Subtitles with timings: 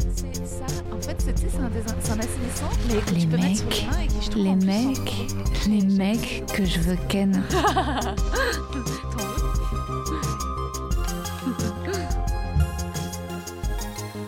[0.00, 3.26] C'est ça, en fait, c'est tu sais, c'est un, un assainissant, mais que Les tu
[3.26, 5.16] peux mettre sur mecs, les mains et qui je trouve Les plus mecs,
[5.68, 7.42] les mecs que je veux ken.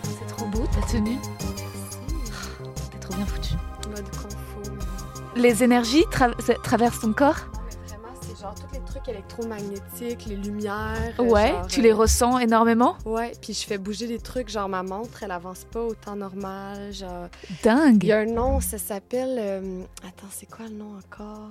[0.03, 1.19] C'est trop beau ta tenue.
[2.93, 3.55] T'es trop bien foutu.
[3.89, 4.05] mode.
[5.37, 7.37] Les énergies tra- traversent ton corps
[7.87, 8.70] Vraiment, c'est genre les
[9.03, 11.15] trucs électromagnétiques, les lumières.
[11.19, 12.97] euh, Ouais, genre, tu les euh, ressens énormément?
[13.05, 16.17] Ouais, puis je fais bouger des trucs, genre ma montre, elle avance pas au temps
[16.17, 16.93] normal.
[16.93, 17.29] Genre...
[17.63, 19.37] Dingue Il y a un nom, ça s'appelle.
[19.39, 21.51] euh, Attends, c'est quoi le nom encore?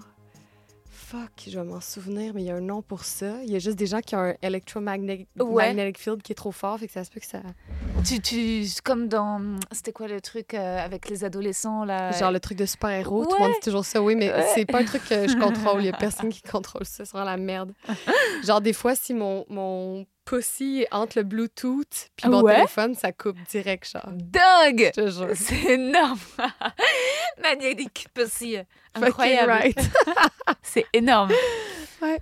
[1.09, 3.42] Fuck, je vais m'en souvenir, mais il y a un nom pour ça.
[3.44, 5.94] Il y a juste des gens qui ont un electromagnetic Ouais.
[5.97, 7.39] field qui est trop fort, fait que ça se peut que ça.
[8.06, 9.42] tu, tu, Comme dans...
[9.72, 12.11] C'était quoi le truc euh, avec les adolescents, là?
[12.11, 13.48] Genre le truc de super-héros, tout le Ouais.
[13.48, 14.45] monde dit toujours ça, oui, mais Ouais.
[14.53, 15.81] c'est pas un truc que je contrôle.
[15.81, 17.73] Il y a personne qui contrôle ça, c'est vraiment la merde.
[18.45, 22.55] Genre, des fois, si mon, mon pussy entre le Bluetooth puis mon Ouais.
[22.55, 24.11] téléphone, ça coupe direct, genre.
[24.13, 25.30] Dingue Je te jure.
[25.36, 26.19] C'est énorme
[27.41, 28.58] Magnétique aussi
[28.94, 29.80] Fucking Incroyable right.
[30.61, 31.31] C'est énorme.
[32.02, 32.19] Ouais.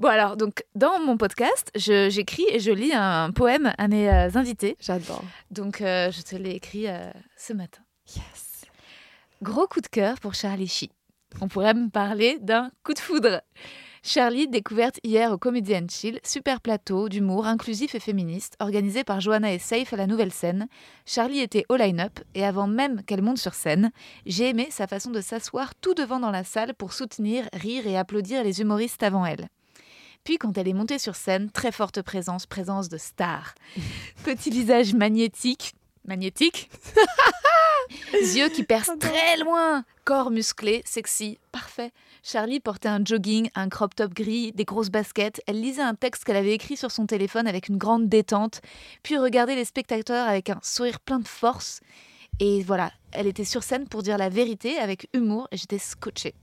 [0.00, 4.28] Bon alors, donc dans mon podcast, j'écris et je lis un poème à mes euh,
[4.34, 4.76] invités.
[4.80, 5.22] J'adore.
[5.52, 7.82] Donc euh, je te l'ai écrit euh, ce matin.
[8.16, 8.64] Yes.
[9.42, 10.90] Gros coup de cœur pour Charlie Sheen.
[11.40, 13.40] On pourrait me parler d'un coup de foudre.
[14.06, 19.22] Charlie, découverte hier au Comedy and Chill, super plateau d'humour inclusif et féministe, organisé par
[19.22, 20.68] Johanna et Safe à la nouvelle scène.
[21.06, 23.92] Charlie était au line-up et avant même qu'elle monte sur scène,
[24.26, 27.96] j'ai aimé sa façon de s'asseoir tout devant dans la salle pour soutenir, rire et
[27.96, 29.48] applaudir les humoristes avant elle.
[30.22, 33.54] Puis quand elle est montée sur scène, très forte présence, présence de star.
[34.24, 35.72] Petit visage magnétique,
[36.04, 36.70] magnétique
[38.12, 41.92] Yeux qui percent très loin, corps musclé, sexy, parfait.
[42.22, 45.42] Charlie portait un jogging, un crop top gris, des grosses baskets.
[45.46, 48.60] Elle lisait un texte qu'elle avait écrit sur son téléphone avec une grande détente,
[49.02, 51.80] puis regardait les spectateurs avec un sourire plein de force.
[52.40, 56.34] Et voilà, elle était sur scène pour dire la vérité avec humour et j'étais scotchée.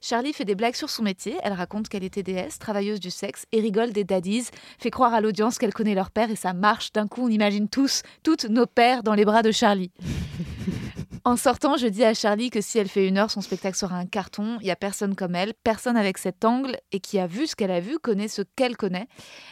[0.00, 3.46] Charlie fait des blagues sur son métier, elle raconte qu'elle était déesse, travailleuse du sexe,
[3.52, 4.48] et rigole des daddies,
[4.78, 6.92] fait croire à l'audience qu'elle connaît leur père et ça marche.
[6.92, 9.90] D'un coup, on imagine tous, toutes nos pères dans les bras de Charlie.
[11.26, 13.96] En sortant, je dis à Charlie que si elle fait une heure, son spectacle sera
[13.96, 14.58] un carton.
[14.60, 17.56] Il y a personne comme elle, personne avec cet angle et qui a vu ce
[17.56, 19.08] qu'elle a vu, connaît ce qu'elle connaît.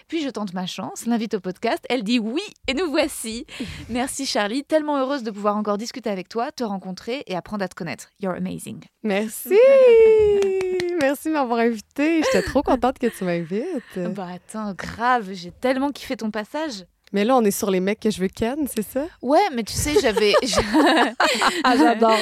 [0.06, 1.82] Puis je tente ma chance, l'invite au podcast.
[1.88, 3.46] Elle dit oui et nous voici.
[3.88, 7.68] Merci Charlie, tellement heureuse de pouvoir encore discuter avec toi, te rencontrer et apprendre à
[7.68, 8.10] te connaître.
[8.20, 8.84] You're amazing.
[9.02, 9.48] Merci.
[11.00, 12.22] Merci de m'avoir invitée.
[12.22, 14.14] J'étais trop contente que tu m'invites.
[14.14, 16.84] Bah attends, grave, j'ai tellement kiffé ton passage.
[17.12, 19.04] Mais là, on est sur les mecs que je veux ken, c'est ça?
[19.20, 20.32] Ouais, mais tu sais, j'avais
[21.64, 22.16] Ah, j'adore.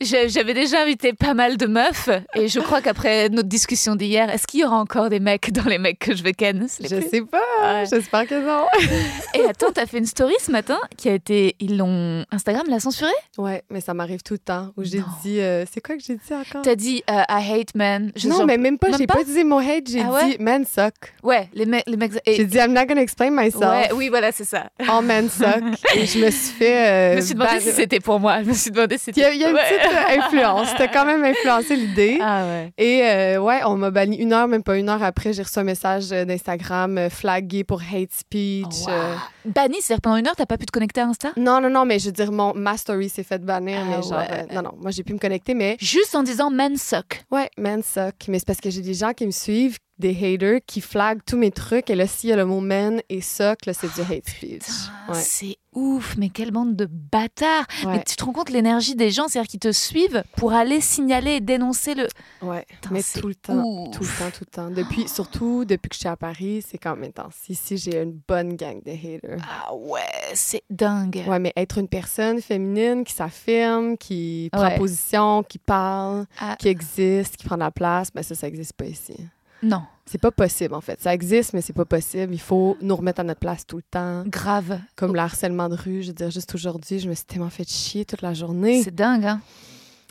[0.00, 4.46] J'avais déjà invité pas mal de meufs et je crois qu'après notre discussion d'hier, est-ce
[4.46, 6.66] qu'il y aura encore des mecs dans les mecs que je veux ken?
[6.80, 7.38] Je plus- sais pas.
[7.62, 7.84] Ouais.
[7.88, 8.64] J'espère que non.
[9.34, 11.56] Et attends, t'as fait une story ce matin qui a été.
[11.60, 12.24] Ils l'ont.
[12.30, 13.10] Instagram l'a censuré?
[13.38, 15.40] Ouais, mais ça m'arrive tout le temps où j'ai dit.
[15.40, 16.62] euh, c'est quoi que j'ai dit encore?
[16.62, 18.12] T'as dit euh, I hate men.
[18.16, 18.88] Je non, genre- mais même pas.
[18.98, 19.14] J'ai pas?
[19.14, 19.88] pas utilisé mon hate.
[19.88, 20.30] J'ai Ah ouais?
[20.30, 20.94] dit men suck.
[21.22, 22.12] Ouais, les, mecs les mecs.
[22.26, 23.62] et- J'ai dit I'm not gonna explain myself.
[23.62, 24.66] Ouais, oui, voilà, c'est ça.
[24.88, 25.62] All men suck.
[25.96, 26.88] Et je me suis fait.
[26.88, 28.42] euh, je me suis demandé ban- si c'était pour moi.
[28.42, 29.26] Je me suis demandé si Il y c'était.
[29.28, 29.62] a, il y a une Ouais.
[29.62, 30.68] petite influence.
[30.70, 32.18] C'était quand même influencé l'idée.
[32.20, 32.72] Ah ouais.
[32.78, 35.64] Et ouais, on m'a banni une heure, même pas une heure après, j'ai reçu un
[35.64, 37.08] message d'Instagram euh,
[37.52, 38.86] flagué pour hate speech.
[38.86, 38.90] Wow.
[38.90, 39.14] euh.
[39.44, 41.84] Banni, c'est-à-dire pendant une heure, t'as pas pu te connecter à Insta Non, non, non,
[41.84, 44.46] mais je veux dire, mon, ma story s'est fait bannir, Ah mais genre, ouais.
[44.50, 47.24] euh, non, non, moi j'ai pu me connecter, mais Juste en disant men suck.
[47.30, 48.14] ouais, man suck.
[48.28, 51.36] Mais c'est parce que j'ai des gens qui me suivent, des haters, qui flaguent tous
[51.36, 54.00] mes trucs, et là, s'il y a le mot man et suck, là, c'est du
[54.00, 54.62] hate speech.
[55.08, 55.14] Ouais.
[55.14, 57.66] C'est ouf, mais quelle bande de bâtards.
[57.84, 60.80] Ouais, Mais tu te rends compte l'énergie des gens, c'est-à-dire qu'ils te suivent pour aller
[60.80, 62.08] signaler et dénoncer le.
[62.42, 62.66] ouais.
[62.90, 63.62] Mais tout le temps.
[63.64, 63.96] ouf.
[63.96, 64.70] Tout le temps, tout le temps.
[64.70, 67.36] Depuis, surtout depuis que je suis à Paris, c'est quand même intense.
[67.48, 69.38] Ici, j'ai une bonne gang de haters.
[69.48, 70.00] Ah ouais,
[70.34, 71.22] c'est dingue.
[71.26, 76.56] Ouais, mais être une personne féminine qui s'affirme, qui prend position, qui parle, Ah.
[76.58, 79.14] qui existe, qui prend de la place, ben ça, ça existe pas ici.
[79.62, 81.00] Non, C'est pas possible, en fait.
[81.00, 82.34] Ça existe, mais c'est pas possible.
[82.34, 84.24] Il faut nous remettre à notre place tout le temps.
[84.26, 84.80] grave.
[84.96, 87.68] Comme le harcèlement de rue, je veux dire, juste aujourd'hui, je me suis tellement fait
[87.68, 88.82] chier toute la journée.
[88.82, 89.40] C'est dingue, hein.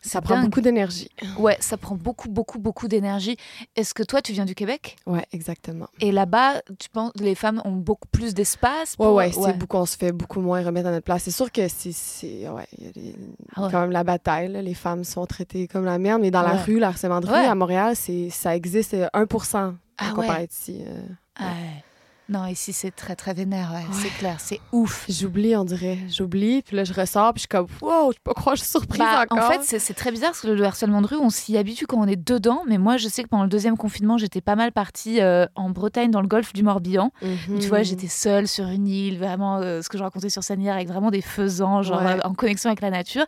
[0.01, 1.09] Ça prend beaucoup d'énergie.
[1.37, 3.37] Ouais, ça prend beaucoup, beaucoup, beaucoup d'énergie.
[3.75, 4.95] Est-ce que toi, tu viens du Québec?
[5.05, 5.87] Ouais, exactement.
[5.99, 9.85] Et là-bas, tu penses les femmes ont beaucoup plus d'espace Ouais, ouais, c'est beaucoup, on
[9.85, 11.23] se fait beaucoup moins remettre à notre place.
[11.23, 13.13] C'est sûr que c'est, ouais, il y a
[13.55, 14.49] ah quand même la bataille.
[14.49, 17.55] Les femmes sont traitées comme la merde, mais dans la rue, l'harcèlement de rue à
[17.55, 20.81] Montréal, ça existe 1% ah, comparé ici.
[20.85, 21.83] Euh, ouais.
[22.31, 25.05] Non, ici, c'est très, très vénère, c'est clair, c'est ouf.
[25.09, 25.97] J'oublie, on dirait.
[26.07, 28.61] J'oublie, puis là, je ressors, puis je suis comme, wow, je peux pas croire, je
[28.61, 29.49] suis surprise bah, encore.
[29.49, 31.97] En fait, c'est très bizarre, parce que le harcèlement de rue, on s'y habitue quand
[31.97, 34.71] on est dedans, mais moi, je sais que pendant le deuxième confinement, j'étais pas mal
[34.71, 37.11] partie euh, en Bretagne, dans le golfe du Morbihan.
[37.59, 40.61] Tu vois, j'étais seule sur une île, vraiment, euh, ce que je racontais sur scène
[40.61, 43.25] hier, avec vraiment des faisans, genre, euh, en connexion avec la nature.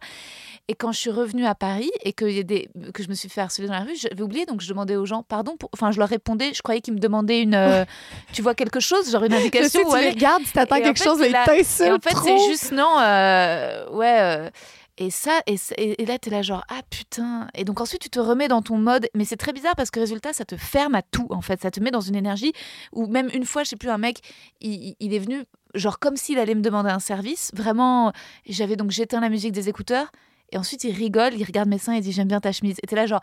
[0.69, 3.15] Et quand je suis revenue à Paris et que, y a des, que je me
[3.15, 5.57] suis fait harceler dans la rue, j'avais oublié, donc je demandais aux gens pardon.
[5.57, 5.69] Pour...
[5.73, 7.53] Enfin, je leur répondais, je croyais qu'ils me demandaient une.
[7.53, 7.83] Euh,
[8.31, 9.81] tu vois quelque chose, genre une indication.
[9.83, 12.49] Je sais, tu les regardes, si t'attends quelque chose, mais ils Et en fait, c'est
[12.49, 14.19] juste non, euh, ouais.
[14.21, 14.49] Euh,
[14.97, 17.47] et ça, et, et là, t'es là genre, ah putain.
[17.55, 19.07] Et donc ensuite, tu te remets dans ton mode.
[19.15, 21.61] Mais c'est très bizarre parce que résultat, ça te ferme à tout, en fait.
[21.61, 22.53] Ça te met dans une énergie
[22.93, 24.19] où même une fois, je sais plus, un mec,
[24.61, 25.43] il, il est venu,
[25.75, 27.51] genre comme s'il allait me demander un service.
[27.53, 28.13] Vraiment,
[28.47, 30.09] j'avais donc j'éteins la musique des écouteurs.
[30.53, 32.77] Et ensuite, il rigole, il regarde mes seins et dit J'aime bien ta chemise.
[32.83, 33.21] Et t'es là, genre,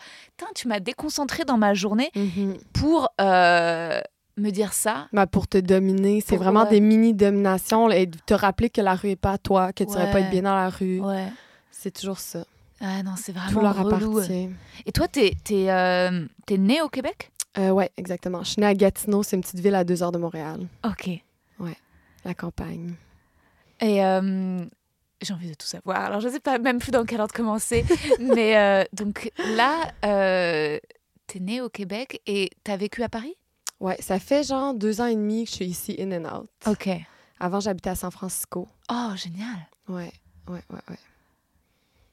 [0.55, 2.59] tu m'as déconcentré dans ma journée mhm.
[2.73, 4.01] pour euh,
[4.37, 5.07] me dire ça.
[5.13, 6.23] Bah, pour te dominer.
[6.27, 9.85] C'est vraiment des mini-dominations et te rappeler que la rue est pas à toi, que
[9.85, 10.11] tu ouais.
[10.11, 11.01] pas être bien dans la rue.
[11.01, 11.29] Ouais.
[11.71, 12.45] C'est toujours ça.
[12.81, 14.49] Ah non, c'est vraiment Tout leur appartient.
[14.87, 17.31] Et toi, t'es es, euh, né au Québec?
[17.59, 18.43] Euh, Ouais, exactement.
[18.43, 20.67] Je suis née à Gatineau, c'est une petite ville à deux heures de Montréal.
[20.85, 21.11] OK.
[21.61, 21.77] Ouais,
[22.25, 22.95] la campagne.
[23.81, 24.65] Et euh,
[25.23, 25.99] j'ai envie de tout savoir.
[25.99, 27.85] Alors, je ne sais pas même plus dans quel ordre commencer.
[28.21, 30.79] mais euh, donc là, euh,
[31.27, 33.37] tu es né au Québec et tu as vécu à Paris?
[33.81, 36.51] Ouais, ça fait genre deux ans et demi que je suis ici in and out.
[36.67, 36.89] OK.
[37.39, 38.69] Avant, j'habitais à San Francisco.
[38.91, 39.69] Oh, génial.
[39.89, 40.13] Ouais,
[40.49, 40.99] ouais, ouais, ouais.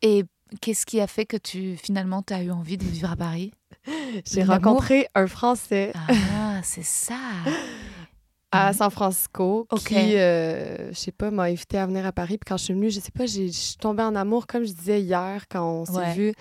[0.01, 0.23] Et
[0.61, 3.53] qu'est-ce qui a fait que tu, finalement, tu as eu envie de vivre à Paris?
[4.25, 5.91] J'ai rencontré un Français.
[5.95, 7.19] Ah, c'est ça.
[8.51, 12.37] à San Francisco qui, euh, je sais pas, m'a invité à venir à Paris.
[12.37, 14.71] Puis quand je suis venue, je sais pas, je suis tombée en amour, comme je
[14.71, 16.33] disais hier quand on s'est vu.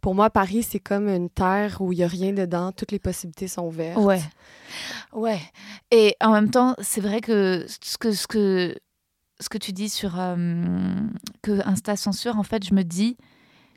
[0.00, 2.72] Pour moi, Paris, c'est comme une terre où il y a rien dedans.
[2.72, 3.98] Toutes les possibilités sont ouvertes.
[3.98, 4.20] Ouais.
[5.12, 5.40] Ouais.
[5.92, 8.74] Et en même temps, c'est vrai que ce que, ce que,
[9.38, 10.36] ce que tu dis sur euh,
[11.42, 13.16] que Insta censure, en fait, je me dis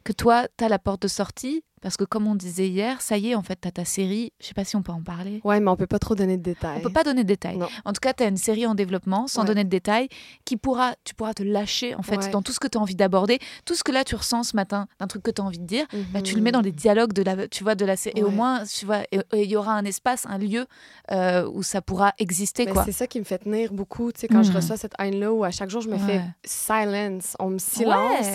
[0.04, 3.18] que toi, tu as la porte de sortie, parce que comme on disait hier, ça
[3.18, 4.34] y est, en fait, tu as ta série.
[4.40, 5.42] Je sais pas si on peut en parler.
[5.44, 6.78] Ouais, mais on peut pas trop donner de détails.
[6.80, 7.60] On peut pas donner de détails.
[7.84, 10.10] En tout cas, tu as une série en développement, sans donner de détails,
[10.46, 12.96] qui pourra, tu pourras te lâcher, en fait, dans tout ce que tu as envie
[12.96, 13.40] d'aborder.
[13.66, 15.66] Tout ce que là, tu ressens ce matin, d'un truc que tu as envie de
[15.66, 18.20] dire, bah, tu le mets dans les dialogues de la, tu vois, de la série.
[18.20, 20.66] Et au moins, tu vois, il y aura un espace, un lieu
[21.12, 22.68] euh, où ça pourra exister.
[22.86, 24.56] C'est ça qui me fait tenir beaucoup, tu sais, quand je mhm.
[24.58, 28.26] reçois cette haine-là, où à chaque jour, je me fais silence, on me silence.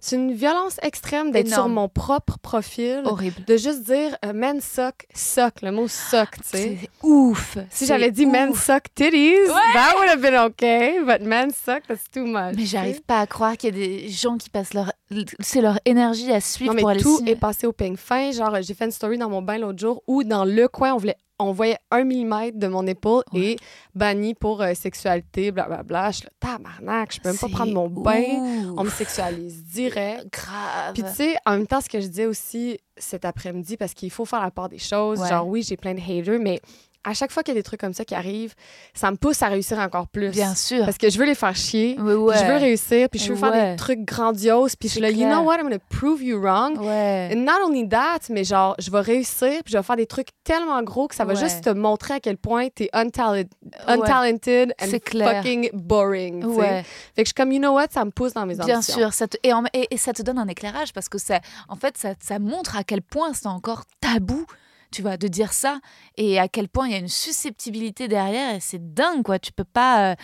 [0.00, 2.77] C'est une violence extrême d'être sur mon propre profil.
[3.04, 3.44] Horrible.
[3.46, 6.78] De juste dire euh, men suck, suck, le mot suck, tu sais.
[6.80, 7.58] C'est ouf.
[7.70, 12.10] Si j'avais dit men suck titties, that would have been okay, but men suck, that's
[12.12, 12.54] too much.
[12.56, 14.92] Mais j'arrive pas à croire qu'il y a des gens qui passent leur
[15.40, 18.30] c'est leur énergie à suivre non, mais tout est passé au ping fin.
[18.32, 20.98] Genre, j'ai fait une story dans mon bain l'autre jour où dans le coin, on
[20.98, 23.56] voulait on voyait un millimètre de mon épaule et
[23.94, 25.82] banni pour euh, sexualité, blablabla.
[25.84, 26.10] Bla, bla.
[26.10, 28.74] Je suis là, tabarnak, je peux même pas prendre mon bain.
[28.76, 30.32] On me sexualise direct.
[30.32, 30.94] Grave.
[30.94, 34.10] Puis tu sais, en même temps, ce que je disais aussi cet après-midi, parce qu'il
[34.10, 35.26] faut faire la part des choses.
[35.28, 36.60] Genre, oui, j'ai plein de haters, mais
[37.04, 38.54] à chaque fois qu'il y a des trucs comme ça qui arrivent,
[38.94, 40.30] ça me pousse à réussir encore plus.
[40.30, 40.84] Bien sûr.
[40.84, 41.96] Parce que je veux les faire chier.
[41.98, 44.76] je veux réussir, puis je veux faire des trucs grandioses.
[44.76, 46.78] Puis je suis là, you know what, I'm gonna prove you wrong.
[46.78, 47.30] Ouais.
[47.32, 50.28] And not only that, mais genre, je vais réussir, puis je vais faire des trucs
[50.44, 53.48] tellement gros que ça va juste te montrer à quel point t'es untalented,
[53.86, 56.44] untalented and fucking boring.
[56.44, 56.82] Ouais.
[57.14, 58.66] Fait que je suis comme, you know what, ça me pousse dans mes ambitions.
[58.66, 59.12] Bien sûr.
[59.12, 59.36] Ça te...
[59.42, 62.76] et, et, ça te donne un éclairage parce que ça, en fait, ça, ça montre
[62.76, 64.46] à quel point c'est encore tabou
[64.90, 65.80] tu vois, de dire ça
[66.16, 69.38] et à quel point il y a une susceptibilité derrière et c'est dingue, quoi.
[69.38, 70.12] Tu peux pas.
[70.12, 70.14] Euh,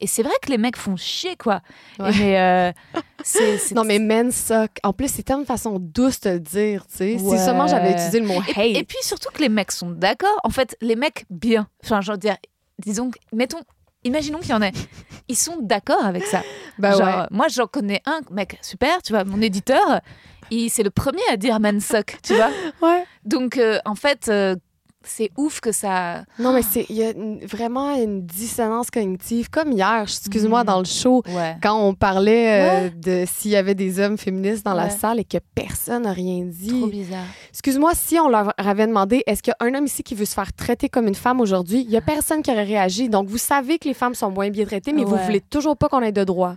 [0.00, 1.60] et c'est vrai que les mecs font chier, quoi.
[1.98, 2.72] Mais euh,
[3.22, 4.70] c'est, Non, mais men suck.
[4.82, 7.18] En plus, c'est tellement une façon douce de le dire, tu sais.
[7.18, 8.58] Si seulement j'avais utilisé le mot hate.
[8.58, 10.38] Et, puis surtout que les mecs sont d'accord.
[10.44, 11.68] En fait, les mecs bien.
[11.82, 12.36] Enfin, je veux dire,
[12.78, 13.60] disons, mettons,
[14.04, 14.72] imaginons qu'il y en ait.
[15.28, 16.42] Ils sont d'accord avec ça.
[16.78, 20.00] Bah Genre, moi, j'en connais un mec super, tu vois, mon éditeur,
[20.68, 22.50] c'est le premier à dire man suck, tu vois.
[22.82, 23.04] Ouais.
[23.24, 24.56] Donc, euh, en fait, euh,
[25.04, 26.24] c'est ouf que ça.
[26.38, 27.12] Non, mais c'est il y a
[27.46, 29.50] vraiment une dissonance cognitive.
[29.50, 30.66] Comme hier, excuse-moi, mm.
[30.66, 31.22] dans le show,
[31.62, 35.24] quand on parlait euh, de s'il y avait des hommes féministes dans la salle et
[35.24, 36.78] que personne n'a rien dit.
[36.78, 37.26] Trop bizarre.
[37.50, 40.24] Excuse-moi, si on leur avait demandé est-ce qu'il y a un homme ici qui veut
[40.24, 43.08] se faire traiter comme une femme aujourd'hui, il y a personne qui aurait réagi.
[43.08, 45.88] Donc, vous savez que les femmes sont moins bien traitées, mais vous voulez toujours pas
[45.88, 46.56] qu'on ait de droit.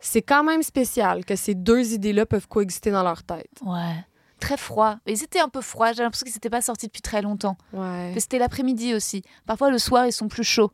[0.00, 3.50] C'est quand même spécial que ces deux idées-là peuvent coexister dans leur tête.
[3.64, 4.04] Ouais
[4.44, 4.96] très froid.
[5.06, 5.92] Ils étaient un peu froids.
[5.92, 7.56] J'ai l'impression qu'ils n'étaient pas sortis depuis très longtemps.
[7.72, 8.14] Ouais.
[8.18, 9.22] C'était l'après-midi aussi.
[9.46, 10.70] Parfois, le soir, ils sont plus chauds.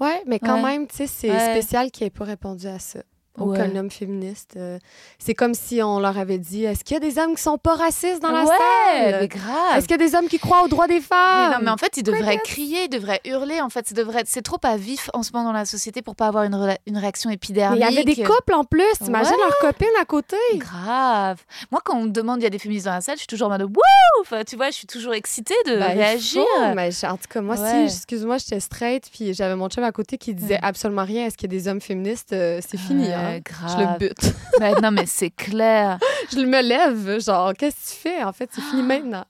[0.00, 3.00] Ouais, mais quand même, tu sais, c'est spécial qu'ils n'aient pas répondu à ça
[3.38, 4.54] aucun homme féministe.
[4.56, 4.78] Euh,
[5.18, 7.58] c'est comme si on leur avait dit est-ce qu'il y a des hommes qui sont
[7.58, 9.20] pas racistes dans la salle?
[9.20, 9.76] mais grave.
[9.76, 11.70] Est-ce qu'il y a des hommes qui croient aux droits des femmes mais Non, mais
[11.70, 13.60] en fait, ils devraient crier, ils devraient hurler.
[13.60, 13.92] En fait,
[14.26, 16.96] c'est trop pas vif en ce moment dans la société pour pas avoir une, une
[16.96, 17.82] réaction épidermique.
[17.82, 18.84] il y avait des couples en plus.
[19.02, 19.38] T'imagines ouais.
[19.38, 21.40] leurs copines à côté Grave.
[21.70, 23.26] Moi, quand on me demande il y a des féministes dans la salle, je suis
[23.26, 26.44] toujours en mode wouh Tu vois, je suis toujours excitée de ben, réagir.
[26.74, 30.18] mais en tout cas, moi, si, excuse-moi, j'étais straight, puis j'avais mon chum à côté
[30.18, 31.26] qui disait absolument rien.
[31.26, 32.32] Est-ce qu'il y a des hommes féministes?
[32.32, 33.12] Euh, C'est fini.
[33.12, 33.23] Hein?
[33.44, 33.98] Grave.
[34.60, 35.98] Ben, non, mais c'est clair.
[36.32, 38.22] je me lève, genre, qu'est-ce que tu fais?
[38.22, 39.24] En fait, c'est fini maintenant.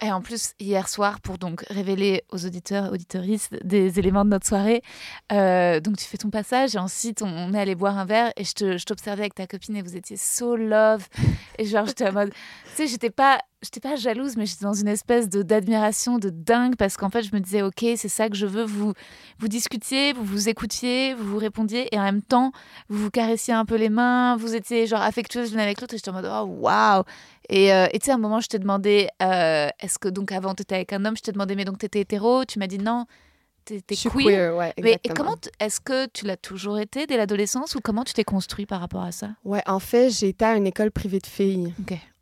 [0.00, 4.30] Et en plus, hier soir, pour donc révéler aux auditeurs et auditoristes des éléments de
[4.30, 4.82] notre soirée,
[5.32, 8.44] euh, donc tu fais ton passage et ensuite on, est allé boire un verre et
[8.44, 11.08] je t'observais avec ta copine et vous étiez so love.
[11.58, 12.30] Et genre, j'étais en mode,
[12.78, 16.76] sais, j'étais pas j'étais pas jalouse, mais j'étais dans une espèce de d'admiration de dingue
[16.76, 18.64] parce qu'en fait, je me disais, ok, c'est ça que je veux.
[18.64, 18.92] Vous
[19.38, 22.52] vous discutiez, vous vous écoutiez, vous vous répondiez, et en même temps,
[22.88, 25.98] vous vous caressiez un peu les mains, vous étiez genre affectueuses l'une avec l'autre, et
[25.98, 27.02] j'étais en mode, oh waouh.
[27.48, 30.54] Et euh, tu sais, à un moment, je t'ai demandé, euh, est-ce que donc avant,
[30.54, 32.66] tu étais avec un homme, je t'ai demandé, mais donc tu étais hétéro, tu m'as
[32.66, 33.06] dit non
[33.86, 34.56] t'es queer.
[34.56, 38.24] ouais, Mais comment est-ce que tu l'as toujours été dès l'adolescence ou comment tu t'es
[38.24, 39.30] construit par rapport à ça?
[39.44, 41.72] Ouais, en fait, été à une école privée de filles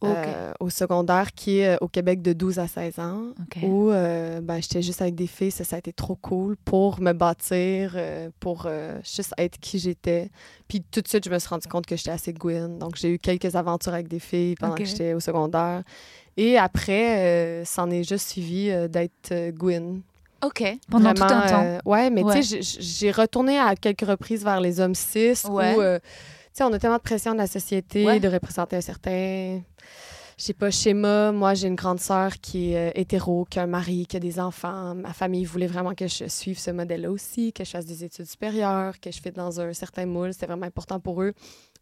[0.05, 4.41] euh, au secondaire qui est euh, au Québec de 12 à 16 ans où euh,
[4.41, 7.97] ben, j'étais juste avec des filles, ça, ça a été trop cool pour me bâtir,
[8.41, 8.69] pour
[9.03, 10.31] juste être qui j'étais.
[10.69, 12.79] Puis tout de suite, je me suis rendu compte que j'étais assez Gwyn.
[12.79, 15.83] Donc j'ai eu quelques aventures avec des filles pendant que j'étais au secondaire.
[16.37, 20.03] Et après, ça est juste suivi d'être Gwyn.
[20.45, 20.65] OK.
[20.91, 21.63] Pendant tout un temps.
[21.63, 25.75] Euh, ouais, mais tu sais, j'ai retourné à quelques reprises vers les hommes cis ouais.
[25.75, 26.05] où, euh, tu
[26.53, 29.61] sais, on a tellement de pression de la société de représenter un certain,
[30.39, 31.33] je sais pas, schéma.
[31.33, 34.21] Moi, j'ai une grande sœur qui est euh, hétéro, qui a un mari, qui a
[34.21, 34.95] des enfants.
[34.95, 38.27] Ma famille voulait vraiment que je suive ce modèle-là aussi, que je fasse des études
[38.27, 40.35] supérieures, que je fais dans un certain moule.
[40.35, 41.33] C'était vraiment important pour eux.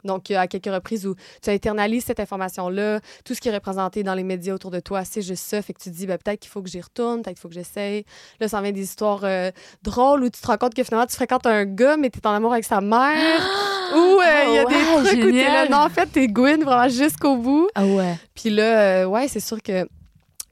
[0.05, 4.15] Donc, à quelques reprises où tu internalises cette information-là, tout ce qui est représenté dans
[4.15, 5.61] les médias autour de toi, c'est juste ça.
[5.63, 7.49] Fait que tu te dis, ben, peut-être qu'il faut que j'y retourne, peut-être qu'il faut
[7.49, 8.05] que j'essaye.
[8.39, 9.51] Là, ça en vient des histoires euh,
[9.83, 12.27] drôles où tu te rends compte que finalement, tu fréquentes un gars, mais tu es
[12.27, 13.41] en amour avec sa mère.
[13.95, 15.69] ou euh, il y a oh, des trucs où tu es là.
[15.69, 17.69] Non, en fait, t'es Gwyn vraiment jusqu'au bout.
[17.75, 18.19] Ah ouais.
[18.35, 19.89] Puis là, euh, ouais, c'est sûr que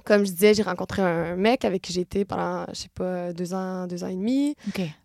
[0.05, 3.33] comme je disais, j'ai rencontré un mec avec qui j'ai été pendant, je sais pas,
[3.33, 4.57] deux ans, deux ans et demi.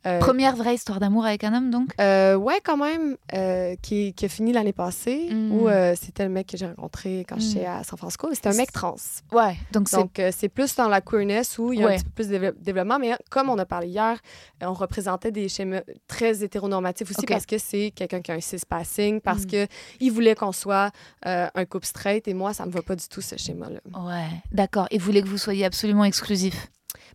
[0.05, 1.91] Euh, Première vraie histoire d'amour avec un homme, donc?
[1.99, 5.51] Euh, ouais, quand même, euh, qui, qui, a fini l'année passée, mm.
[5.51, 7.79] où euh, c'était le mec que j'ai rencontré quand j'étais mm.
[7.79, 8.29] à San Francisco.
[8.33, 8.95] C'était un mec trans.
[9.31, 10.31] Ouais, donc c'est...
[10.31, 12.99] c'est plus dans la queerness où il y a un petit peu plus de développement,
[12.99, 14.17] mais comme on a parlé hier,
[14.61, 19.21] on représentait des schémas très hétéronormatifs aussi parce que c'est quelqu'un qui a un cis-passing,
[19.21, 19.47] parce mm.
[19.47, 19.67] que
[19.99, 20.91] il voulait qu'on soit
[21.23, 23.79] un couple straight, et moi, ça me va pas du tout, ce schéma-là.
[23.99, 26.67] Ouais, d'accord et voulait que vous soyez absolument exclusif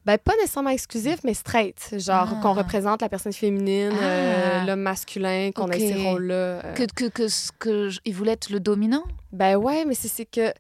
[0.05, 1.95] ben, pas nécessairement exclusif, mais straight.
[1.97, 2.63] Genre qu'on ah.
[2.63, 4.67] représente la personne féminine, euh, ah.
[4.67, 6.35] l'homme masculin, qu'on ait ces rôles-là.
[6.35, 6.75] Euh.
[6.75, 7.27] Que, que, que,
[7.59, 9.05] que, il voulait être le dominant?
[9.31, 10.53] Ben ouais, mais c'est que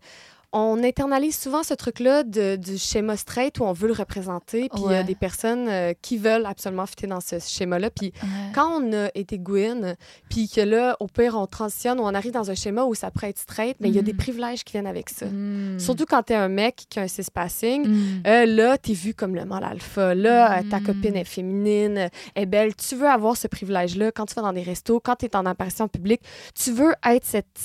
[0.52, 4.68] on internalise souvent ce truc-là du schéma straight où on veut le représenter.
[4.68, 7.90] Puis il y a des personnes euh, qui veulent absolument fitter dans ce schéma-là.
[7.90, 8.12] Puis
[8.54, 9.96] quand on a été Gwyn,
[10.28, 13.10] puis que là, au pire, on transitionne ou on arrive dans un schéma où ça
[13.10, 14.16] pourrait être straight, mais il y a des mm.
[14.18, 15.26] privilèges qui viennent avec ça.
[15.26, 15.78] Mm.
[15.78, 18.22] Surtout quand t'es un mec qui a un cis-passing, mm.
[18.26, 20.14] euh, là, t'es vu comme le mâle alpha.
[20.14, 22.74] Là, euh, ta copine est féminine, est belle.
[22.76, 25.46] Tu veux avoir ce privilège-là quand tu vas dans des restos, quand tu es en
[25.46, 26.20] apparition publique.
[26.54, 27.58] Tu veux être cette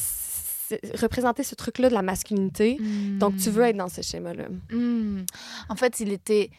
[0.99, 2.77] représenter ce truc-là de la masculinité.
[3.19, 4.45] Donc, tu veux être dans ce schéma-là.
[4.71, 5.23] Hmm.
[5.69, 6.49] En fait, il était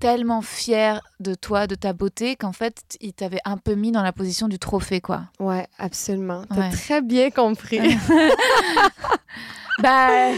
[0.00, 4.02] tellement fier de toi, de ta beauté, qu'en fait, il t'avait un peu mis dans
[4.02, 5.24] la position du trophée, quoi.
[5.40, 6.44] Ouais, absolument.
[6.54, 7.80] T'as très bien compris.
[9.82, 10.32] bah,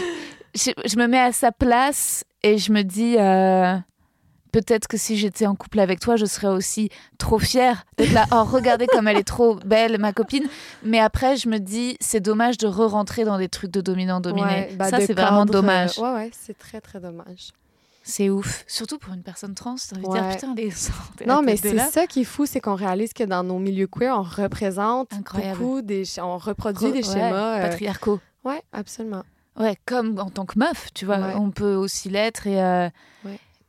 [0.55, 3.17] je, me mets à sa place et je me dis...
[3.17, 3.75] Euh,
[4.51, 8.25] peut-être que si j'étais en couple avec toi, je serais aussi trop fière d'être là.
[8.31, 10.47] Oh, regardez comme elle est trop belle, ma copine.
[10.83, 14.69] Mais après, je me dis, c'est dommage de re-rentrer dans des trucs de dominant-dominé.
[14.77, 15.97] Bah, ça, c'est vraiment dommage.
[15.99, 17.51] Ouais, ouais, c'est très, très dommage.
[18.03, 18.63] C'est ouf.
[18.67, 22.21] Surtout pour une personne trans, t'as envie dire, putain, les Non, mais c'est ça qui
[22.21, 26.03] est fou, c'est qu'on réalise que dans nos milieux queer, on représente beaucoup des...
[26.21, 27.57] On reproduit des schémas...
[27.57, 28.21] Euh, patriarcaux.
[28.45, 29.23] Ouais, absolument.
[29.59, 32.63] Ouais, comme en tant que meuf, tu vois, on peut aussi l'être et...
[32.63, 32.89] Euh,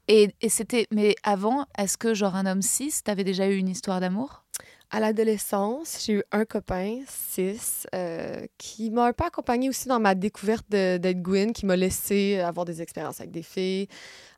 [0.09, 3.69] Et, et c'était, mais avant, est-ce que genre un homme cis, t'avais déjà eu une
[3.69, 4.45] histoire d'amour?
[4.91, 7.61] À l'adolescence, j'ai eu un copain, cis,
[7.95, 12.41] euh, qui m'a un peu accompagné aussi dans ma découverte d'être Gwyn, qui m'a laissé
[12.41, 13.87] avoir des expériences avec des filles.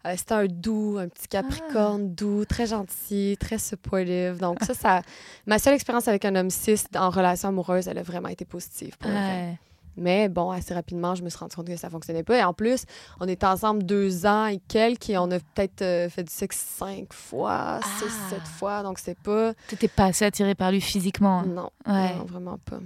[0.07, 2.15] Euh, c'était un doux, un petit capricorne ah.
[2.17, 4.39] doux, très gentil, très supportive.
[4.41, 5.03] Donc ça, ça,
[5.47, 8.99] ma seule expérience avec un homme cis en relation amoureuse, elle a vraiment été positive
[8.99, 9.57] pour ouais.
[9.97, 12.39] Mais bon, assez rapidement, je me suis rendu compte que ça fonctionnait pas.
[12.39, 12.85] Et en plus,
[13.21, 16.59] on était ensemble deux ans et quelques et on a peut-être euh, fait du sexe
[16.59, 18.31] cinq fois, six, ah.
[18.31, 18.83] sept fois.
[18.83, 19.53] Donc, c'est pas.
[19.69, 21.43] T'étais pas assez attirée par lui physiquement.
[21.43, 22.81] Non, non vraiment pas.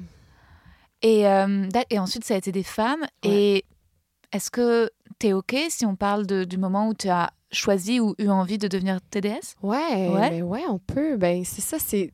[1.02, 3.04] Et, euh, et, ensuite, ça a été des femmes.
[3.22, 3.64] Et
[4.32, 8.00] est-ce que tu es OK si on parle de, du moment où tu as choisi
[8.00, 9.54] ou eu envie de devenir TDS?
[9.62, 11.16] Ouais, ouais, ouais on peut.
[11.16, 12.10] Ben, c'est ça, c'est.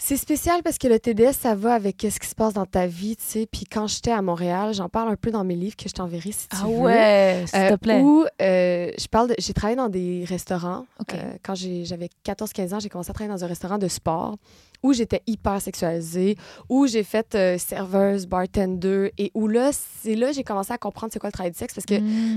[0.00, 2.86] C'est spécial parce que le TDS, ça va avec ce qui se passe dans ta
[2.86, 3.48] vie, tu sais.
[3.50, 6.30] Puis quand j'étais à Montréal, j'en parle un peu dans mes livres que je t'enverrai
[6.30, 6.74] si tu ah veux.
[6.76, 8.00] Ah ouais, s'il te euh, plaît.
[8.00, 10.86] Où euh, je parle j'ai travaillé dans des restaurants.
[11.12, 14.36] Euh, quand j'avais 14-15 ans, j'ai commencé à travailler dans un restaurant de sport
[14.84, 16.36] où j'étais hyper sexualisée,
[16.68, 21.18] où j'ai fait serveuse, bartender, et où là, c'est là j'ai commencé à comprendre c'est
[21.18, 21.74] quoi le travail de sexe.
[21.74, 21.96] Parce que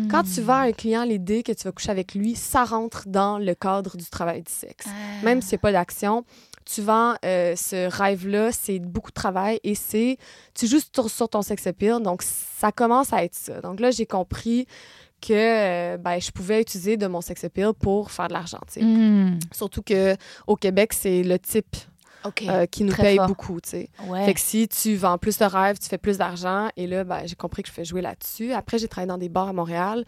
[0.09, 3.03] quand tu vas à un client l'idée que tu vas coucher avec lui, ça rentre
[3.07, 4.87] dans le cadre du travail du sexe.
[4.87, 5.23] Ah.
[5.23, 6.25] Même s'il n'y a pas d'action
[6.79, 10.17] vends euh, ce rêve-là, c'est beaucoup de travail et c'est.
[10.53, 13.59] Tu joues sur, ton sex appeal, donc ça commence à être ça.
[13.61, 14.67] Donc là, j'ai compris
[15.21, 18.59] que euh, ben, je pouvais utiliser de mon sex appeal pour faire de l'argent.
[18.77, 19.39] Mm.
[19.51, 21.75] Surtout qu'au Québec, c'est le type
[22.25, 23.89] euh, qui nous paye beaucoup, tu sais.
[24.25, 26.69] Fait que si tu vends plus de rêves, tu fais plus d'argent.
[26.77, 28.53] Et là, ben, j'ai compris que je fais jouer là-dessus.
[28.53, 30.05] Après, j'ai travaillé dans des bars à Montréal.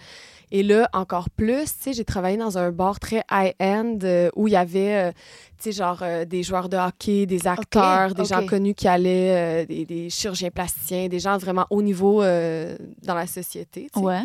[0.52, 4.56] Et là, encore plus, j'ai travaillé dans un bar très high-end euh, où il y
[4.56, 5.12] avait, euh,
[5.58, 9.86] tu sais, genre des joueurs de hockey, des acteurs, des gens connus qui allaient, des,
[9.86, 13.90] des, chirurgiens plasticiens, des gens vraiment haut niveau dans la société.
[13.96, 14.22] Ouais.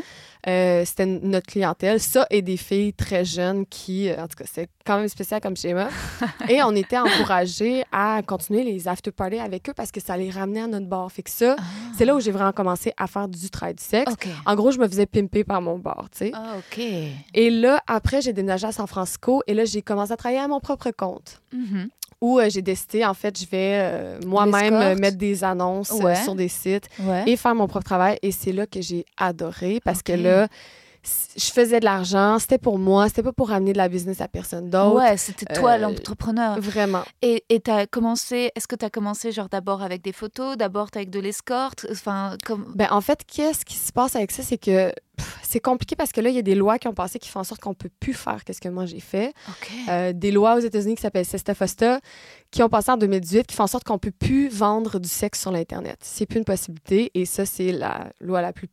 [0.47, 2.01] Euh, c'était notre clientèle.
[2.01, 5.41] Ça et des filles très jeunes qui, euh, en tout cas, c'est quand même spécial
[5.41, 5.89] comme schéma.
[6.49, 10.31] et on était encouragés à continuer les after parties avec eux parce que ça les
[10.31, 11.11] ramenait à notre bar.
[11.11, 11.57] Fait que ça,
[11.97, 14.15] c'est là où j'ai vraiment commencé à faire du travail du sexe.
[14.47, 16.33] En gros, je me faisais pimper par mon bar, tu sais.
[16.35, 16.83] Ah, OK.
[17.35, 20.49] Et là, après, j'ai déménagé à San Francisco et là, j'ai commencé à travailler à
[20.49, 21.43] mon propre compte.
[21.55, 21.89] Mm-hmm
[22.21, 26.35] où euh, j'ai décidé, en fait, je vais euh, moi-même euh, mettre des annonces sur
[26.35, 26.89] des sites
[27.27, 28.19] et faire mon propre travail.
[28.23, 30.49] Et c'est là que j'ai adoré parce que là,
[31.37, 34.29] je faisais de l'argent, c'était pour moi, c'était pas pour ramener de la business à
[34.29, 34.97] personne d'autre.
[34.97, 36.61] Ouais, c'était toi l'entrepreneur.
[36.61, 37.03] Vraiment.
[37.23, 40.89] Et tu as commencé, est-ce que tu as commencé genre d'abord avec des photos, d'abord
[40.95, 41.87] avec de l'escorte?
[41.91, 42.73] Enfin, comme.
[42.75, 44.93] Ben, en fait, qu'est-ce qui se passe avec ça, c'est que
[45.43, 47.41] c'est compliqué parce que là, il y a des lois qui ont passé qui font
[47.41, 49.33] en sorte qu'on peut plus faire ce que moi j'ai fait.
[49.89, 52.01] Euh, des lois aux États-Unis qui s'appellent Fosta
[52.51, 55.41] qui ont passé en 2018 qui font en sorte qu'on peut plus vendre du sexe
[55.41, 55.99] sur l'Internet.
[56.03, 58.69] C'est plus une possibilité et ça, c'est la loi la plus,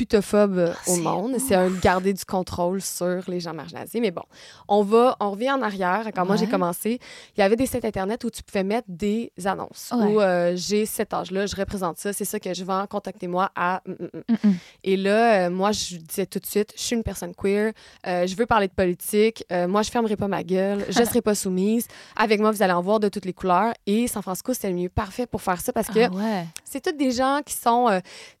[0.00, 1.36] putophobe ah, au monde.
[1.38, 4.00] C'est un garder du contrôle sur les gens marginalisés.
[4.00, 4.22] Mais bon,
[4.66, 6.08] on va, on revient en arrière.
[6.14, 6.98] Quand moi j'ai commencé,
[7.36, 9.92] il y avait des sites Internet où tu pouvais mettre des annonces.
[9.94, 13.82] Où euh, j'ai cet âge-là, je représente ça, c'est ça que je vends, contactez-moi à.
[13.86, 14.54] Mm, mm, mm.
[14.84, 17.72] Et là, euh, moi, je disais tout de suite, je suis une personne queer,
[18.06, 21.34] euh, je veux parler de politique, moi, je fermerai pas ma gueule, je serai pas
[21.34, 21.86] soumise.
[22.16, 23.72] Avec moi, vous allez en voir de toutes les couleurs.
[23.86, 26.96] Et San Francisco, c'était le mieux parfait pour faire ça parce que ah c'est tous
[26.96, 27.88] des gens qui sont,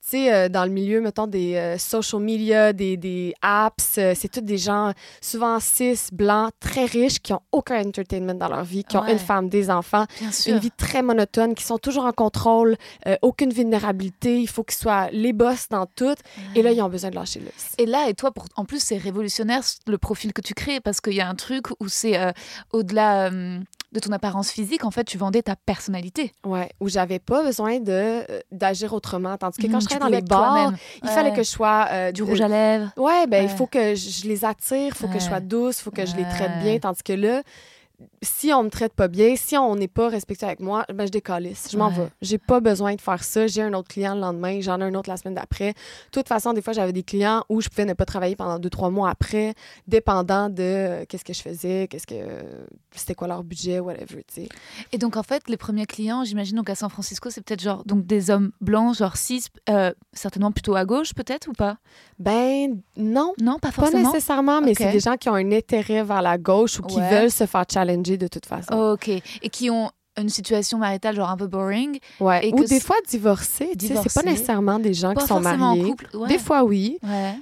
[0.00, 3.84] sais, dans le milieu, mettons, des social media, des, des apps.
[3.84, 8.64] c'est tous des gens souvent cis, blancs, très riches, qui ont aucun entertainment dans leur
[8.64, 10.06] vie, qui ont une femme, des enfants,
[10.46, 12.76] une vie très monotone, qui sont toujours en contrôle,
[13.22, 14.40] aucune vulnérabilité.
[14.40, 16.14] Il faut qu'ils soient les boss dans tout.
[16.54, 17.39] Et là, ils ont besoin de lâcher
[17.78, 18.46] et là, et toi, pour...
[18.56, 21.66] en plus, c'est révolutionnaire le profil que tu crées parce qu'il y a un truc
[21.80, 22.32] où c'est euh,
[22.72, 23.58] au-delà euh,
[23.92, 26.32] de ton apparence physique, en fait, tu vendais ta personnalité.
[26.44, 29.36] Ouais, où j'avais pas besoin de euh, d'agir autrement.
[29.36, 30.72] Tandis que quand mmh, je travaillais dans les bars,
[31.02, 32.12] il fallait que je sois.
[32.12, 32.92] du rouge à lèvres.
[32.96, 35.82] Ouais, ben, il faut que je, les attire, il faut que je sois douce, il
[35.82, 36.78] faut que je les traite bien.
[36.78, 37.42] Tandis que là,
[38.22, 41.10] si on me traite pas bien, si on n'est pas respectueux avec moi, ben je
[41.10, 42.08] décalisse, je m'en vais.
[42.20, 43.46] J'ai pas besoin de faire ça.
[43.46, 45.72] J'ai un autre client le lendemain, j'en ai un autre la semaine d'après.
[45.72, 48.58] De toute façon, des fois, j'avais des clients où je pouvais ne pas travailler pendant
[48.58, 49.54] deux, trois mois après,
[49.86, 52.14] dépendant de euh, qu'est-ce que je faisais, qu'est-ce que
[52.94, 54.48] c'était quoi leur budget, whatever, tu sais.
[54.92, 57.84] Et donc, en fait, les premiers clients, j'imagine, donc à San Francisco, c'est peut-être genre
[57.84, 61.78] donc des hommes blancs, genre cis, euh, certainement plutôt à gauche, peut-être, ou pas?
[62.18, 63.32] Ben, non.
[63.40, 64.02] Non, pas forcément?
[64.02, 67.00] Pas nécessairement, mais c'est des gens qui ont un intérêt vers la gauche ou qui
[67.00, 68.74] veulent se faire challenger de toute façon.
[68.74, 69.08] OK.
[69.08, 71.98] Et qui ont une situation maritale genre un peu boring.
[72.18, 72.50] Ouais.
[72.52, 73.70] Ou des fois divorcés.
[73.78, 75.84] C'est pas nécessairement des gens qui sont mariés.
[75.84, 76.08] En couple.
[76.28, 76.98] Des fois, oui.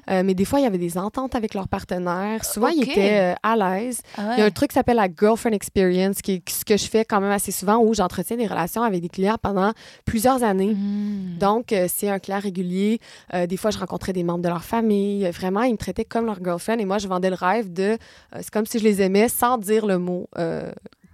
[0.09, 2.45] Euh, mais des fois, il y avait des ententes avec leurs partenaires.
[2.45, 4.01] Souvent, ils étaient euh, à l'aise.
[4.17, 6.77] Ah il y a un truc qui s'appelle la girlfriend experience, qui est ce que
[6.77, 9.73] je fais quand même assez souvent, où j'entretiens des relations avec des clients pendant
[10.05, 10.75] plusieurs années.
[10.75, 11.39] Hmm.
[11.39, 13.01] Donc, euh, c'est un client régulier.
[13.49, 15.29] des fois, je rencontrais des membres de leur famille.
[15.31, 16.79] Vraiment, ils me traitaient comme leur girlfriend.
[16.79, 17.97] Et moi, je vendais le rêve de...
[18.35, 20.29] c'est comme si je les aimais sans dire le mot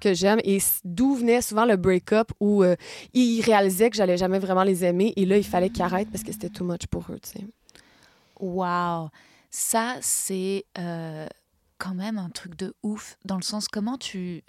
[0.04, 2.76] que j'aime et d'où venait souvent le break-up où euh,
[3.14, 6.22] ils réalisaient que j'allais jamais vraiment les aimer et là, il fallait qu'ils arrêtent parce
[6.22, 7.46] que c'était too much pour eux, tu sais.
[8.38, 9.08] Wow!
[9.50, 11.26] Ça, c'est euh,
[11.78, 14.42] quand même un truc de ouf dans le sens comment tu...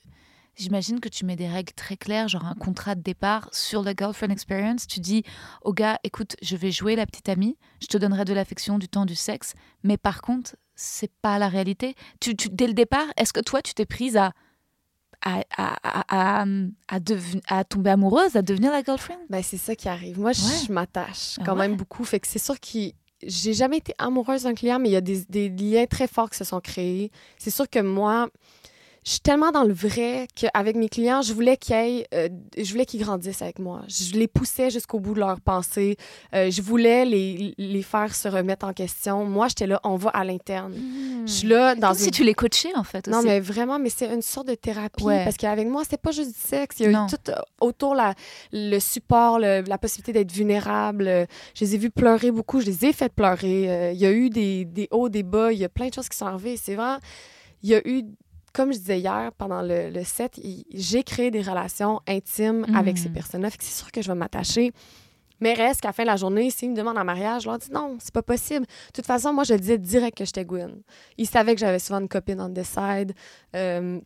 [0.57, 3.93] J'imagine que tu mets des règles très claires, genre un contrat de départ sur la
[3.93, 4.87] girlfriend experience.
[4.87, 5.23] Tu dis
[5.63, 8.87] au gars, écoute, je vais jouer la petite amie, je te donnerai de l'affection, du
[8.87, 11.95] temps, du sexe, mais par contre, c'est pas la réalité.
[12.21, 14.31] Tu dès le départ, est-ce que toi, tu t'es prise à
[15.25, 16.45] à, à, à,
[17.47, 19.17] à, tomber amoureuse, à devenir la girlfriend?
[19.29, 20.19] Ben, c'est ça qui arrive.
[20.19, 22.03] Moi, je m'attache quand même beaucoup.
[22.03, 22.91] Fait que c'est sûr que
[23.23, 26.29] j'ai jamais été amoureuse d'un client, mais il y a des, des, liens très forts
[26.29, 27.11] qui se sont créés.
[27.37, 28.29] C'est sûr que moi,
[29.05, 32.87] je suis tellement dans le vrai qu'avec mes clients, je voulais qu'ils euh, je voulais
[32.87, 33.83] qu'ils grandissent avec moi.
[33.87, 35.95] Je les poussais jusqu'au bout de leur pensée.
[36.33, 39.23] Euh, je voulais les, les, faire se remettre en question.
[39.23, 40.73] Moi, j'étais là, on va à l'interne.
[41.27, 43.07] Je suis là dans Comme si tu les coachais, en fait.
[43.07, 45.03] Non, mais vraiment, mais c'est une sorte de thérapie.
[45.03, 46.77] Parce qu'avec moi, c'est pas juste du sexe.
[46.79, 48.15] Il y a eu tout euh, autour la,
[48.51, 51.27] le support, la possibilité d'être vulnérable.
[51.53, 52.59] Je les ai vus pleurer beaucoup.
[52.59, 53.91] Je les ai fait pleurer.
[53.93, 55.53] il y a eu des, des hauts, des bas.
[55.53, 56.57] Il y a plein de choses qui sont arrivées.
[56.57, 56.97] C'est vraiment
[57.65, 58.03] il y a eu
[58.55, 60.39] comme je disais hier pendant le, le set,
[60.73, 63.13] j'ai créé des relations intimes avec ces mm.
[63.13, 63.49] personnes-là.
[63.59, 64.71] c'est sûr que je vais m'attacher.
[65.41, 67.57] Mais reste qu'à la fin de la journée, s'ils me demandent en mariage, je leur
[67.57, 68.65] dis non, c'est pas possible.
[68.65, 70.81] De toute façon, moi, je disais direct que j'étais Gwen.
[71.17, 73.13] Ils savaient que j'avais souvent une copine on the side.
[73.53, 73.99] Euh,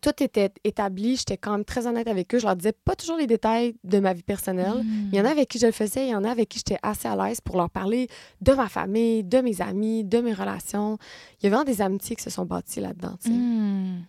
[0.00, 1.16] tout était établi.
[1.16, 2.38] J'étais quand même très honnête avec eux.
[2.38, 4.82] Je leur disais pas toujours les détails de ma vie personnelle.
[4.82, 5.08] Hmm.
[5.12, 6.58] Il y en a avec qui je le faisais, il y en a avec qui
[6.58, 8.08] j'étais assez à l'aise pour leur parler
[8.40, 10.98] de ma famille, de mes amis, de mes relations.
[11.40, 13.16] Il y a vraiment des amitiés qui se sont bâties là-dedans.
[13.26, 14.02] Hmm.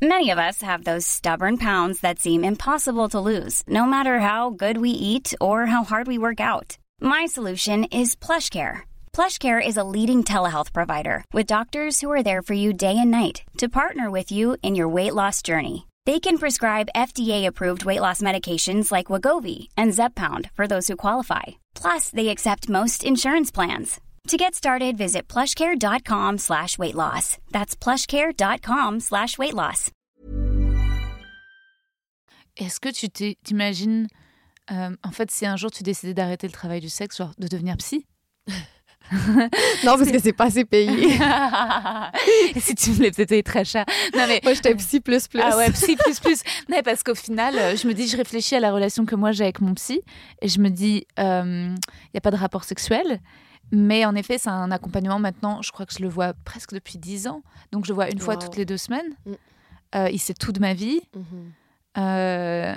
[0.00, 4.50] Many of us have those stubborn pounds that seem impossible to lose, no matter how
[4.50, 6.78] good we eat or how hard we work out.
[7.00, 8.87] My solution is PlushCare.
[9.18, 13.10] PlushCare is a leading telehealth provider with doctors who are there for you day and
[13.10, 15.88] night to partner with you in your weight loss journey.
[16.06, 21.58] They can prescribe FDA-approved weight loss medications like Wagovi and Zepbound for those who qualify.
[21.74, 24.00] Plus, they accept most insurance plans.
[24.28, 27.38] To get started, visit plushcare.com slash weight loss.
[27.50, 29.90] That's plushcare.com slash weight loss.
[32.56, 33.08] Est-ce que tu
[33.42, 34.06] t'imagines,
[34.70, 37.48] euh, en fait, si un jour tu décidais d'arrêter le travail du sexe, genre de
[37.48, 38.06] devenir psy
[39.84, 41.18] non, parce que c'est pas assez payé.
[42.56, 43.84] si tu voulais peut-être être très cher.
[44.14, 44.40] Non, mais...
[44.42, 45.40] Moi, j'étais psy plus plus.
[45.42, 46.42] Ah ouais, psy plus plus.
[46.68, 49.32] Non, parce qu'au final, euh, je me dis, je réfléchis à la relation que moi
[49.32, 50.02] j'ai avec mon psy
[50.42, 53.20] et je me dis, il euh, n'y a pas de rapport sexuel.
[53.70, 56.98] Mais en effet, c'est un accompagnement maintenant, je crois que je le vois presque depuis
[56.98, 57.42] 10 ans.
[57.72, 59.14] Donc, je le vois une fois toutes les deux semaines.
[59.26, 59.32] Mm.
[59.94, 61.00] Euh, il sait tout de ma vie.
[61.16, 62.76] Mm-hmm.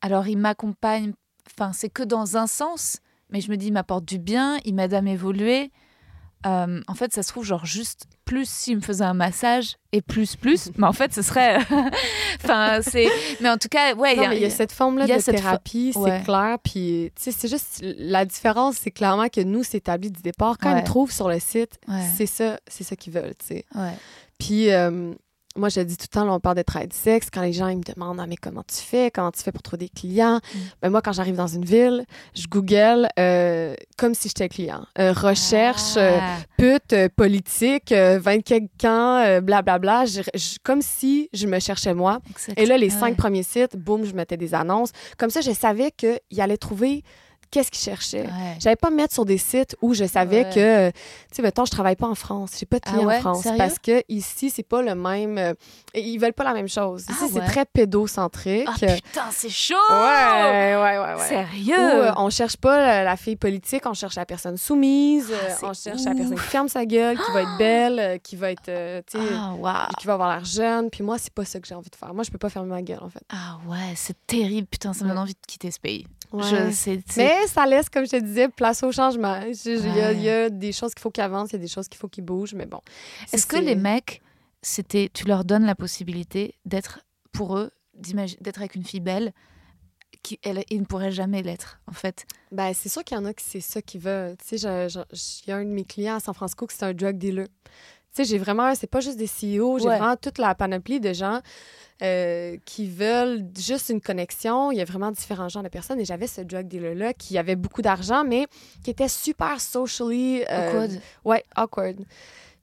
[0.00, 1.12] alors, il m'accompagne,
[1.46, 2.98] enfin, c'est que dans un sens
[3.32, 5.70] mais je me dis, il m'apporte du bien, il m'aide à m'évoluer.
[6.44, 10.02] Euh, en fait, ça se trouve, genre, juste plus s'il me faisait un massage et
[10.02, 10.70] plus, plus.
[10.76, 11.58] mais en fait, ce serait.
[12.42, 13.08] enfin, c'est.
[13.40, 14.16] Mais en tout cas, ouais.
[14.16, 16.58] il y, a cette forme-là de thérapie, c'est clair.
[16.62, 17.80] Puis, tu sais, c'est juste.
[17.82, 20.58] La différence, c'est clairement que nous, c'est établi du départ.
[20.58, 21.78] Quand ils trouvent sur le site,
[22.16, 23.64] c'est ça, c'est ça qu'ils veulent, tu sais.
[24.38, 24.70] Puis.
[24.70, 25.14] Euh,
[25.56, 27.28] moi, je dis tout le temps, là, on parle de travail de sexe.
[27.32, 29.62] Quand les gens ils me demandent ah, mais comment tu fais, comment tu fais pour
[29.62, 30.58] trouver des clients, mm.
[30.82, 34.84] ben, moi, quand j'arrive dans une ville, je Google euh, comme si j'étais client.
[34.98, 36.36] Euh, recherche, euh, ah.
[36.56, 40.04] pute, politique, 24 ans, blablabla.
[40.62, 42.20] comme si je me cherchais moi.
[42.56, 44.92] Et là, les cinq premiers sites, boum, je mettais des annonces.
[45.18, 47.04] Comme ça, je savais qu'il allait trouver
[47.52, 48.28] qu'est-ce qu'ils cherchaient?
[48.58, 50.96] J'avais pas me mettre sur des sites où je savais que, tu
[51.30, 53.78] sais, mettons, je travaille pas en France, j'ai pas de clients ah en France parce
[53.78, 55.38] que ici, c'est pas le même.
[55.38, 55.54] Euh,
[55.94, 57.02] ils veulent pas la même chose.
[57.02, 58.66] Ici, ah c'est très pédocentrique.
[58.66, 59.74] Ah putain, c'est chaud!
[59.90, 61.14] Ouais, ouais, ouais.
[61.14, 61.28] ouais.
[61.28, 61.74] Sérieux?
[61.78, 66.04] Euh, on cherche pas la, fille politique, on cherche la personne soumise, euh, on cherche
[66.04, 69.34] la personne qui ferme sa gueule, qui va être belle, qui va être, tu sais,
[69.98, 70.88] qui va avoir l'air jeune.
[70.90, 72.14] Puis moi, c'est pas ça que j'ai envie de faire.
[72.14, 73.22] Moi, je peux pas fermer ma gueule, en fait.
[73.30, 74.66] Ah ouais, c'est terrible.
[74.66, 76.06] Putain, ça me donne envie de quitter ce pays.
[77.16, 79.40] Mais ça laisse, comme je te disais, place au changement.
[79.42, 81.98] Il y, a des choses qu'il faut qu'ils avancent, il y a des choses qu'il
[81.98, 82.80] faut qu'ils bougent, mais bon.
[83.32, 84.22] Est-ce que les mecs,
[84.62, 87.00] c'était, tu leur donnes la possibilité d'être,
[87.32, 89.32] pour eux, d'être avec une fille belle
[90.22, 92.26] qui elle, ils ne pourraient jamais l'être, en fait?
[92.52, 94.36] Ben, c'est sûr qu'il y en a qui c'est ça qu'ils veulent.
[94.36, 94.90] Tu sais,
[95.44, 97.48] il y a un de mes clients à San Francisco qui c'est un drug dealer.
[98.12, 101.40] Sais, j'ai vraiment, c'est pas juste des CEO, j'ai vraiment toute la panoplie de gens
[102.02, 104.72] euh, qui veulent juste une connexion.
[104.72, 106.00] Il y a vraiment différents genres de personnes.
[106.00, 108.46] Et j'avais ce drug dealer-là qui avait beaucoup d'argent, mais
[108.82, 110.42] qui était super socially...
[110.50, 111.00] Euh, awkward.
[111.24, 112.04] Ouais, awkward.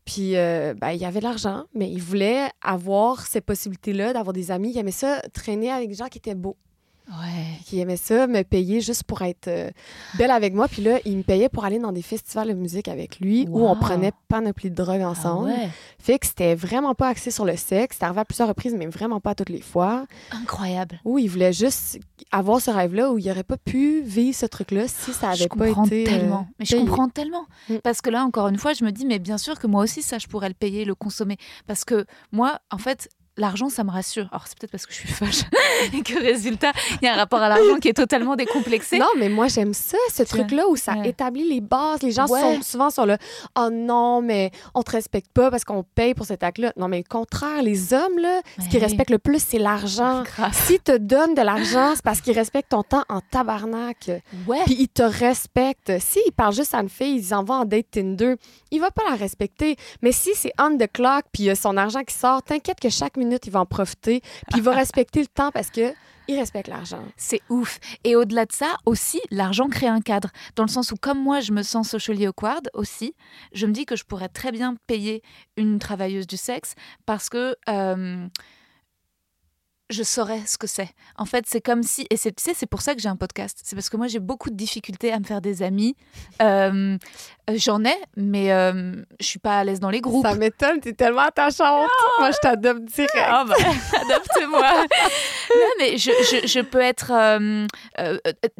[0.03, 4.51] Puis, euh, ben, il avait de l'argent, mais il voulait avoir ces possibilités-là, d'avoir des
[4.51, 4.71] amis.
[4.71, 6.57] Il aimait ça, traîner avec des gens qui étaient beaux.
[7.09, 7.59] Ouais.
[7.65, 9.71] Qui aimait ça, me payer juste pour être euh,
[10.17, 10.67] belle avec moi.
[10.67, 13.67] Puis là, il me payait pour aller dans des festivals de musique avec lui où
[13.67, 15.51] on prenait panoplie de drogue ah ensemble.
[15.97, 17.95] Fait que c'était vraiment pas axé sur le sexe.
[17.95, 20.05] C'était arrivé à plusieurs reprises, mais vraiment pas toutes les fois.
[20.31, 20.99] Incroyable.
[21.03, 21.99] Où il voulait juste
[22.31, 25.69] avoir ce rêve-là où il aurait pas pu vivre ce truc-là si ça avait pas
[25.69, 26.05] été.
[26.13, 27.45] Euh, mais je comprends tellement.
[27.69, 27.77] Mm.
[27.83, 30.03] Parce que là, encore une fois, je me dis, mais bien sûr que moi aussi,
[30.03, 31.37] ça, je pourrais le payer, le consommer.
[31.65, 34.27] Parce que moi, en fait, l'argent, ça me rassure.
[34.31, 35.43] Alors, c'est peut-être parce que je suis fâche
[35.93, 36.71] et que résultat,
[37.01, 38.99] il y a un rapport à l'argent qui est totalement décomplexé.
[38.99, 42.01] Non, mais moi, j'aime ça, ce truc-là où ça établit les bases.
[42.01, 43.17] Les gens sont souvent sur le
[43.57, 46.73] Oh non, mais on te respecte pas parce qu'on paye pour cet acte-là.
[46.77, 50.23] Non, mais au contraire, les hommes, là, ce qu'ils respectent le plus, c'est l'argent.
[50.51, 54.11] S'ils te donnent de l'argent, c'est parce qu'ils respectent ton temps en tabarnak.
[54.47, 54.63] Ouais.
[54.65, 55.99] Puis ils te respectent.
[55.99, 58.35] S'ils parlent juste à une fille, ils en vont en date Tinder,
[58.71, 59.75] il va pas la respecter.
[60.01, 62.79] Mais si c'est on the clock, puis il y a son argent qui sort, t'inquiète
[62.79, 65.93] que chaque minute, il va en profiter, puis il va respecter le temps parce que
[66.29, 67.03] il respecte l'argent.
[67.17, 67.79] C'est ouf.
[68.03, 70.29] Et au-delà de ça, aussi, l'argent crée un cadre.
[70.55, 73.15] Dans le sens où, comme moi, je me sens socially awkward aussi,
[73.51, 75.23] je me dis que je pourrais très bien payer
[75.57, 76.75] une travailleuse du sexe
[77.07, 78.27] parce que euh,
[79.89, 80.89] je saurais ce que c'est.
[81.17, 83.15] En fait, c'est comme si, et c'est, tu sais, c'est pour ça que j'ai un
[83.15, 83.59] podcast.
[83.63, 85.95] C'est parce que moi, j'ai beaucoup de difficultés à me faire des amis.
[86.43, 86.95] Euh,
[87.55, 90.27] j'en ai, mais euh, je suis pas à l'aise dans les groupes.
[90.27, 91.89] Ça m'étonne, t'es tellement attachante.
[91.89, 93.15] Oh moi, je t'adopte direct.
[93.15, 93.55] Oh, bah,
[94.01, 94.73] adopte-moi.
[95.55, 97.65] non, mais je, je, je peux être euh,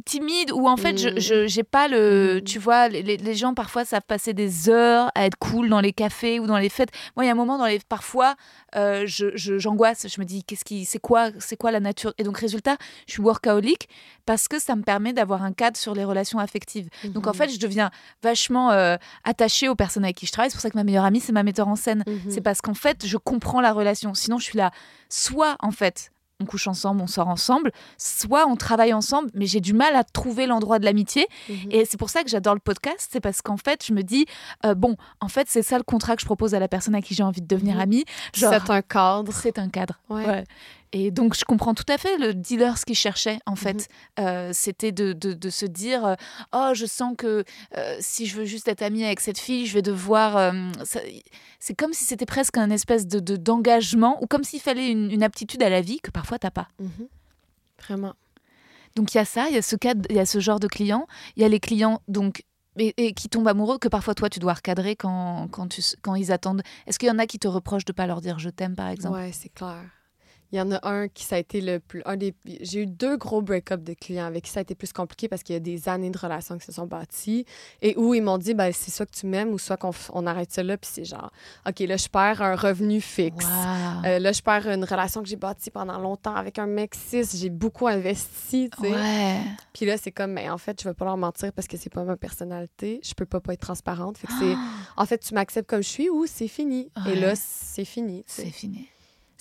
[0.06, 2.38] timide ou en fait, je j'ai pas le.
[2.38, 2.44] Mm.
[2.44, 5.94] Tu vois, les, les, gens parfois savent passer des heures à être cool dans les
[5.94, 6.90] cafés ou dans les fêtes.
[7.16, 7.80] Moi, il y a un moment dans les.
[7.88, 8.36] Parfois,
[8.74, 10.08] je, j'angoisse.
[10.08, 10.86] Je me dis, qu'est-ce qui.
[10.86, 12.14] C'est quoi c'est quoi la nature.
[12.18, 12.78] Et donc, résultat,
[13.08, 13.90] je suis workaholic
[14.26, 16.90] parce que ça me permet d'avoir un cadre sur les relations affectives.
[17.06, 17.36] Donc, en mhm.
[17.36, 17.92] fait, je deviens
[18.24, 20.50] vachement euh, attachée aux personnes avec qui je travaille.
[20.50, 22.04] C'est pour ça que ma meilleure amie, c'est ma metteur en scène.
[22.08, 22.30] Mhm.
[22.30, 24.14] C'est parce qu'en fait, je comprends la relation.
[24.14, 24.72] Sinon, je suis là,
[25.10, 29.60] soit en fait, on couche ensemble, on sort ensemble, soit on travaille ensemble, mais j'ai
[29.60, 31.28] du mal à trouver l'endroit de l'amitié.
[31.50, 31.56] Mhm.
[31.72, 34.26] Et c'est pour ça que j'adore le podcast, c'est parce qu'en fait, je me dis,
[34.66, 37.02] euh, bon, en fait, c'est ça le contrat que je propose à la personne à
[37.02, 38.06] qui j'ai envie de devenir amie.
[38.34, 39.34] C'est un cadre.
[39.34, 40.00] C'est un cadre.
[40.10, 40.46] ouais.
[40.92, 43.88] Et donc, je comprends tout à fait le dealer ce qu'il cherchait, en fait.
[44.18, 44.26] Mhm.
[44.26, 46.16] Euh, c'était de, de, se dire euh,
[46.52, 47.44] Oh, je sens que
[47.78, 50.54] euh, si je veux juste être amie avec cette fille, je vais devoir.
[51.60, 55.24] c'est comme si c'était presque un espèce d'engagement, de, d'engagement ou comme s'il fallait une,
[55.24, 56.70] aptitude à la vie que parfois t'as pas.
[56.80, 57.08] Mhm.
[57.84, 58.14] Vraiment.
[58.96, 60.60] Donc, il y a ça, il y a ce cas, il y a ce genre
[60.60, 61.06] de clients.
[61.36, 62.44] Il y a les clients, donc.
[62.78, 66.32] Et, qui tombent amoureux, que parfois toi tu dois recadrer quand, quand, tu, quand ils
[66.32, 66.62] attendent.
[66.88, 68.76] Est-ce qu'il y en a qui te reprochent de ne pas leur dire je t'aime
[68.76, 69.18] par exemple?
[69.18, 69.84] Ouais, c'est clair.
[70.52, 72.02] Il y en a un qui ça a été le plus.
[72.06, 74.92] Un des, j'ai eu deux gros break-ups de clients avec qui ça a été plus
[74.92, 77.46] compliqué parce qu'il y a des années de relations qui se sont bâties
[77.84, 80.26] et où ils m'ont dit ben, c'est soit que tu m'aimes ou soit qu'on on
[80.26, 80.78] arrête ça là.
[80.78, 81.32] Puis c'est genre,
[81.68, 83.46] OK, là, je perds un revenu fixe.
[84.06, 87.26] Euh, là, je perds une relation que j'ai bâtie pendant longtemps avec un mec cis.
[87.36, 88.94] J'ai beaucoup investi, tu sais.
[88.94, 89.42] Ouais.
[89.74, 91.78] Puis là, c'est comme, mais ben, en fait, je vais pas leur mentir parce que
[91.78, 93.00] c'est pas ma personnalité.
[93.04, 94.18] Je peux pas, pas être transparente.
[94.18, 94.56] Fait que c'est,
[94.98, 96.90] en fait, tu m'acceptes comme je suis ou c'est fini.
[97.08, 98.24] Et là, c'est fini.
[98.26, 98.90] C'est fini.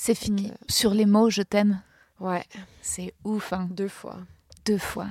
[0.00, 0.52] C'est fini.
[0.68, 1.82] Sur les mots, je t'aime.
[2.20, 2.44] Ouais.
[2.80, 3.52] C'est ouf.
[3.52, 3.68] Hein.
[3.72, 4.16] Deux fois.
[4.64, 5.08] Deux fois.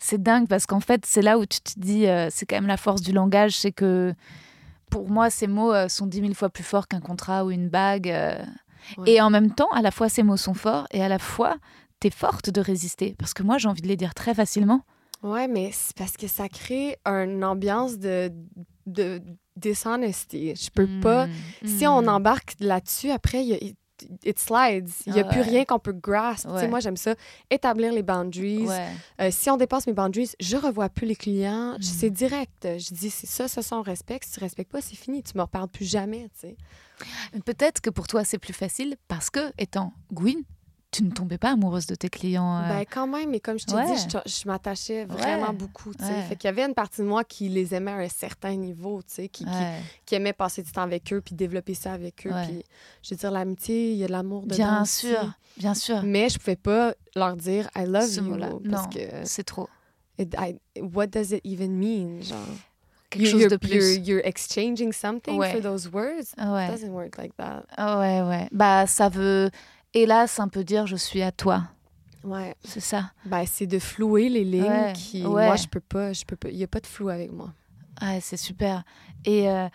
[0.00, 2.66] C'est dingue parce qu'en fait, c'est là où tu te dis, euh, c'est quand même
[2.66, 4.12] la force du langage, c'est que
[4.90, 7.68] pour moi, ces mots euh, sont dix mille fois plus forts qu'un contrat ou une
[7.68, 8.10] bague.
[8.10, 8.44] Euh.
[9.06, 11.58] Et en même temps, à la fois, ces mots sont forts et à la fois,
[12.00, 13.14] t'es forte de résister.
[13.20, 14.82] Parce que moi, j'ai envie de les dire très facilement.
[15.22, 18.32] Ouais, mais c'est parce que ça crée une ambiance de,
[18.86, 19.22] de
[19.58, 20.54] dishonesty.
[20.54, 21.26] Je peux pas.
[21.26, 22.08] Mm, si on mm.
[22.08, 23.74] embarque là-dessus, après, il
[24.24, 24.88] it slides.
[25.06, 26.46] Il n'y a plus rien qu'on peut grasp.
[26.68, 27.14] Moi, j'aime ça.
[27.50, 28.68] Établir les boundaries.
[29.20, 31.74] Euh, si on dépasse mes boundaries, je revois plus les clients.
[31.74, 31.82] Mm.
[31.82, 32.68] C'est direct.
[32.78, 34.20] Je dis, c'est ça, ça, son respect.
[34.24, 35.22] Si tu ne respectes pas, c'est fini.
[35.22, 36.28] Tu ne me reparles plus jamais.
[37.44, 40.42] Peut-être que pour toi, c'est plus facile parce que, étant Gwyn,
[40.90, 42.58] tu ne tombais pas amoureuse de tes clients.
[42.58, 42.68] Euh?
[42.68, 45.92] Ben quand même, mais comme je t'ai dit, je, m'attachais vraiment beaucoup.
[45.92, 49.00] Fait qu'il y avait une partie de moi qui les aimait à un certain niveau,
[49.06, 49.44] qui, qui,
[50.06, 52.32] qui, aimait passer du temps avec eux puis développer ça avec eux.
[52.46, 52.64] Puis,
[53.02, 54.56] je veux dire, l'amitié, il y a de l'amour dedans.
[54.56, 56.02] Bien sûr, bien sûr.
[56.02, 58.36] Mais je pouvais pas leur dire I love you.
[58.64, 58.88] non,
[59.24, 59.68] c'est trop.
[60.80, 62.22] what does it even mean?
[62.22, 62.38] Genre?
[63.10, 63.96] Quelque chose de plus.
[63.96, 66.32] You're, you're exchanging something for those words?
[66.32, 67.64] It doesn't work like that.
[67.78, 68.48] Ouais, ouais.
[68.52, 69.50] Bah, ça veut
[69.94, 71.64] hélas, un peu dire je suis à toi.
[72.24, 72.54] Ouais.
[72.64, 73.12] C'est ça.
[73.24, 75.22] Ben, c'est de flouer les lignes qui.
[75.22, 76.12] Moi, je peux pas.
[76.12, 76.36] Je peux.
[76.50, 77.52] Il n'y a pas de flou avec moi.
[78.02, 78.84] Ouais, c'est super.
[79.24, 79.68] Et euh,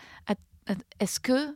[0.99, 1.55] est-ce que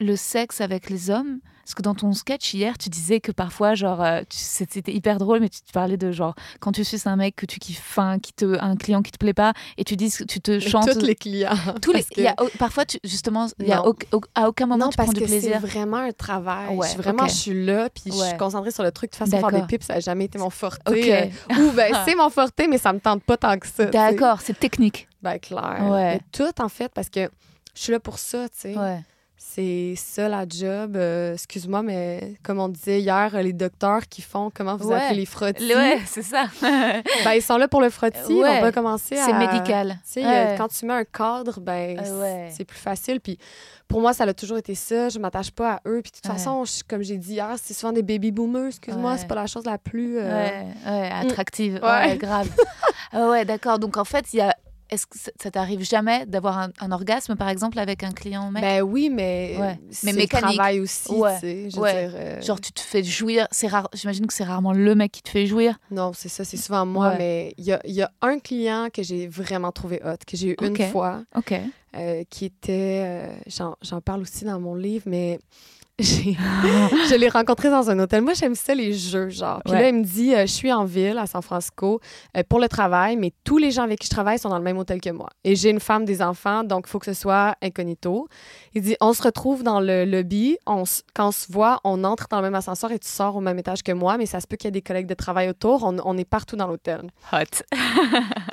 [0.00, 1.40] le sexe avec les hommes?
[1.70, 5.38] Parce que dans ton sketch hier, tu disais que parfois, genre, euh, c'était hyper drôle,
[5.38, 8.32] mais tu, parlais de genre, quand tu suis un mec que tu kiffes, fin, qui
[8.32, 10.90] te, un client qui te plaît pas, et tu dis, tu te chantes.
[10.92, 11.54] Tous les clients.
[11.82, 13.84] Tous les, y a, parfois, tu, justement, y a
[14.34, 15.60] à aucun moment non, tu prends du plaisir.
[15.60, 16.76] c'est vraiment un travail.
[16.82, 19.12] je suis vraiment, je suis là, puis je suis concentrée sur le truc.
[19.12, 20.80] De toute façon, faire des pips, ça n'a jamais été mon forte.
[20.88, 23.84] Euh, ou ben, c'est mon forte, mais ça me tente pas tant que ça.
[23.84, 25.06] D'accord, c'est technique.
[25.22, 26.18] Ben, clair.
[26.32, 27.30] tout, en fait, parce que
[27.74, 28.76] je suis là pour ça, tu sais.
[28.76, 29.04] Ouais.
[29.42, 30.96] C'est ça la job.
[30.96, 35.26] Euh, excuse-moi, mais comme on disait hier, les docteurs qui font, comment vous appelez les
[35.26, 35.74] frottis?
[35.74, 36.44] Ouais, c'est ça.
[36.60, 38.20] ben, ils sont là pour le frottis.
[38.28, 39.24] On va commencer à.
[39.24, 39.98] C'est médical.
[40.04, 41.98] Tu sais, quand tu mets un cadre, ben,
[42.50, 43.18] c'est plus facile.
[43.18, 43.38] Puis
[43.88, 45.08] pour moi, ça a toujours été ça.
[45.08, 46.02] Je m'attache pas à eux.
[46.02, 48.68] Puis de toute façon, comme j'ai dit hier, c'est souvent des baby boomers.
[48.68, 50.18] Excuse-moi, c'est pas la chose la plus.
[50.18, 51.80] Euh, attractive.
[51.82, 52.48] Ouais, grave.
[53.14, 53.78] ouais, d'accord.
[53.78, 54.54] Donc en fait, il y a
[54.90, 58.62] est-ce que ça t'arrive jamais d'avoir un, orgasme, par exemple, avec un client mec?
[58.62, 59.80] Ben oui, mais ouais.
[59.90, 61.34] c'est le travail aussi, ouais.
[61.34, 61.70] tu sais.
[61.70, 62.08] Je ouais.
[62.08, 63.46] dire, euh, Genre, tu te fais jouir.
[63.50, 63.88] C'est rare.
[63.94, 65.78] J'imagine que c'est rarement le mec qui te fait jouir.
[65.90, 66.44] Non, c'est ça.
[66.44, 67.14] C'est souvent moi.
[67.16, 70.48] Mais il y a, y a, un client que j'ai vraiment trouvé hot, que j'ai
[70.48, 71.22] eu une fois.
[71.96, 73.02] Euh, qui était...
[73.04, 73.34] Euh,
[73.82, 75.40] j'en parle aussi dans mon livre, mais
[77.10, 78.22] je l'ai rencontré dans un hôtel.
[78.22, 79.60] Moi, j'aime ça, les jeux, genre.
[79.64, 82.00] Puis là, il me dit, euh, je suis en ville, à San Francisco,
[82.36, 84.64] euh, pour le travail, mais tous les gens avec qui je travaille sont dans le
[84.64, 85.28] même hôtel que moi.
[85.44, 88.28] Et j'ai une femme, des enfants, donc il faut que ce soit incognito.
[88.74, 90.84] Il dit, on se retrouve dans le lobby, on
[91.14, 93.58] quand on se voit, on entre dans le même ascenseur et tu sors au même
[93.58, 95.84] étage que moi, mais ça se peut qu'il y ait des collègues de travail autour.
[95.84, 97.10] On, est partout dans l'hôtel.
[97.32, 97.38] Hot.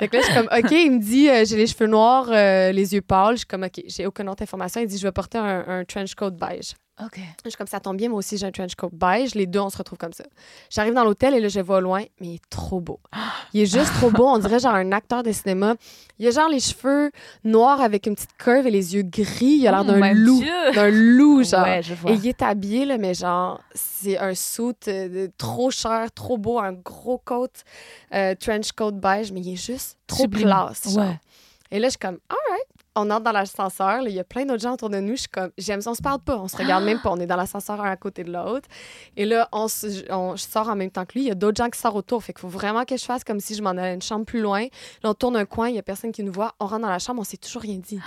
[0.00, 2.94] donc là, je suis comme, OK, il me dit, euh, j'ai les cheveux noirs, les
[2.94, 3.34] yeux pâles.
[3.34, 4.80] Je suis comme, OK, j'ai aucune autre information.
[4.80, 6.74] Il dit, je vais porter un, un trench coat beige.
[7.04, 7.20] OK.
[7.44, 9.34] Je suis comme ça tombe bien, moi aussi j'ai un trench coat beige.
[9.34, 10.24] Les deux, on se retrouve comme ça.
[10.68, 13.00] J'arrive dans l'hôtel et là, je vois au loin, mais il est trop beau.
[13.54, 14.26] Il est juste trop beau.
[14.26, 15.74] On dirait genre un acteur de cinéma.
[16.18, 17.10] Il a genre les cheveux
[17.44, 19.58] noirs avec une petite curve et les yeux gris.
[19.60, 20.42] Il a l'air oh d'un loup.
[20.74, 21.62] D'un loup, genre.
[21.62, 22.10] Ouais, je vois.
[22.10, 26.58] Et il est habillé, là, mais genre, c'est un suit euh, trop cher, trop beau,
[26.58, 27.48] un gros coat,
[28.12, 30.94] euh, trench coat beige, mais il est juste trop classe.
[30.94, 31.18] Ouais.
[31.70, 32.67] Et là, je suis comme, alright
[32.98, 35.14] on entre dans l'ascenseur, il y a plein d'autres gens autour de nous.
[35.14, 37.16] Je suis comme, j'aime ça, on se parle pas, on se regarde même pas, on
[37.18, 38.68] est dans l'ascenseur un à côté de l'autre.
[39.16, 41.22] Et là, on, je sors en même temps que lui.
[41.22, 42.22] Il y a d'autres gens qui sortent autour.
[42.22, 44.40] Fait qu'il faut vraiment que je fasse comme si je m'en allais une chambre plus
[44.40, 44.64] loin.
[45.02, 46.54] Là, on tourne un coin, il y a personne qui nous voit.
[46.60, 48.00] On rentre dans la chambre, on s'est toujours rien dit.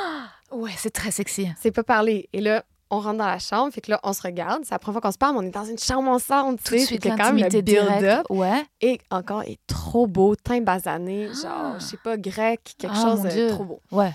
[0.52, 1.48] ouais, c'est très sexy.
[1.60, 2.28] C'est pas parler.
[2.32, 4.64] Et là, on rentre dans la chambre, fait que là, on se regarde.
[4.64, 6.78] C'est la première fois qu'on se parle, mais on est dans une chambre ensemble, tu
[6.78, 6.98] sais.
[6.98, 8.26] Tout quand même le build-up.
[8.28, 8.66] Ouais.
[8.82, 13.02] Et encore, il est trop beau, teint basané, genre, je sais pas, grec, quelque ah,
[13.02, 13.80] chose de trop beau.
[13.90, 14.12] Ouais.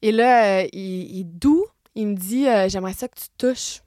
[0.00, 1.66] Et là, euh, il, est doux.
[1.94, 3.82] Il me dit euh, J'aimerais ça que tu touches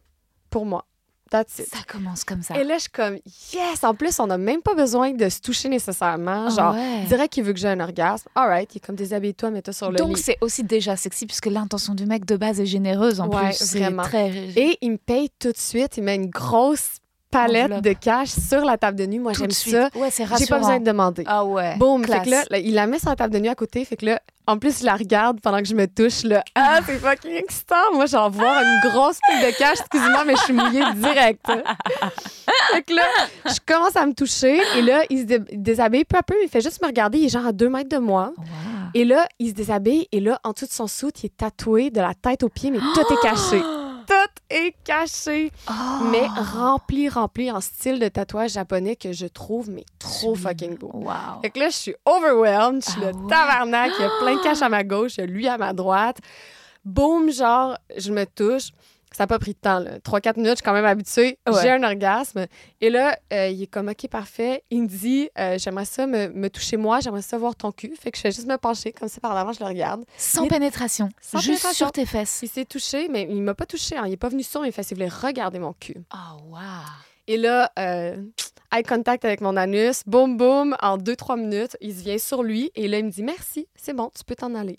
[0.52, 0.86] pour moi.
[1.30, 2.58] That's Ça commence comme ça.
[2.58, 3.18] Et là, je suis comme
[3.54, 3.84] Yes!
[3.84, 6.48] En plus, on n'a même pas besoin de se toucher nécessairement.
[6.48, 8.30] Ah genre, il dirait qu'il veut que j'ai un orgasme.
[8.36, 10.14] All right, il est comme déshabille-toi, mets-toi sur le Donc, lit.
[10.14, 13.50] Donc, c'est aussi déjà sexy puisque l'intention du mec de base est généreuse en ouais,
[13.50, 13.76] plus.
[13.76, 14.04] Vraiment.
[14.04, 14.30] Très...
[14.56, 15.98] Et il me paye tout de suite.
[15.98, 16.98] Il met une grosse
[17.32, 19.20] palette de cash sur la table de nuit.
[19.20, 19.90] Moi, j'aime ça.
[19.96, 20.38] Ouais, c'est rassurant.
[20.40, 21.24] J'ai pas besoin de demander.
[21.26, 21.76] Ah ouais.
[21.78, 22.06] Boum.
[22.06, 23.84] Fait que là, il la met sur la table de nuit à côté.
[23.86, 26.24] Fait que là, en plus, je la regarde pendant que je me touche.
[26.24, 26.44] Là.
[26.56, 27.94] Ah, c'est fucking excitant.
[27.94, 29.80] Moi, j'en vois une grosse pile de cash.
[29.80, 31.46] Excusez-moi, mais je suis mouillée direct.
[32.72, 33.04] fait que là,
[33.46, 34.60] je commence à me toucher.
[34.78, 36.36] Et là, il se déshabille peu à peu.
[36.44, 37.20] Il fait juste me regarder.
[37.20, 38.34] Il est genre à deux mètres de moi.
[38.94, 40.08] Et là, il se déshabille.
[40.12, 42.72] Et là, en dessous de son soute, il est tatoué de la tête aux pieds,
[42.72, 43.62] mais tout est caché
[44.50, 45.52] est caché.
[46.12, 46.42] Mais ah!
[46.42, 50.92] rempli, rempli en style de tatouage japonais que je trouve mais trop fucking beau.
[50.94, 51.42] Wow.
[51.42, 52.84] Fait que là, je suis overwhelmed.
[52.84, 53.92] Je suis le ah tabarnak.
[53.98, 56.18] Il y a plein de cash à ma gauche, lui à ma droite.
[56.86, 58.72] Boum, genre, je me touche.
[59.18, 59.98] Ça n'a pas pris de temps, là.
[59.98, 61.40] 3-4 minutes, je suis quand même habituée.
[61.64, 62.46] J'ai un orgasme.
[62.82, 64.64] Et là, euh, il est comme, OK, parfait.
[64.70, 67.96] Il me dit, euh, j'aimerais ça me, toucher moi, j'aimerais ça voir ton cul.
[68.00, 70.06] Fait que je fais juste me pencher, comme ça, par l'avant, je le regarde.
[70.18, 71.10] Sans pénétration.
[71.20, 72.42] Sans juste sur tes fesses.
[72.44, 73.98] Il s'est touché, mais il m'a pas touché.
[73.98, 74.04] Hein.
[74.06, 74.92] Il est pas venu sur mes fesses.
[74.92, 75.98] Il voulait regarder mon cul.
[76.14, 76.60] Oh, wow.
[77.26, 78.22] Et là, euh,
[78.72, 80.04] eye contact avec mon anus.
[80.06, 80.78] Boum, boum.
[80.80, 82.72] En 2-3 minutes, il se vient sur lui.
[82.76, 84.78] Et là, il me dit, merci, c'est bon, tu peux t'en aller.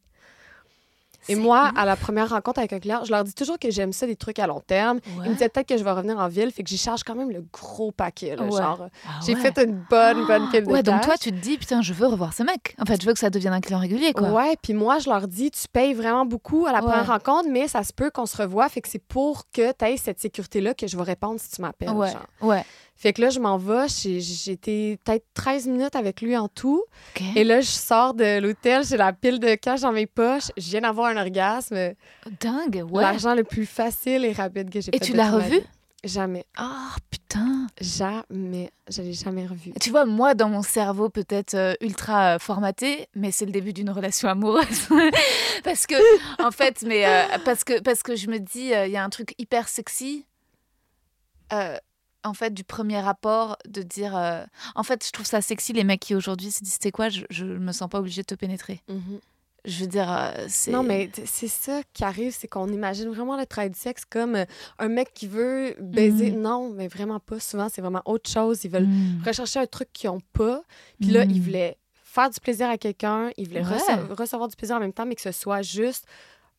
[1.29, 3.93] Et moi, à la première rencontre avec un client, je leur dis toujours que j'aime
[3.93, 5.01] ça, des trucs à long terme.
[5.25, 7.15] Ils me disaient peut-être que je vais revenir en ville, fait que j'y charge quand
[7.15, 8.37] même le gros paquet.
[8.37, 11.59] Genre, ah j'ai fait une bonne, bonne pile de Ouais, donc toi, tu te dis,
[11.59, 12.77] putain, je veux revoir ce mec.
[12.81, 14.31] En fait, je veux que ça devienne un client régulier, quoi.
[14.31, 17.69] Ouais, puis moi, je leur dis, tu payes vraiment beaucoup à la première rencontre, mais
[17.69, 20.75] ça se peut qu'on se revoie, fait que c'est pour que tu aies cette sécurité-là
[20.75, 21.91] que je vais répondre si tu m'appelles.
[21.91, 22.13] Ouais.
[22.13, 22.27] Genre.
[22.41, 22.65] Ouais.
[22.99, 23.87] Fait que là, je m'en vais.
[24.49, 26.83] Été peut-être 13 minutes avec lui en tout.
[27.37, 30.51] Et là, je sors de l'hôtel, j'ai la pile de cash dans mes poches.
[30.57, 31.95] Je viens d'avoir un orgasme.
[32.41, 33.03] Dingue, ouais.
[33.03, 34.97] L'argent le plus facile et rapide que j'ai fait.
[34.97, 35.61] Et tu l'as revu?
[36.03, 36.45] Jamais.
[36.57, 37.69] Ah, putain.
[37.81, 38.73] Jamais.
[38.89, 39.73] Je l'ai jamais revu.
[39.81, 43.73] Tu vois, moi, dans mon cerveau, peut-être euh, ultra euh, formaté, mais c'est le début
[43.73, 44.89] d'une relation amoureuse.
[45.65, 45.95] parce que,
[46.43, 49.11] en fait, mais euh, parce, que, parce que je me dis, il y a un
[49.11, 50.25] truc hyper sexy.
[52.25, 54.15] En fait, du premier rapport, de dire.
[54.75, 57.23] En fait, je trouve ça sexy, les mecs qui aujourd'hui se disent, c'est quoi, je,
[57.31, 58.81] je me sens pas obligée de te pénétrer.
[58.89, 59.21] Mhm.
[59.65, 60.71] Je veux dire, euh, c'est.
[60.71, 64.37] Non, mais c'est ça qui arrive, c'est qu'on imagine vraiment le travail du sexe comme
[64.37, 64.45] euh,
[64.79, 66.31] un mec qui veut baiser.
[66.31, 66.41] Mhm.
[66.41, 67.39] Non, mais vraiment pas.
[67.41, 68.65] Souvent, c'est vraiment autre chose.
[68.65, 69.23] Ils veulent Mm.
[69.27, 70.63] rechercher un truc qu'ils n'ont pas.
[71.01, 71.45] Puis là, ils Mm.
[71.45, 73.77] voulaient faire du plaisir à quelqu'un, ils voulaient Ouais.
[73.77, 76.07] rece- recevoir du plaisir en même temps, mais que ce soit juste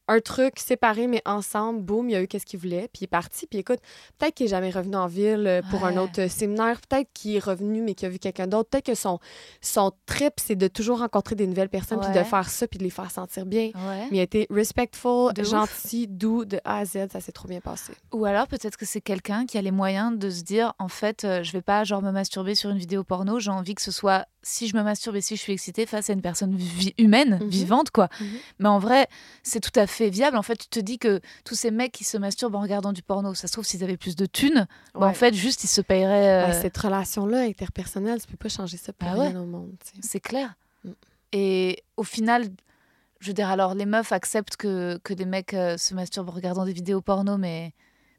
[0.09, 3.03] un truc séparé, mais ensemble, boum, il y a eu qu'est-ce qu'il voulait, puis il
[3.03, 3.45] est parti.
[3.47, 3.79] Puis écoute,
[4.17, 7.35] peut-être qu'il est jamais revenu en ville euh, pour un autre euh, séminaire, peut-être qu'il
[7.35, 9.19] est revenu, mais qu'il a vu quelqu'un d'autre, peut-être que son,
[9.61, 12.83] son trip, c'est de toujours rencontrer des nouvelles personnes, puis de faire ça, puis de
[12.83, 13.67] les faire sentir bien.
[13.75, 14.07] Ouais.
[14.09, 15.47] Mais il a été respectful, De ouf.
[15.47, 17.93] gentil, doux, de A à Z, ça s'est trop bien passé.
[18.11, 21.23] Ou alors peut-être que c'est quelqu'un qui a les moyens de se dire en fait
[21.23, 23.91] euh, je vais pas genre me masturber sur une vidéo porno, j'ai envie que ce
[23.91, 26.93] soit si je me masturbe et si je suis excitée face à une personne vi-
[26.97, 27.47] humaine, Mhm.
[27.49, 28.09] vivante quoi.
[28.19, 28.27] Mhm.
[28.59, 29.07] Mais en vrai,
[29.43, 30.35] c'est tout à fait viable.
[30.37, 33.01] En fait, tu te dis que tous ces mecs qui se masturbent en regardant du
[33.03, 35.81] porno, ça se trouve s'ils avaient plus de thunes, bah, en fait juste ils se
[35.81, 39.37] paieraient euh, cette relation-là interpersonnelle, tu peux pas changer ça pour Ah rien ouais.
[39.37, 39.71] au monde.
[40.01, 40.55] c'est clair.
[40.83, 40.89] Mm.
[41.33, 42.47] Et au final,
[43.19, 46.33] je veux dire alors les meufs acceptent que que des mecs euh, se masturbent en
[46.33, 47.73] regardant des vidéos porno mais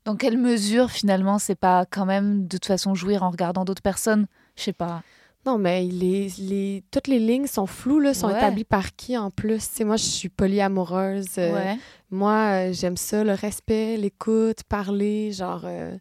[0.04, 3.82] dans quelle mesure finalement c'est pas quand même de toute façon jouir en regardant d'autres
[3.82, 4.26] personnes?
[4.56, 5.02] Je sais pas.
[5.46, 8.36] Non, mais les, les, toutes les lignes sont floues, là, sont Ouais.
[8.36, 9.56] établies par qui en plus?
[9.70, 11.38] Tu sais, moi, je suis polyamoureuse.
[11.38, 11.78] euh, ouais.
[12.10, 15.32] Moi, euh, j'aime ça, le respect, l'écoute, parler.
[15.32, 15.96] Genre, euh,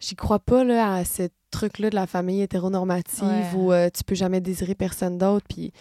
[0.00, 3.86] j'y crois pas là, à ce truc-là de la famille hétéronormative Ouais.
[3.86, 5.46] où tu peux jamais désirer personne d'autre.
[5.48, 5.72] Puis,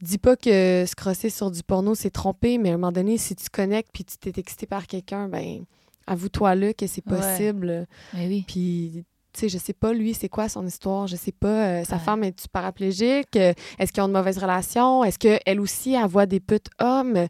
[0.00, 3.18] dis pas que se crosser sur du porno, c'est tromper, mais à un moment donné,
[3.18, 5.64] si tu connectes puis tu t'es excité par quelqu'un, ben,
[6.06, 7.86] avoue-toi là que c'est possible.
[8.12, 8.44] Mais oui.
[8.46, 11.06] Puis, tu sais, je sais pas, lui, c'est quoi son histoire?
[11.08, 11.48] Je sais pas.
[11.80, 12.02] euh, sa Ouais.
[12.02, 13.36] femme, est-tu paraplégique?
[13.36, 15.04] Euh, Est-ce qu'ils ont une mauvaise relation?
[15.04, 17.26] Est-ce qu'elle aussi, elle voit des putes hommes?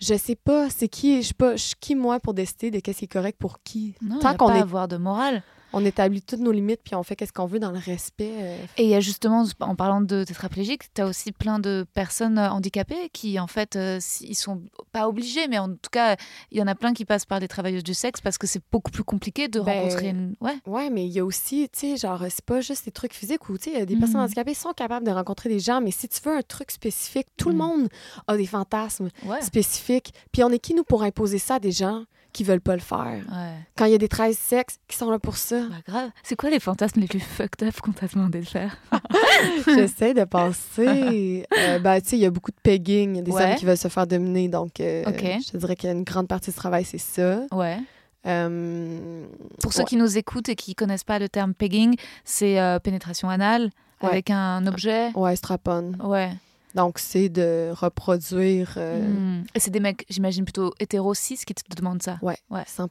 [0.00, 0.68] Je sais pas.
[0.70, 1.22] C'est qui?
[1.22, 1.56] Je sais pas.
[1.56, 3.94] Je suis qui, moi, pour décider de qu'est-ce qui est correct pour qui?
[4.02, 5.42] Non, Tant qu'on est- avoir de morale.
[5.78, 8.32] On établit toutes nos limites, puis on fait qu'est-ce qu'on veut dans le respect.
[8.40, 11.84] euh, Et il y a justement, en parlant de tétraplégiques, tu as aussi plein de
[11.92, 14.62] personnes euh, handicapées qui, en fait, euh, ils sont
[14.92, 16.16] pas obligés, mais en tout cas,
[16.50, 18.62] il y en a plein qui passent par des travailleuses du sexe parce que c'est
[18.72, 20.34] beaucoup plus compliqué de Ben, rencontrer une.
[20.40, 20.56] Ouais.
[20.66, 23.48] Ouais, mais il y a aussi, tu sais, genre, c'est pas juste des trucs physiques
[23.50, 24.00] où, tu sais, des Mhm.
[24.00, 27.26] personnes handicapées sont capables de rencontrer des gens, mais si tu veux un truc spécifique,
[27.36, 27.60] tout le Mhm.
[27.62, 27.88] monde
[28.26, 29.42] a des fantasmes Ouais.
[29.42, 30.14] spécifiques.
[30.32, 32.04] Puis on est qui, nous, pour imposer ça à des gens?
[32.36, 32.98] Qui veulent pas le faire?
[33.06, 33.54] Ouais.
[33.76, 35.60] Quand il y a des 13 sexes qui sont là pour ça.
[35.60, 36.10] Bah, grave.
[36.22, 38.76] C'est quoi les fantasmes les plus fucked up qu'on t'a demandé de faire?
[39.66, 41.46] J'essaie de penser.
[41.58, 43.14] Euh, ben, tu sais, il y a beaucoup de pegging.
[43.14, 43.42] Il y a des Ouais.
[43.44, 44.48] hommes qui veulent se faire dominer.
[44.48, 47.40] Donc, euh, je te dirais qu'une grande partie du travail, c'est ça.
[47.52, 47.78] Ouais.
[48.26, 49.24] Euh,
[49.62, 53.28] Pour ceux qui nous écoutent et qui connaissent pas le terme pegging, c'est euh, pénétration
[53.30, 53.70] anale
[54.00, 55.10] avec un objet?
[55.14, 55.92] Ouais, strap-on.
[56.04, 56.30] Ouais.
[56.76, 59.44] Donc, c'est de reproduire euh, Hmm.
[59.54, 62.18] Et c'est des mecs, j'imagine, plutôt hétéro cis qui te demandent ça.
[62.22, 62.64] ouais, Ouais.
[62.66, 62.86] 100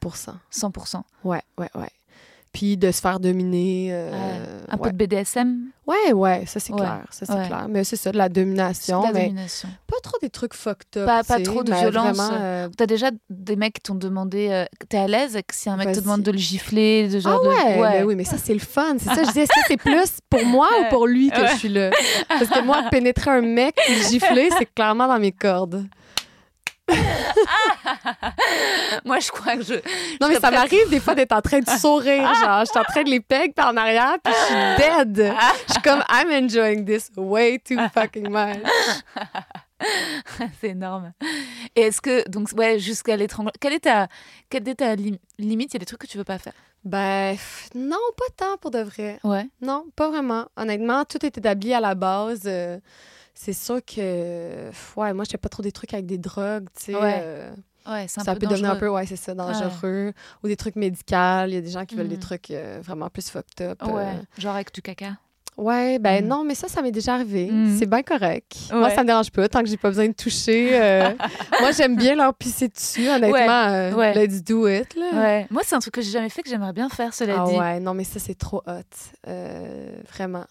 [0.52, 1.04] 100%.
[1.24, 1.90] Ouais, ouais, ouais.
[2.56, 3.90] Puis de se faire dominer.
[3.92, 4.84] euh, Un ouais.
[4.84, 6.80] peu de BDSM, ouais, ouais, ça c'est Ouais.
[6.80, 7.04] clair.
[7.12, 7.48] Ça c'est Ouais.
[7.48, 7.68] clair.
[7.70, 9.02] Mais c'est ça, de la domination.
[9.02, 9.68] de la mais domination.
[9.88, 11.06] pas trop des trucs fucked up.
[11.06, 12.18] Pas- pas trop de violence.
[12.32, 15.92] Euh, T'as déjà des mecs qui t'ont demandé, euh, t'es à l'aise si un mec
[15.92, 17.48] te demande de le gifler, de Ah genre de...
[17.50, 18.96] ouais, ben oui, mais ça, c'est le fun.
[19.00, 21.56] C'est ça, je dis, est-ce que c'est plus pour moi ou pour lui que je
[21.58, 21.92] suis là?
[22.30, 25.86] Parce que moi, pénétrer un mec et le gifler, c'est clairement dans mes cordes.
[29.06, 29.74] Moi, je crois que je...
[30.22, 32.84] Non, mais ça m'arrive des fois d'être en train de sourire, genre, je suis en
[32.84, 35.34] train de les peg par en arrière, puis je suis dead.
[35.68, 38.58] Je suis comme, I'm enjoying this way too fucking much.
[40.62, 41.12] c'est énorme.
[41.76, 43.52] Et est-ce que, donc, ouais, jusqu'à l'étrangle...
[43.60, 44.08] Quelle est ta,
[44.50, 45.74] quelle est ta lim- limite?
[45.74, 46.54] Il y a des trucs que tu veux pas faire.
[46.84, 47.36] Ben,
[47.74, 49.20] non, pas tant pour de vrai.
[49.24, 49.48] Ouais.
[49.62, 50.46] Non, pas vraiment.
[50.56, 52.44] Honnêtement, tout est établi à la base.
[52.46, 52.78] euh,
[53.36, 56.86] c'est sûr que, ouais, moi, je fais pas trop des trucs avec des drogues, tu
[56.86, 56.96] sais.
[56.96, 57.20] Ouais.
[57.24, 57.52] euh,
[57.88, 58.80] Ouais, c'est un ça peu peut devenir un dangereux.
[58.88, 60.12] peu, ouais, c'est ça, dangereux.
[60.44, 61.06] Ou des trucs médicaux.
[61.48, 62.22] Il y a des gens qui veulent des Mhm.
[62.22, 63.78] trucs euh, vraiment plus fucked up.
[63.84, 63.92] euh.
[63.92, 64.08] Ouais,
[64.40, 65.18] genre avec du caca.
[65.56, 66.28] Ouais, ben Mhm.
[66.28, 67.50] non, mais ça, ça m'est déjà arrivé.
[67.52, 67.78] Mhm.
[67.78, 68.58] C'est bien correct.
[68.74, 70.72] Moi, ça me dérange pas tant que j'ai pas besoin de toucher.
[70.82, 71.12] euh.
[71.62, 73.32] Moi, j'aime bien leur pisser dessus, honnêtement.
[73.32, 74.14] Ouais, euh, ouais.
[74.16, 75.12] Let's do it, là.
[75.14, 75.48] Ouais.
[75.52, 77.56] Moi, c'est un truc que j'ai jamais fait que j'aimerais bien faire, cela Ah dit.
[77.56, 78.82] ouais, non, mais ça, c'est trop hot.
[79.28, 80.46] Euh, vraiment.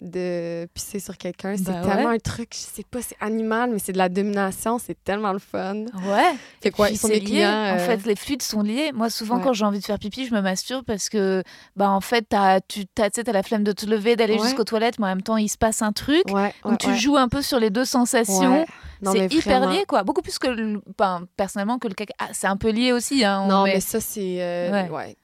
[0.00, 1.56] De pisser sur quelqu'un.
[1.56, 2.14] C'est Bah tellement ouais.
[2.14, 5.40] un truc, je sais pas, c'est animal, mais c'est de la domination, c'est tellement le
[5.40, 5.86] fun.
[6.06, 6.34] Ouais.
[6.62, 7.44] Fait quoi, ils sont c'est des.
[7.44, 8.92] En euh, fait, les fluides sont liés.
[8.94, 9.42] Moi, souvent, Ouais.
[9.44, 11.42] quand j'ai envie de faire pipi, je me masturbe parce que,
[11.74, 12.26] bah, en fait,
[12.68, 14.42] tu t'as la flemme de te lever, d'aller Ouais.
[14.44, 16.22] jusqu'aux toilettes, mais en même temps, il se passe un truc.
[16.64, 18.64] Donc, tu joues un peu sur les deux sensations.
[19.02, 19.72] C'est hyper vraiment.
[19.72, 20.02] lié, quoi.
[20.02, 22.12] Beaucoup plus que, le- ben, personnellement, que le caca.
[22.18, 23.24] Ah, c'est un peu lié aussi.
[23.24, 24.38] Hein, Non, mais- mais ça, c'est.
[24.42, 24.90] euh, Ouais.
[24.90, 25.16] ouais.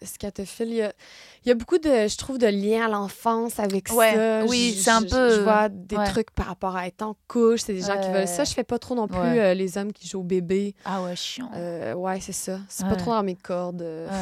[1.45, 4.45] Il y a, beaucoup de, je trouve, de liens à l'enfance avec Ouais, ça.
[4.47, 6.05] oui, c'est un peu- Je vois des ouais.
[6.07, 7.61] trucs par rapport à être en couche.
[7.61, 8.13] C'est des gens qui Ouais.
[8.21, 8.45] veulent ça.
[8.45, 9.39] Je fais pas trop non plus Ouais.
[9.41, 10.75] euh, les hommes qui jouent au bébé.
[10.87, 11.51] Ah ouais, chiant.
[11.55, 12.59] Euh, ouais, c'est ça.
[12.69, 12.91] C'est Ouais.
[12.91, 13.83] pas trop dans mes cordes.
[13.83, 14.15] euh, Ouais.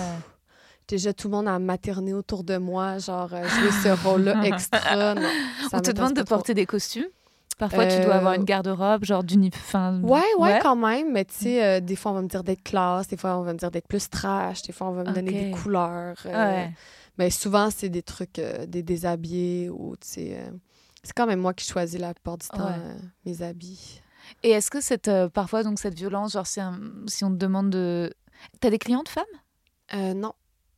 [0.89, 5.15] Déjà, tout le monde a materné autour de moi, genre, jouer ce rôle-là extra.
[5.15, 5.23] Non,
[5.73, 6.35] On te demande de trop.
[6.37, 7.07] porter des costumes?
[7.57, 9.49] Parfois, tu dois avoir une garde-robe, genre d'une.
[9.53, 10.01] Fin...
[10.03, 11.13] Ouais, ouais, quand même.
[11.13, 13.43] Mais tu sais, euh, des fois, on va me dire d'être classe, des fois, on
[13.43, 16.17] va me dire d'être plus trash, des fois, on va me donner des couleurs.
[16.27, 16.71] euh, Ouais.
[17.19, 20.37] Mais souvent, c'est des trucs, euh, des déshabillés ou, tu sais...
[20.39, 20.51] euh,
[21.05, 22.77] c'est quand même moi qui choisis la plupart du temps Ouais.
[22.79, 22.95] euh,
[23.27, 24.01] mes habits.
[24.45, 27.71] Et est-ce que cette, parfois, donc, cette violence, genre si, un- si on te demande
[27.71, 28.13] de.
[28.61, 29.25] T'as des clientes femmes?
[29.93, 30.33] Non.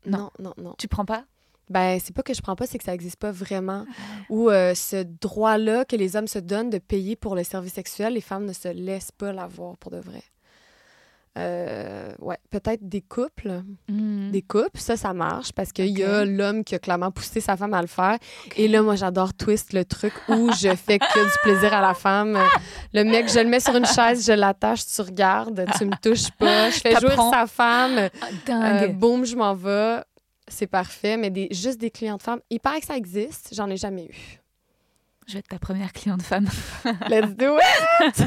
[0.06, 0.18] Non.
[0.18, 0.74] Non, non, non.
[0.78, 1.24] Tu prends pas?
[1.70, 3.86] Ben, c'est pas que je prends pas, c'est que ça existe pas vraiment.
[4.28, 8.14] Ou euh, ce droit-là que les hommes se donnent de payer pour le service sexuel,
[8.14, 10.22] les femmes ne se laissent pas l'avoir pour de vrai.
[11.36, 13.62] Euh, ouais, peut-être des couples.
[13.88, 14.30] Hmm.
[14.30, 17.56] Des couples, ça, ça marche parce qu'il y a l'homme qui a clairement poussé sa
[17.56, 18.18] femme à le faire.
[18.56, 21.94] Et là, moi, j'adore twist le truc où je fais que du plaisir à la
[21.94, 22.38] femme.
[22.92, 26.30] Le mec, je le mets sur une chaise, je l'attache, tu regardes, tu me touches
[26.38, 26.70] pas.
[26.70, 28.08] Je fais jouer sa femme.
[28.48, 30.02] Ah, Euh, boum, je m'en vais.
[30.46, 31.16] C'est parfait.
[31.16, 33.48] Mais des, juste des clientes femmes, il paraît que ça existe.
[33.52, 34.40] J'en ai jamais eu.
[35.26, 36.46] Je vais être ta première cliente femme.
[37.08, 38.14] Let's do it!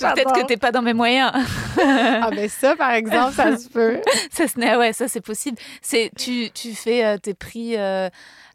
[0.00, 1.32] Peut-être que t'es pas dans mes moyens.
[1.78, 4.00] Ah, ben ça, par exemple, ça se peut.
[4.30, 5.58] ça, ouais, ça c'est possible.
[5.82, 7.76] C'est tu, tu fais euh, tes prix.
[7.76, 8.08] euh,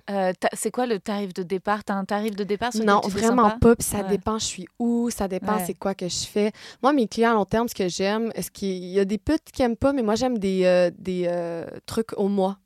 [0.09, 1.83] euh, c'est quoi le tarif de départ?
[1.83, 3.57] T'as un tarif de départ sur Non, vraiment pas?
[3.59, 3.75] pas.
[3.75, 4.07] Puis ça Ouais.
[4.09, 5.63] dépend, je suis où, ça dépend Ouais.
[5.65, 6.51] c'est quoi que je fais.
[6.81, 9.51] Moi, mes clients à long terme, ce que j'aime, est-ce qu'il y a des putes
[9.53, 12.57] qui aiment pas, mais moi, j'aime des, euh, des euh, trucs au mois.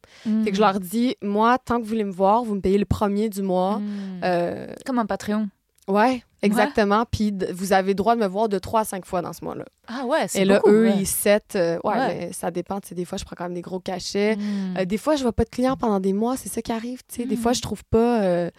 [0.43, 0.67] Fait que je Mhm.
[0.67, 3.41] leur dis, moi, tant que vous voulez me voir, vous me payez le premier du
[3.41, 3.81] mois.
[4.23, 5.49] Euh, Comme un Patreon.
[5.87, 7.05] ouais, exactement.
[7.11, 9.65] Puis vous avez droit de me voir de 3 à 5 fois dans ce mois-là.
[9.87, 10.97] Ah ouais, c'est Et là, beaucoup, eux, ouais.
[10.99, 11.53] ils set.
[11.55, 12.07] euh, ouais, Ouais.
[12.07, 12.79] mais ça dépend.
[12.81, 14.35] tu sais, Des fois, je prends quand même des gros cachets.
[14.35, 14.77] Mhm.
[14.79, 17.01] Euh, des fois, je vois pas de clients pendant des mois, c'est ça qui arrive.
[17.07, 17.25] tu sais.
[17.27, 18.49] Des fois, je trouve pas euh,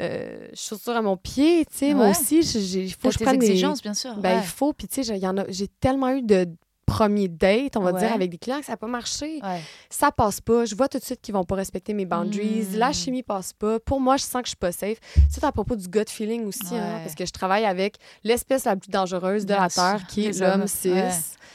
[0.00, 1.64] euh, chaussures à mon pied.
[1.66, 1.94] tu sais.
[1.94, 2.10] Moi Ouais.
[2.12, 4.16] aussi, il faut que je prenne des- exigences, bien sûr.
[4.16, 4.40] Ben, ouais.
[4.42, 4.72] il faut.
[4.72, 6.48] Puis, tu sais, j'ai- il y en a- j'ai tellement eu de
[6.92, 8.00] premiers dates, on va Ouais.
[8.00, 9.40] dire, avec des clients que ça n'a pas marché.
[9.42, 9.60] Ouais.
[9.88, 10.64] Ça passe pas.
[10.66, 12.66] Je vois tout de suite qu'ils vont pas respecter mes boundaries.
[12.74, 13.80] La chimie passe pas.
[13.80, 14.98] Pour moi, je sens que je suis pas safe.
[15.30, 17.02] C'est à propos du gut feeling aussi, hein, Ouais.
[17.02, 20.38] parce que je travaille avec l'espèce la plus dangereuse de Bien la Terre, qui est
[20.38, 20.92] l'homme cis.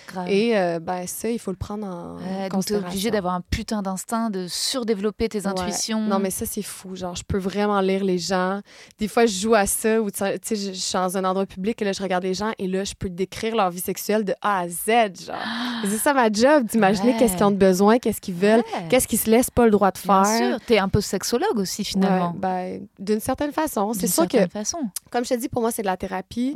[0.07, 0.29] Grave.
[0.29, 2.87] Et euh, ben, ça, il faut le prendre en Ouais, donc considération.
[2.89, 5.47] obligé d'avoir un putain d'instinct, de surdévelopper tes Ouais.
[5.47, 6.01] intuitions.
[6.01, 6.95] Non, mais ça, c'est fou.
[6.95, 8.61] Genre, je peux vraiment lire les gens.
[8.99, 11.81] Des fois, je joue à ça ou, tu sais, je suis dans un endroit public
[11.81, 14.33] et là, je regarde les gens et là, je peux décrire leur vie sexuelle de
[14.41, 15.25] A à Z.
[15.25, 15.35] Genre,
[15.85, 17.17] c'est ça ma job, d'imaginer Ouais.
[17.19, 18.87] qu'est-ce qu'ils ont de besoin, qu'est-ce qu'ils veulent, Ouais.
[18.89, 20.37] qu'est-ce qu'ils se laissent pas le droit de Bien faire.
[20.57, 22.33] sûr, t'es un peu sexologue aussi finalement.
[22.37, 23.93] Ben, d'une certaine façon.
[23.93, 24.77] C'est sûr que, façon.
[25.11, 26.55] comme je te dis, pour moi, c'est de la thérapie.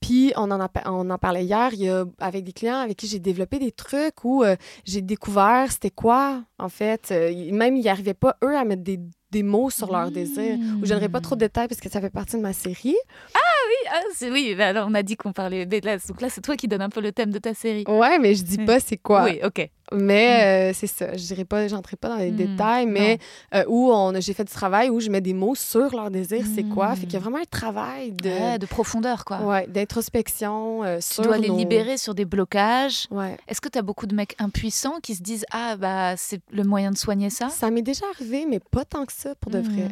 [0.00, 2.98] Puis, on en, a, on en parlait hier, il y a, avec des clients avec
[2.98, 7.10] qui j'ai développé des trucs où euh, j'ai découvert c'était quoi, en fait.
[7.10, 8.98] Euh, même, ils n'arrivaient pas, eux, à mettre des,
[9.30, 10.56] des mots sur leur désir.
[10.80, 12.96] Ou je donnerai pas trop de détails parce que ça fait partie de ma série.
[13.34, 16.40] Ah, c'est oui, bah alors on a dit qu'on parlait des là, Donc là, c'est
[16.40, 17.84] toi qui donne un peu le thème de ta série.
[17.88, 19.24] Ouais, mais je dis pas c'est quoi.
[19.24, 19.70] Oui, ok.
[19.92, 21.16] Mais euh, c'est ça.
[21.16, 23.18] Je dirais pas, j'entrerai pas dans les Mm, détails, mais
[23.54, 26.44] euh, où on, j'ai fait du travail où je mets des mots sur leur désir,
[26.54, 26.94] c'est quoi.
[26.94, 27.22] Fait qu'il y a Mm.
[27.22, 29.40] vraiment un travail de, Ouais, de profondeur, quoi.
[29.40, 33.06] ouais, d'introspection euh, Tu sur dois les nos- libérer sur des blocages.
[33.10, 33.36] Ouais.
[33.48, 36.64] Est-ce que tu as beaucoup de mecs impuissants qui se disent Ah, bah, c'est le
[36.64, 37.48] moyen de soigner ça?
[37.48, 39.88] Ça m'est déjà arrivé, mais pas tant que ça pour de vrai.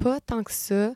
[0.00, 0.92] Pas tant que ça.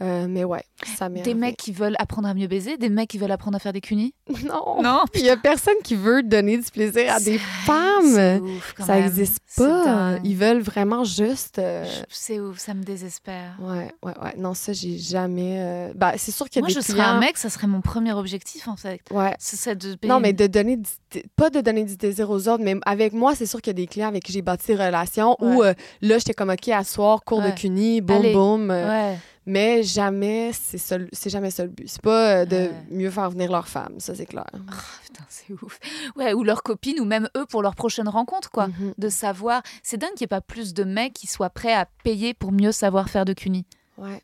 [0.00, 0.62] Euh, mais ouais,
[0.96, 1.34] ça m'est Des arrivé.
[1.34, 3.80] mecs qui veulent apprendre à mieux baiser, des mecs qui veulent apprendre à faire des
[3.80, 4.80] cunis Non.
[4.82, 8.40] Non, Il y a personne qui veut donner du plaisir à des femmes.
[8.42, 10.18] ouf, quand Ça n'existe pas.
[10.24, 11.58] Ils veulent vraiment juste.
[11.58, 13.56] euh, Je- C'est ouf, ça me désespère.
[13.60, 14.34] Ouais, ouais, ouais.
[14.38, 15.56] Non, ça, j'ai jamais.
[15.60, 16.96] euh, Bah, c'est sûr qu'il y a Moi, des je clients.
[16.96, 19.00] serais un mec, ça serait mon premier objectif, en fait.
[19.10, 19.34] Ouais.
[19.40, 22.76] Serait de Non, mais de donner du- pas de donner du désir aux autres, mais
[22.86, 25.36] avec moi, c'est sûr qu'il y a des clients avec qui j'ai bâti des relations
[25.40, 27.50] où euh, là, j'étais comme OK à soir, cours Ouais.
[27.52, 28.70] de CUNY, boum, boum.
[28.70, 29.18] Ouais.
[29.48, 31.88] Mais jamais, c'est jamais ça le but.
[31.88, 34.44] C'est pas euh, de mieux faire venir leur femme, ça, c'est clair.
[34.52, 35.80] Ah, putain, c'est ouf.
[36.16, 38.68] Ouais, ou leurs copines, ou même eux pour leur prochaine rencontre, quoi.
[38.68, 38.92] Mhm.
[38.98, 39.62] De savoir.
[39.82, 42.52] C'est dingue qu'il n'y ait pas plus de mecs qui soient prêts à payer pour
[42.52, 43.64] mieux savoir faire de cunis.
[43.96, 44.22] Ouais.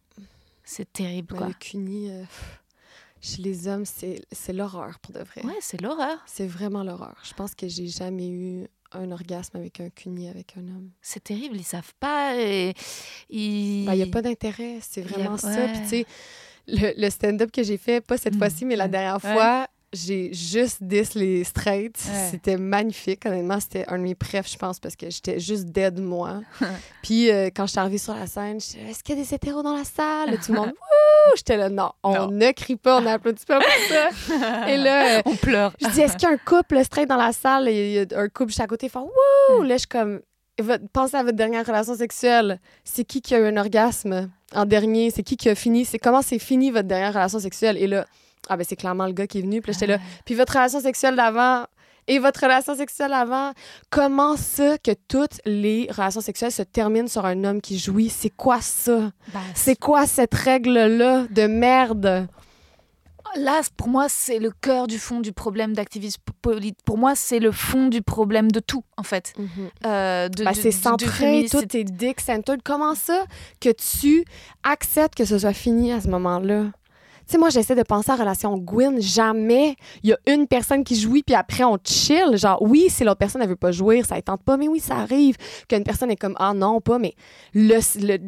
[0.63, 1.47] C'est terrible, quoi.
[1.47, 2.25] le CUNY, euh,
[3.23, 5.43] chez les hommes, c'est l'horreur pour de vrai.
[5.43, 6.19] Ouais, c'est l'horreur.
[6.27, 7.17] C'est vraiment l'horreur.
[7.23, 10.91] Je pense que j'ai jamais eu un orgasme avec un cuni, avec un homme.
[11.01, 12.37] C'est terrible, ils savent pas.
[12.37, 12.75] Et
[13.31, 15.69] il n'y ben, a pas d'intérêt, c'est vraiment ça.
[15.69, 16.07] Puis, tu sais,
[16.67, 18.39] le, stand-up que j'ai fait, pas cette mm.
[18.39, 21.97] fois-ci, mais la dernière fois, j'ai juste dis les straights.
[22.31, 23.25] C'était magnifique.
[23.27, 26.41] Honnêtement, c'était un de mes préfs, je pense, parce que j'étais juste dead moi.
[27.03, 29.35] Puis euh, quand je suis arrivée sur la scène, je Est-ce qu'il y a des
[29.35, 30.39] hétéros dans la salle?
[30.45, 30.69] Tout le monde
[31.27, 34.69] Wouh J'étais là, non, on ne crie pas, on n'applaudit pas pour ça.
[34.69, 35.75] Et là, euh, on pleure.
[35.81, 37.69] Je dis Est-ce qu'il y a un couple straight dans la salle?
[37.69, 39.11] Et il y a un couple juste à côté, ils font
[39.51, 40.21] Wouh Là, je suis comme
[40.93, 42.61] Pensez à votre dernière relation sexuelle.
[42.85, 45.11] C'est qui qui a eu un orgasme en dernier?
[45.11, 45.85] C'est qui qui a fini?
[45.85, 47.77] C'est comment c'est fini votre dernière relation sexuelle?
[47.77, 48.07] Et là,
[48.49, 49.61] ah ben c'est clairement le gars qui est venu.
[49.61, 49.99] Puis j'étais là.
[50.25, 51.67] Puis votre relation sexuelle d'avant
[52.07, 53.53] et votre relation sexuelle avant,
[53.91, 58.11] comment ça que toutes les relations sexuelles se terminent sur un homme qui jouit?
[58.11, 59.11] C'est quoi ça?
[59.33, 62.29] Ben, c'est quoi cette règle-là de merde?
[63.37, 66.79] Là, pour moi, c'est le cœur du fond du problème d'activisme politique.
[66.85, 69.33] Pour moi, c'est le fond du problème de tout, en fait.
[69.37, 69.49] Mhm.
[69.87, 72.61] Euh, bah, c'est centré, tout est dick centered.
[72.63, 73.25] Comment ça
[73.61, 74.25] que tu
[74.63, 76.67] acceptes que ce soit fini à ce moment-là?
[77.27, 79.01] Tu sais, moi, j'essaie de penser à la relation Gwyn.
[79.01, 82.37] Jamais il y a une personne qui jouit, puis après, on chill.
[82.37, 84.81] Genre, oui, si l'autre personne, ne veut pas jouir, ça ne tente pas, mais oui,
[84.81, 85.37] ça arrive
[85.69, 87.15] qu'une personne est comme, ah non, pas, mais
[87.55, 88.19] le, le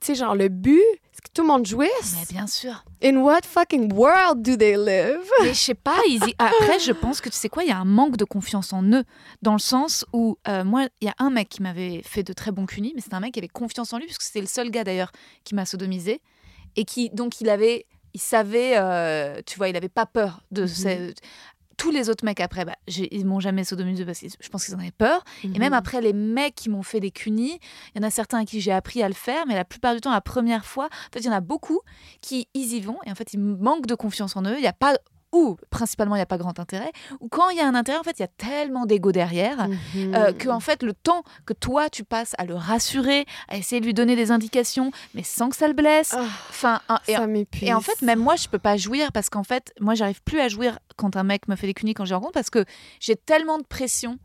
[0.00, 2.16] tu sais, genre, le but, c'est que tout le monde jouisse.
[2.18, 2.84] Mais bien sûr.
[3.02, 5.24] In what fucking world do they live?
[5.42, 5.96] Mais je sais pas,
[6.38, 8.82] après, je pense que tu sais quoi, il y a un manque de confiance en
[8.84, 9.04] eux,
[9.42, 12.32] dans le sens où, euh, moi, il y a un mec qui m'avait fait de
[12.32, 14.40] très bons cunis, mais c'est un mec qui avait confiance en lui, parce que c'était
[14.40, 15.12] le seul gars d'ailleurs
[15.44, 16.20] qui m'a sodomisé,
[16.76, 17.86] et qui, donc, il avait
[18.16, 21.12] il savait, euh, tu vois, il n'avait pas peur de mmh
[21.76, 24.74] Tous les autres mecs après, bah, ils m'ont jamais sodomisé parce que je pense qu'ils
[24.74, 25.22] en avaient peur.
[25.44, 25.78] Et même mhm.
[25.78, 27.58] après, les mecs qui m'ont fait des cunis,
[27.94, 29.94] il y en a certains à qui j'ai appris à le faire, mais la plupart
[29.94, 31.80] du temps, la première fois, en fait, il y en a beaucoup
[32.22, 34.54] qui ils y vont et en fait, ils manquent de confiance en eux.
[34.56, 34.96] Il n'y a pas
[35.36, 37.98] ou principalement il n'y a pas grand intérêt, ou quand il y a un intérêt,
[37.98, 40.14] en fait, il y a tellement d'ego derrière mhm.
[40.14, 43.80] euh, que en fait, le temps que toi tu passes à le rassurer, à essayer
[43.80, 47.16] de lui donner des indications, mais sans que ça le blesse, ah, enfin, et,
[47.62, 50.40] et, en fait, même moi, je peux pas jouir parce qu'en fait, moi, j'arrive plus
[50.40, 52.64] à jouir quand un mec me fait des cunis quand je rencontre parce que
[53.00, 54.18] j'ai tellement de pression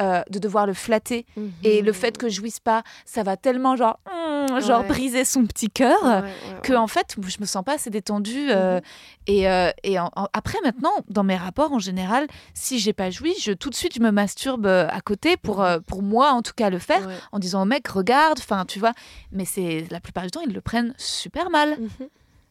[0.00, 1.26] euh, de devoir le flatter.
[1.62, 5.46] Et le fait que je jouisse pas, ça va tellement genre, hmm, genre briser son
[5.46, 6.24] petit cœur
[6.62, 8.50] que en fait, je me sens pas assez détendue.
[8.50, 8.82] Euh, mhm.
[9.26, 9.96] Et, euh, et
[10.32, 13.94] après, maintenant, dans mes rapports en général, si j'ai pas joui, je tout de suite
[13.94, 15.80] je me masturbe à côté pour, mhm.
[15.82, 18.92] pour moi en tout cas le faire en disant au mec, regarde, enfin tu vois.
[19.32, 21.78] Mais c'est la plupart du temps, ils le prennent super mal.
[21.78, 22.08] Mhm.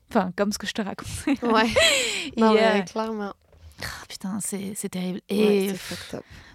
[0.09, 1.07] Enfin, comme ce que je te raconte.
[1.41, 2.85] Ouais.
[2.85, 3.33] clairement.
[3.83, 5.21] Ah, putain, c'est terrible.
[5.29, 5.75] Et ouais,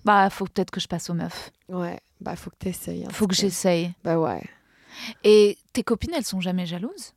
[0.05, 1.51] bah, faut peut-être que je passe aux meufs.
[1.69, 3.07] Ouais, bah, faut que tu essayes.
[3.11, 3.93] Faut que j'essaye.
[4.05, 4.43] Bah, ouais.
[5.25, 7.13] Et tes copines, elles sont jamais jalouses?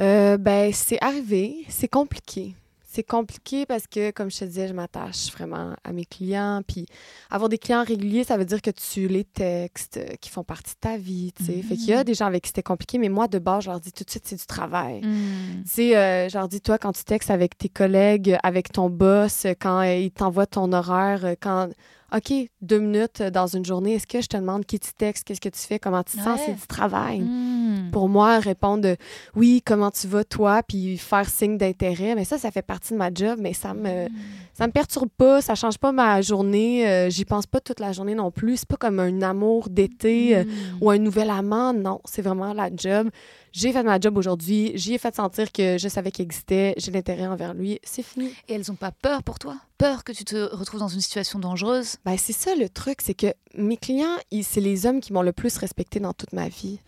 [0.00, 1.64] Euh, Ben, c'est arrivé.
[1.68, 2.54] C'est compliqué
[2.94, 6.62] c'est compliqué parce que, comme je te disais, je m'attache vraiment à mes clients.
[6.66, 6.86] Puis
[7.28, 10.74] avoir des clients réguliers, ça veut dire que tu les textes euh, qui font partie
[10.74, 11.60] de ta vie, tu sais.
[11.62, 12.04] Fait qu'il y a mm.
[12.04, 14.10] des gens avec qui c'était compliqué, mais moi, de base, je leur dis tout de
[14.10, 15.00] suite, c'est du travail.
[15.00, 15.64] Mm.
[15.64, 18.88] Tu sais, euh, je leur dis, toi, quand tu textes avec tes collègues, avec ton
[18.88, 21.70] boss, quand euh, il t'envoie ton horaire, quand
[22.14, 25.40] OK, deux minutes dans une journée, est-ce que je te demande qui tu textes, qu'est-ce
[25.40, 27.20] que tu fais, comment tu te sens, c'est du travail.
[27.20, 27.90] Hmm.
[27.90, 28.94] Pour moi, répondre
[29.34, 32.98] oui, comment tu vas, toi, puis faire signe d'intérêt, mais ça, ça fait partie de
[32.98, 34.12] ma job, mais ça me, hmm.
[34.52, 37.90] ça me perturbe pas, ça change pas ma journée, euh, j'y pense pas toute la
[37.90, 38.58] journée non plus.
[38.58, 40.82] C'est pas comme un amour d'été euh, hmm.
[40.82, 43.10] ou un nouvel amant, non, c'est vraiment la job
[43.54, 46.90] j'ai fait ma job aujourd'hui, j'y ai fait sentir que je savais qu'il existait, j'ai
[46.90, 48.26] l'intérêt envers lui, c'est fini.
[48.48, 49.56] Et elles n'ont pas peur pour toi?
[49.78, 51.98] Peur que tu te retrouves dans une situation dangereuse?
[52.04, 55.32] Ben, C'est ça le truc, c'est que mes clients, c'est les hommes qui m'ont le
[55.32, 56.80] plus respecté dans toute ma vie.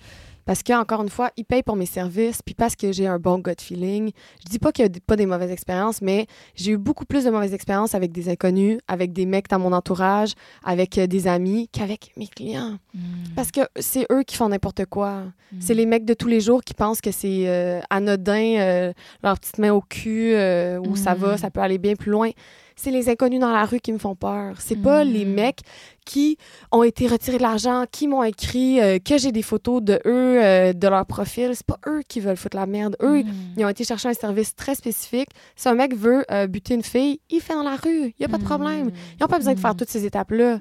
[0.46, 3.38] Parce qu'encore une fois, ils payent pour mes services, puis parce que j'ai un bon
[3.40, 4.12] gut feeling.
[4.44, 7.24] Je dis pas qu'il n'y a pas des mauvaises expériences, mais j'ai eu beaucoup plus
[7.24, 10.34] de mauvaises expériences avec des inconnus, avec des mecs dans mon entourage,
[10.64, 12.78] avec euh, des amis, qu'avec mes clients.
[12.94, 13.00] Hmm.
[13.34, 15.24] Parce que c'est eux qui font n'importe quoi.
[15.52, 15.58] Hmm.
[15.60, 18.92] C'est les mecs de tous les jours qui pensent que c'est euh, anodin, euh,
[19.24, 20.32] leur petite main au cul,
[20.78, 21.38] où ça va, hmm.
[21.38, 22.30] ça peut aller bien plus loin
[22.76, 24.56] c'est les inconnus dans la rue qui me font peur.
[24.60, 25.32] C'est pas les hmm.
[25.32, 25.60] mecs
[26.04, 26.36] qui
[26.70, 30.44] ont été retirés de l'argent, qui m'ont écrit euh, que j'ai des photos de eux,
[30.44, 31.50] euh, de leur profil.
[31.54, 32.96] C'est pas eux qui veulent foutre la merde.
[33.02, 33.54] Eux, hmm.
[33.56, 35.30] ils ont été chercher un service très spécifique.
[35.56, 38.14] Si un mec veut euh, buter une fille, il fait dans la rue.
[38.18, 38.90] Il y a pas de problème.
[39.18, 39.76] Ils n'ont pas besoin de faire hmm.
[39.76, 40.58] toutes ces étapes-là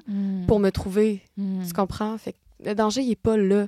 [0.48, 1.22] pour me trouver.
[1.36, 2.16] Tu comprends?
[2.16, 3.66] Fait le danger, il n'est pas là.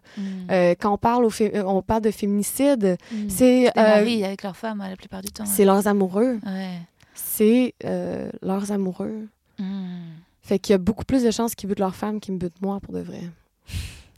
[0.81, 1.31] quand on parle, au
[1.67, 2.97] on parle de féminicide,
[3.29, 3.71] c'est...
[3.77, 5.45] Les avec leurs femmes, la plupart du temps.
[5.45, 6.39] C'est leurs amoureux.
[6.47, 6.79] Ouais
[7.19, 9.27] c'est euh, leurs amoureux.
[9.59, 10.11] Hmm.
[10.43, 12.61] Fait qu'il y a beaucoup plus de chances qu'ils butent leur femme qu'ils me butent
[12.63, 13.23] moi pour de vrai.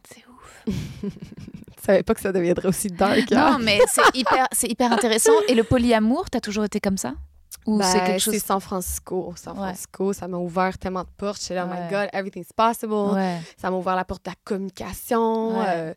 [0.09, 0.63] C'est ouf.
[1.81, 3.31] Je savais pas que ça deviendrait aussi dark.
[3.31, 3.59] Non, hein?
[3.61, 5.33] mais c'est hyper, c'est hyper intéressant.
[5.49, 7.15] Et le polyamour, t'as toujours été comme ça?
[7.67, 8.35] Ou Ben, c'est quelque chose.
[8.35, 9.33] C'est San Francisco.
[9.35, 9.61] San Ouais.
[9.65, 11.41] Francisco, ça m'a ouvert tellement de portes.
[11.41, 11.85] J'étais là, oh Ouais.
[11.85, 12.93] my God, everything's possible.
[12.93, 13.39] Ouais.
[13.57, 15.59] Ça m'a ouvert la porte de la communication.
[15.67, 15.95] Euh,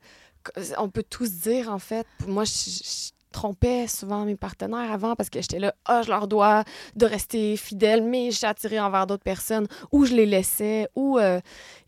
[0.77, 2.07] on peut tous dire, en fait.
[2.27, 6.27] Moi, je, je trompais souvent mes partenaires avant parce que j'étais là, ah, je leur
[6.27, 6.63] dois
[6.95, 11.41] de rester fidèle, mais j'ai attiré envers d'autres personnes, ou je les laissais, ou euh,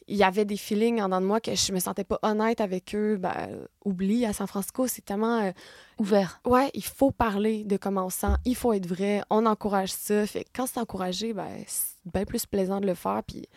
[0.08, 2.62] il y avait des feelings en dedans de moi que je me sentais pas honnête
[2.62, 3.18] avec eux.
[3.18, 3.50] Ben,
[3.86, 5.40] oublie, à San Francisco, c'est tellement.
[5.42, 5.52] euh,
[5.98, 6.42] Ouvert.
[6.46, 9.92] Ouais, il faut parler de comment on se sent, il faut être vrai, on encourage
[9.94, 10.28] ça.
[10.28, 13.22] Fait que quand c'est encouragé, ben, c'est bien plus plaisant de le faire.
[13.26, 13.48] Puis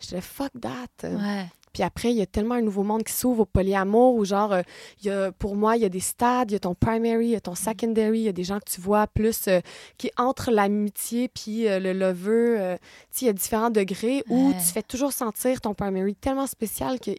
[0.00, 1.08] j'étais fuck that.
[1.08, 1.46] Ouais.
[1.76, 4.50] Puis après, il y a tellement un nouveau monde qui s'ouvre au polyamour où, genre,
[4.54, 4.62] euh,
[5.02, 7.26] il y a, pour moi, il y a des stades, il y a ton primary,
[7.26, 9.60] il y a ton secondary, il y a des gens que tu vois plus euh,
[9.98, 12.76] qui entre l'amitié puis euh, le lover.
[13.12, 14.54] tu sais, il y a différents degrés où Ouais.
[14.54, 17.10] tu fais toujours sentir ton primary tellement spécial que.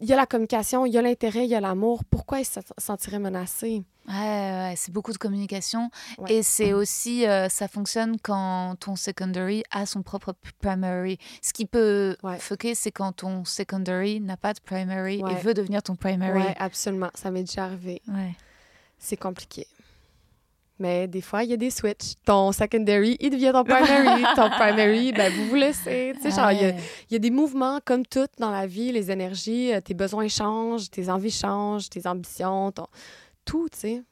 [0.00, 2.04] Il y a la communication, il y a l'intérêt, il y a l'amour.
[2.04, 3.82] Pourquoi il se sentirait menacé?
[4.08, 5.90] Ouais, ouais, c'est beaucoup de communication.
[6.18, 6.32] Ouais.
[6.32, 11.18] Et c'est aussi, euh, ça fonctionne quand ton secondary a son propre primary.
[11.42, 15.82] Ce qui peut fucker, c'est quand ton secondary n'a pas de primary et veut devenir
[15.82, 16.40] ton primary.
[16.40, 17.10] Oui, absolument.
[17.14, 18.00] Ça m'est déjà arrivé.
[18.08, 18.34] Ouais.
[18.98, 19.66] C'est compliqué.
[20.80, 22.14] Mais des fois, il y a des switches.
[22.24, 24.22] Ton secondary, il devient ton primary.
[24.34, 26.14] ton primary, ben, vous vous laissez.
[26.16, 28.66] Tu sais, genre, il y a- il y, a des mouvements comme tout dans la
[28.66, 32.86] vie, les énergies, euh, tes besoins changent, tes envies changent, tes ambitions, ton...
[33.44, 34.02] tout, tu sais.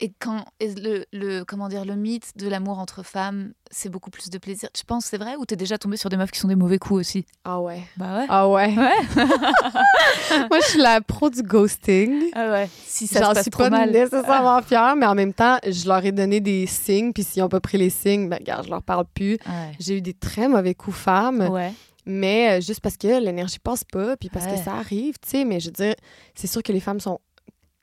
[0.00, 4.10] Et quand et le, le comment dire le mythe de l'amour entre femmes, c'est beaucoup
[4.10, 4.68] plus de plaisir.
[4.72, 6.78] Tu penses c'est vrai ou t'es déjà tombée sur des meufs qui sont des mauvais
[6.78, 7.26] coups aussi?
[7.44, 7.82] Ah ouais.
[7.96, 8.26] Bah ouais.
[8.28, 8.76] Ah ouais.
[8.76, 8.92] Ouais.
[10.50, 12.30] Moi, je suis la pro du ghosting.
[12.34, 12.68] Ah ouais.
[12.86, 13.90] Si ça se passe suis trop pas mal.
[13.90, 17.48] nécessairement fière, mais en même temps, je leur ai donné des signes, puis s'ils n'ont
[17.48, 19.32] pas pris les signes, ben, regarde, je leur parle plus.
[19.46, 19.72] Ouais.
[19.80, 21.40] J'ai eu des très mauvais coups femmes.
[21.50, 21.72] Ouais.
[22.06, 24.54] Mais euh, juste parce que l'énergie passe pas, puis parce Ouais.
[24.54, 25.44] que ça arrive, tu sais.
[25.44, 25.94] Mais je veux dire,
[26.34, 27.18] c'est sûr que les femmes sont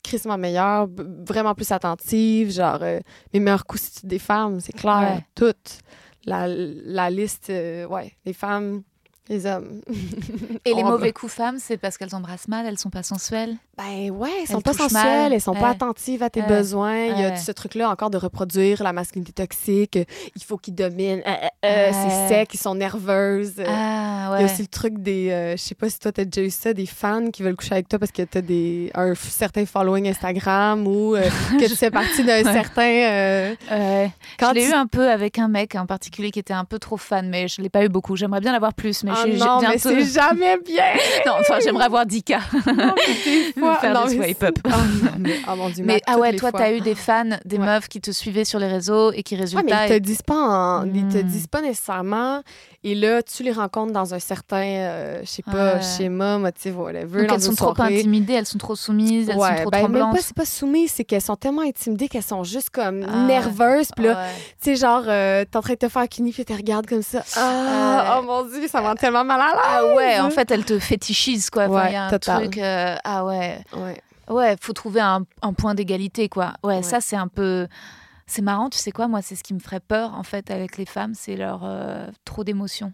[0.07, 2.51] crissement meilleures, b- vraiment plus attentives.
[2.51, 2.99] Genre, euh,
[3.33, 5.15] mes meilleurs coups, c'est des femmes, c'est clair.
[5.17, 5.25] Ouais.
[5.35, 5.79] Toutes.
[6.25, 8.81] La, la liste, euh, ouais, les femmes,
[9.29, 9.81] les hommes.
[10.65, 13.55] Et les mauvais coups femmes, c'est parce qu'elles embrassent mal, elles sont pas sensuelles?
[13.77, 15.33] Ben ouais, elles sont Elles pas touchent sensuelles, mal.
[15.33, 16.47] elles sont pas attentives à tes Ouais.
[16.47, 17.05] besoins.
[17.07, 19.99] Il y a ce truc-là encore de reproduire la masculinité toxique.
[20.35, 21.21] Il faut qu'ils dominent.
[21.25, 21.91] Euh, euh, euh, Ouais.
[21.93, 23.55] C'est sec, ils sont nerveuses.
[23.67, 24.39] Ah Il ouais.
[24.39, 25.29] y a aussi le truc des.
[25.31, 27.73] euh, je sais pas si toi, t'as déjà eu ça, des fans qui veulent coucher
[27.73, 31.23] avec toi parce que t'as des, un certain following Instagram ou euh,
[31.59, 32.53] que tu fais partie d'un Ouais.
[32.53, 32.81] certain.
[32.83, 34.11] euh, Ouais.
[34.39, 36.65] quand je l'ai tu- eu un peu avec un mec en particulier qui était un
[36.65, 38.15] peu trop fan, mais je l'ai pas eu beaucoup.
[38.15, 40.83] J'aimerais bien l'avoir plus, mais Ah non, mais c'est jamais bien!
[41.25, 42.39] non, enfin, j'aimerais avoir 10 cas.
[43.81, 44.55] Faire non, des mais swipe c'est- up.
[44.65, 44.69] Ah,
[45.03, 47.57] non, mais, oh mon Dieu, Mais ah toutes ouais, toi, t'as eu des fans, des
[47.57, 47.65] Ouais.
[47.65, 49.85] meufs qui te suivaient sur les réseaux et qui Ouais, mais résultat.
[49.87, 51.23] ils te disent pas, en- ils te Hmm.
[51.23, 52.41] disent pas nécessairement.
[52.87, 55.81] Et là, tu les rencontres dans un certain, euh, je sais pas, Ouais.
[55.81, 57.97] schéma, motif, whatever, Donc dans elles sont une trop soirée.
[57.97, 60.15] intimidées, elles sont trop soumises, elles ouais, sont trop ben, même tremblantes.
[60.15, 63.25] pas, c'est pas soumis, c'est qu'elles sont tellement intimidées qu'elles sont juste comme Ah.
[63.25, 63.89] nerveuses.
[63.95, 64.29] Puis là, Ouais.
[64.61, 67.01] tu sais, genre, euh, t'es en train de te faire kini, puis tu regardes comme
[67.01, 67.23] ça.
[67.35, 69.61] Ah, oh mon Dieu, ça me rend tellement mal à l'aise.
[69.65, 71.63] Ah ouais, en fait, elles te fétichisent, quoi.
[71.67, 72.41] Enfin, y a un total.
[72.41, 72.57] truc.
[72.59, 73.57] euh, ah ouais.
[73.75, 73.99] Ouais.
[74.29, 76.53] Ouais, faut trouver un, un point d'égalité, quoi.
[76.63, 76.83] Ouais.
[76.83, 77.67] ça, c'est un peu.
[78.27, 80.77] C'est marrant, tu sais quoi, moi, c'est ce qui me ferait peur, en fait, avec
[80.77, 82.91] les femmes, c'est leur euh, trop d'émotions.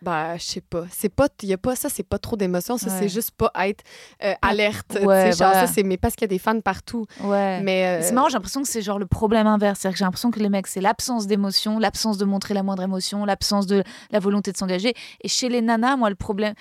[0.00, 0.84] Ben, je sais pas.
[0.92, 2.78] C'est pas, y a pas ça, c'est pas trop d'émotions.
[2.78, 2.96] Ça, Ouais.
[3.00, 3.82] c'est juste pas être
[4.22, 4.96] euh, alerte.
[5.02, 7.04] Ouais, genre, ça, c'est, mais parce qu'il y a des fans partout.
[7.20, 7.60] Ouais.
[7.62, 7.84] Mais.
[7.84, 9.80] euh, C'est marrant, j'ai l'impression que c'est genre le problème inverse.
[9.80, 12.84] C'est-à-dire que j'ai l'impression que les mecs, c'est l'absence d'émotion, l'absence de montrer la moindre
[12.84, 14.94] émotion, l'absence de la volonté de s'engager.
[15.22, 16.54] Et chez les nanas, moi, le problème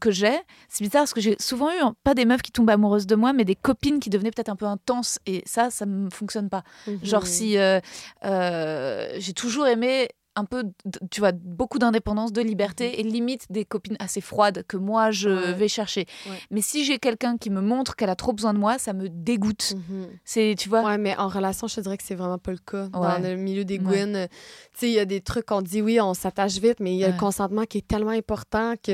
[0.00, 0.36] que j'ai,
[0.68, 3.14] c'est bizarre parce que j'ai souvent eu, hein, pas des meufs qui tombent amoureuses de
[3.14, 5.18] moi, mais des copines qui devenaient peut-être un peu intenses.
[5.26, 6.62] Et ça, ça ne fonctionne pas.
[6.86, 6.98] mhm.
[7.02, 7.80] Genre si euh,
[8.24, 10.08] euh, j'ai toujours aimé
[10.38, 10.64] un peu,
[11.10, 15.28] tu vois, beaucoup d'indépendance, de liberté et limite des copines assez froides que moi je
[15.30, 15.52] Ouais.
[15.54, 16.06] vais chercher.
[16.26, 16.38] Ouais.
[16.50, 19.08] Mais si j'ai quelqu'un qui me montre qu'elle a trop besoin de moi, ça me
[19.08, 19.74] dégoûte.
[19.76, 20.06] Mhm.
[20.24, 22.58] C'est, tu vois, Ouais, mais en relation, je te dirais que c'est vraiment pas le
[22.58, 22.86] cas.
[22.88, 23.30] Dans Ouais.
[23.30, 24.26] le milieu des euh,
[24.72, 26.98] tu sais, il y a des trucs qu'on dit, oui, on s'attache vite, mais il
[26.98, 28.92] y a le consentement qui est tellement important que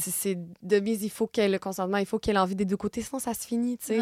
[0.00, 2.38] c'est- de mise, il faut qu'il y ait le consentement, il faut qu'il y ait
[2.38, 4.00] l'envie des deux côtés, sinon ça se finit, tu sais.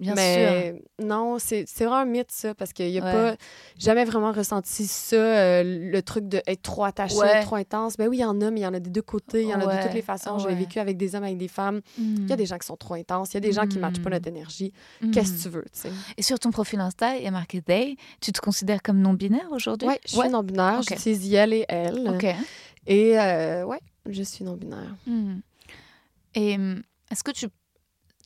[0.00, 1.06] Bien sûr.
[1.06, 3.36] non, c'est c'est vraiment un mythe, ça, parce qu'il n'y a pas
[3.78, 5.62] jamais vraiment ressenti ça, euh,
[5.92, 7.28] le truc d'être trop attaché, Ouais.
[7.38, 7.96] être trop intense.
[7.96, 9.48] Ben oui, il y en a, mais il y en a des deux côtés, il
[9.48, 10.38] y en a de toutes les façons.
[10.38, 10.54] J'ai Ouais.
[10.54, 11.80] vécu avec des hommes, avec des femmes.
[11.98, 13.76] Il y a des gens qui sont trop intenses, il y a des gens qui
[13.76, 14.12] ne matchent pas Mm.
[14.14, 14.72] notre énergie.
[15.12, 15.90] Qu'est-ce que tu veux, tu sais?
[16.16, 17.96] Et sur ton profil Insta, il y a marqué they.
[18.20, 19.88] Tu te considères comme non-binaire aujourd'hui?
[19.88, 20.88] Oui, je suis non-binaire, Ok.
[20.90, 22.08] j'utilise elle et elle.
[22.08, 22.26] Ok.
[22.86, 24.94] Et euh, ouais, je suis non-binaire.
[25.06, 25.40] Hmm.
[26.34, 26.52] Et
[27.10, 27.46] est-ce que tu,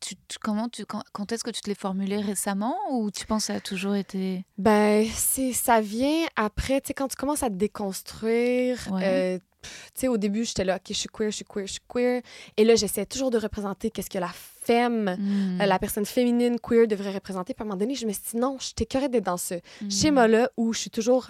[0.00, 3.26] tu, tu- comment tu quand, quand est-ce que tu te l'es formulé récemment ou tu
[3.26, 7.16] penses que ça a toujours été Ben, c'est ça vient après, tu sais, quand tu
[7.16, 9.02] commences à te déconstruire, Ouais.
[9.04, 11.72] euh, tu sais, au début, j'étais là, OK, je suis queer, je suis queer, je
[11.72, 12.22] suis queer.
[12.56, 15.60] Et là, j'essaie toujours de représenter qu'est-ce que la femme, Mm.
[15.60, 17.52] euh, la personne féminine queer devrait représenter.
[17.52, 19.54] Puis à un moment donné, je me suis dit, non, je t'écœurais d'être dans ce
[19.82, 19.90] Mm.
[19.90, 21.26] schéma-là où je suis toujours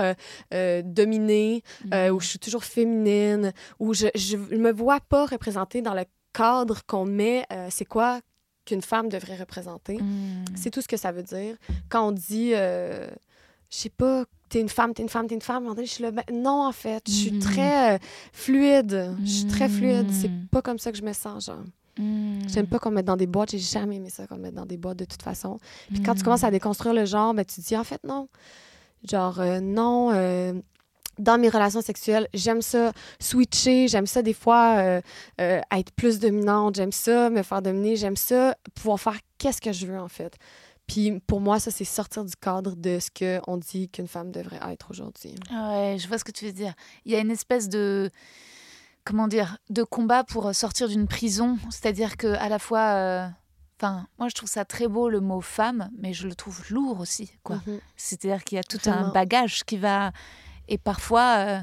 [0.52, 1.62] euh, dominée,
[1.92, 6.04] euh, où je suis toujours féminine, où je, je me vois pas représentée dans le
[6.32, 7.44] cadre qu'on met.
[7.52, 8.20] euh, c'est quoi
[8.64, 9.98] qu'une femme devrait représenter?
[10.00, 10.44] Mm.
[10.54, 11.56] C'est tout ce que ça veut dire.
[11.88, 13.08] Quand on dit, euh,
[13.70, 16.10] je sais pas, t'es une femme, t'es une femme, t'es une femme, je suis là,
[16.10, 17.38] ben, non, en fait, je suis Mhm.
[17.40, 17.98] très euh,
[18.32, 19.10] fluide.
[19.24, 20.10] Je suis très fluide.
[20.12, 20.46] C'est Mhm.
[20.50, 21.62] pas comme ça que je me sens, genre.
[21.98, 22.48] Mm.
[22.48, 23.50] J'aime pas qu'on me mette dans des boîtes.
[23.50, 25.58] J'ai jamais aimé ça qu'on me mette dans des boîtes de toute façon.
[25.88, 26.24] Puis quand tu Mm.
[26.24, 28.28] commences à déconstruire le genre, ben, tu te dis, en fait, non.
[29.08, 30.10] Genre, euh, non.
[31.20, 35.00] Dans mes relations sexuelles, j'aime ça switcher, j'aime ça des fois euh,
[35.40, 39.72] euh, être plus dominante, j'aime ça me faire dominer, j'aime ça pouvoir faire qu'est-ce que
[39.72, 40.36] je veux en fait.
[40.86, 44.58] Puis pour moi, ça, c'est sortir du cadre de ce qu'on dit qu'une femme devrait
[44.72, 45.36] être aujourd'hui.
[45.52, 46.74] Ouais, je vois ce que tu veux dire.
[47.04, 48.10] Il y a une espèce de
[49.04, 53.28] comment dire de combat pour sortir d'une prison, c'est-à-dire que à la fois euh,
[53.80, 57.00] Enfin, moi, je trouve ça très beau le mot femme, mais je le trouve lourd
[57.00, 57.62] aussi, quoi.
[57.66, 57.80] Mhm.
[57.96, 60.12] C'est-à-dire qu'il y a tout un bagage qui va.
[60.70, 61.36] Et parfois.
[61.38, 61.60] euh,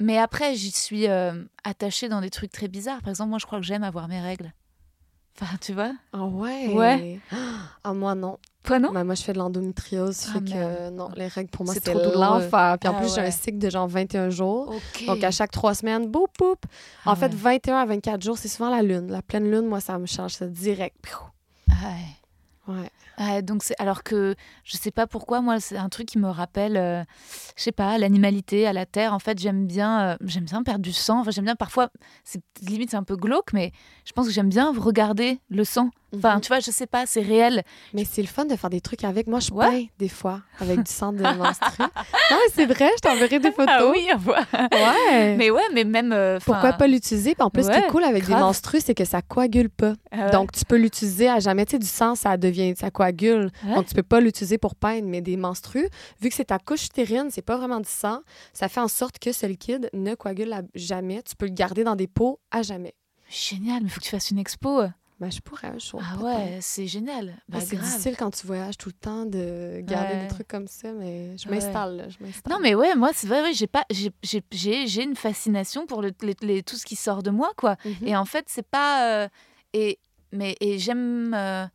[0.00, 3.00] Mais après, j'y suis euh, attachée dans des trucs très bizarres.
[3.00, 4.52] Par exemple, moi, je crois que j'aime avoir mes règles.
[5.40, 5.92] Enfin, tu vois?
[6.12, 6.68] Ah ouais?
[6.68, 7.20] Ouais.
[7.84, 8.38] Ah, moi, non.
[8.64, 8.92] Toi, non?
[8.92, 10.24] Ben, moi, je fais de l'endométriose.
[10.28, 12.20] Ah, fait que euh, non, les règles pour moi, C'est trop douloureux.
[12.42, 12.76] l'enfer.
[12.80, 14.72] Puis en Ah plus, j'ai un cycle de genre 21 jours.
[15.06, 16.54] Donc, à chaque trois semaines, boum, boum.
[17.04, 17.34] Ah En fait, ouais.
[17.34, 19.10] 21 à 24 jours, c'est souvent la lune.
[19.10, 20.96] La pleine lune, moi, ça me change ça direct.
[21.70, 21.74] Ah
[22.68, 22.74] ouais.
[22.74, 22.90] Ouais.
[23.22, 26.76] Ouais, donc alors que je sais pas pourquoi moi c'est un truc qui me rappelle
[26.76, 27.02] euh,
[27.56, 30.80] je sais pas l'animalité à la terre en fait j'aime bien euh, j'aime bien perdre
[30.80, 31.88] du sang enfin j'aime bien parfois
[32.24, 33.72] c'est limite c'est un peu glauque mais
[34.04, 36.40] je pense que j'aime bien regarder le sang enfin Mhm.
[36.42, 37.62] tu vois je sais pas c'est réel
[37.94, 39.26] Mais c'est le fun de faire des trucs avec.
[39.26, 39.66] Moi, je Ouais.
[39.66, 41.70] peins des fois avec du sang de menstru.
[41.78, 41.86] non,
[42.30, 43.66] mais c'est vrai, je t'enverrai des photos.
[43.78, 44.40] ah oui on voit
[44.72, 45.36] Ouais.
[45.36, 47.34] mais ouais mais même euh, Pourquoi pas l'utiliser?
[47.38, 48.40] En plus, ce qui Ouais, est cool avec des grave.
[48.42, 49.94] menstrues, c'est que ça coagule pas.
[50.10, 50.30] ah ouais.
[50.32, 51.64] Donc, tu peux l'utiliser à jamais.
[51.64, 53.11] Tu sais, du sang, ça devient, ça coagule.
[53.64, 53.74] Ouais.
[53.74, 55.88] Donc, tu peux pas l'utiliser pour peindre, mais des menstrues,
[56.20, 58.20] vu que c'est ta couche utérine, c'est pas vraiment du sang,
[58.52, 61.22] ça fait en sorte que ce liquide ne coagule à jamais.
[61.22, 62.94] Tu peux le garder dans des pots à jamais.
[63.28, 64.82] génial mais faut que tu fasses une expo
[65.20, 66.02] Ben, je pourrais un jour.
[66.04, 69.80] ah ouais c'est génial Ben, bah, c'est difficile quand tu voyages tout le temps de
[69.82, 70.22] garder Ouais.
[70.22, 71.54] des trucs comme ça, mais je Ouais.
[71.54, 72.52] m'installe, m'installe.
[72.52, 76.10] Non, mais ouais, moi, c'est vrai, ouais, j'ai pas, j'ai, une fascination pour le,
[76.42, 77.76] les- tout ce qui sort de moi, quoi.
[77.84, 78.08] Mhm.
[78.08, 79.28] Et en fait, c'est pas, euh,
[79.72, 79.98] et
[80.32, 81.66] mais et j'aime, euh,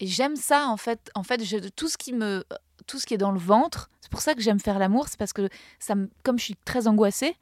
[0.00, 1.10] et j'aime ça, en fait.
[1.14, 2.44] En fait, je, tout ce qui me,
[2.86, 5.18] tout ce qui est dans le ventre, c'est pour ça que j'aime faire l'amour, c'est
[5.18, 7.34] parce que ça, me, comme je suis très angoissée.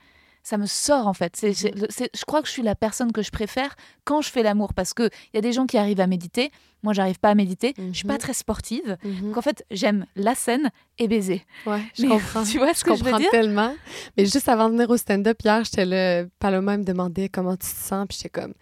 [0.43, 1.35] Ça me sort en fait.
[1.35, 4.21] C'est, c'est- le- c'est- je crois que je suis la personne que je préfère quand
[4.23, 6.53] je fais l'amour parce que il y a des gens qui arrivent à méditer.
[6.85, 7.75] Moi, j'arrive pas à méditer.
[7.77, 8.19] Je suis pas Mhm.
[8.21, 8.97] très sportive.
[9.03, 9.21] Mhm.
[9.23, 11.45] Donc en fait, j'aime la scène et baiser.
[11.67, 12.45] Ouais, je Mais comprends.
[12.53, 13.31] Tu vois ce Je que je veux comprends dire?
[13.33, 13.75] tellement.
[14.17, 17.67] Mais juste avant de venir au stand-up hier, j'étais là, Paloma me demandait comment tu
[17.67, 18.55] te sens, puis j'étais comme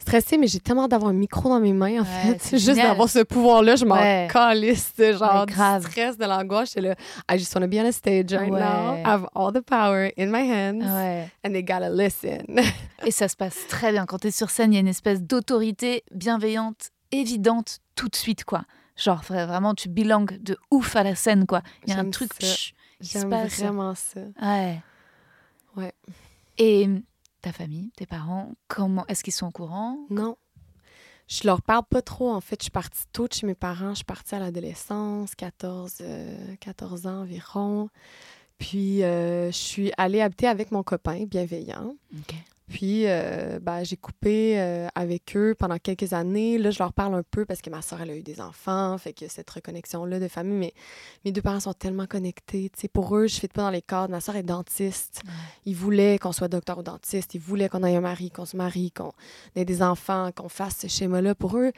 [0.00, 2.56] stressée, mais j'ai tellement d'avoir un micro dans mes mains, en Ouais, fait.
[2.58, 4.28] Juste d'avoir ce pouvoir-là, je m'en Ouais.
[4.32, 5.86] calisse genre Ouais, du grave.
[5.86, 6.70] stress, de l'angoisse.
[6.74, 6.94] J'étais là,
[7.30, 8.60] I just want to be on a stage right Ouais.
[8.60, 8.96] now.
[8.96, 10.82] I have all the power in my hands,
[11.44, 12.44] and they gotta listen.
[13.06, 14.06] Et ça se passe très bien.
[14.06, 18.16] Quand tu es sur scène, il y a une espèce d'autorité bienveillante, évidente, tout de
[18.16, 18.62] suite, quoi.
[18.96, 21.62] Genre, vra- vraiment, tu bilangues de ouf à la scène, quoi.
[21.86, 22.30] Il y a un truc
[23.00, 24.20] J'aime vraiment ça.
[24.42, 24.80] Ouais.
[25.76, 25.92] Ouais.
[26.58, 26.86] Et
[27.40, 29.98] ta famille, tes parents, comment est-ce qu'ils sont au courant?
[30.10, 30.36] Non.
[31.28, 32.56] Je leur parle pas trop, en fait.
[32.60, 33.90] Je suis partie tôt de chez mes parents.
[33.90, 37.88] Je suis partie à l'adolescence, 14, euh, 14 ans environ.
[38.58, 41.94] Puis, euh, je suis allée habiter avec mon copain bienveillant.
[42.70, 46.56] Puis, euh, ben, j'ai coupé euh, avec eux pendant quelques années.
[46.56, 48.96] Là, je leur parle un peu parce que ma soeur, elle a eu des enfants.
[48.96, 50.56] Fait que cette reconnexion-là de famille.
[50.56, 50.72] Mais
[51.24, 52.70] mes deux parents sont tellement connectés.
[52.72, 54.12] Tu sais, pour eux, je ne fais pas dans les cadres.
[54.12, 55.22] Ma soeur est dentiste.
[55.64, 57.34] Ils voulaient qu'on soit docteur ou dentiste.
[57.34, 59.12] Ils voulaient qu'on ait un mari, qu'on se marie, qu'on
[59.56, 61.34] ait des enfants, qu'on fasse ce schéma-là.
[61.34, 61.72] Pour eux,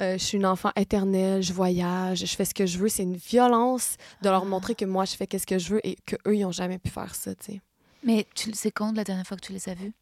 [0.00, 1.42] euh, je suis une enfant éternelle.
[1.42, 2.20] Je voyage.
[2.24, 2.88] Je fais ce que je veux.
[2.88, 4.46] C'est une violence de leur Ah.
[4.46, 6.88] montrer que moi, je fais qu'est-ce que je veux et qu'eux, ils n'ont jamais pu
[6.88, 7.60] faire ça, tu sais.
[8.02, 9.92] Mais tu, c'est quand la dernière fois que tu les as vus?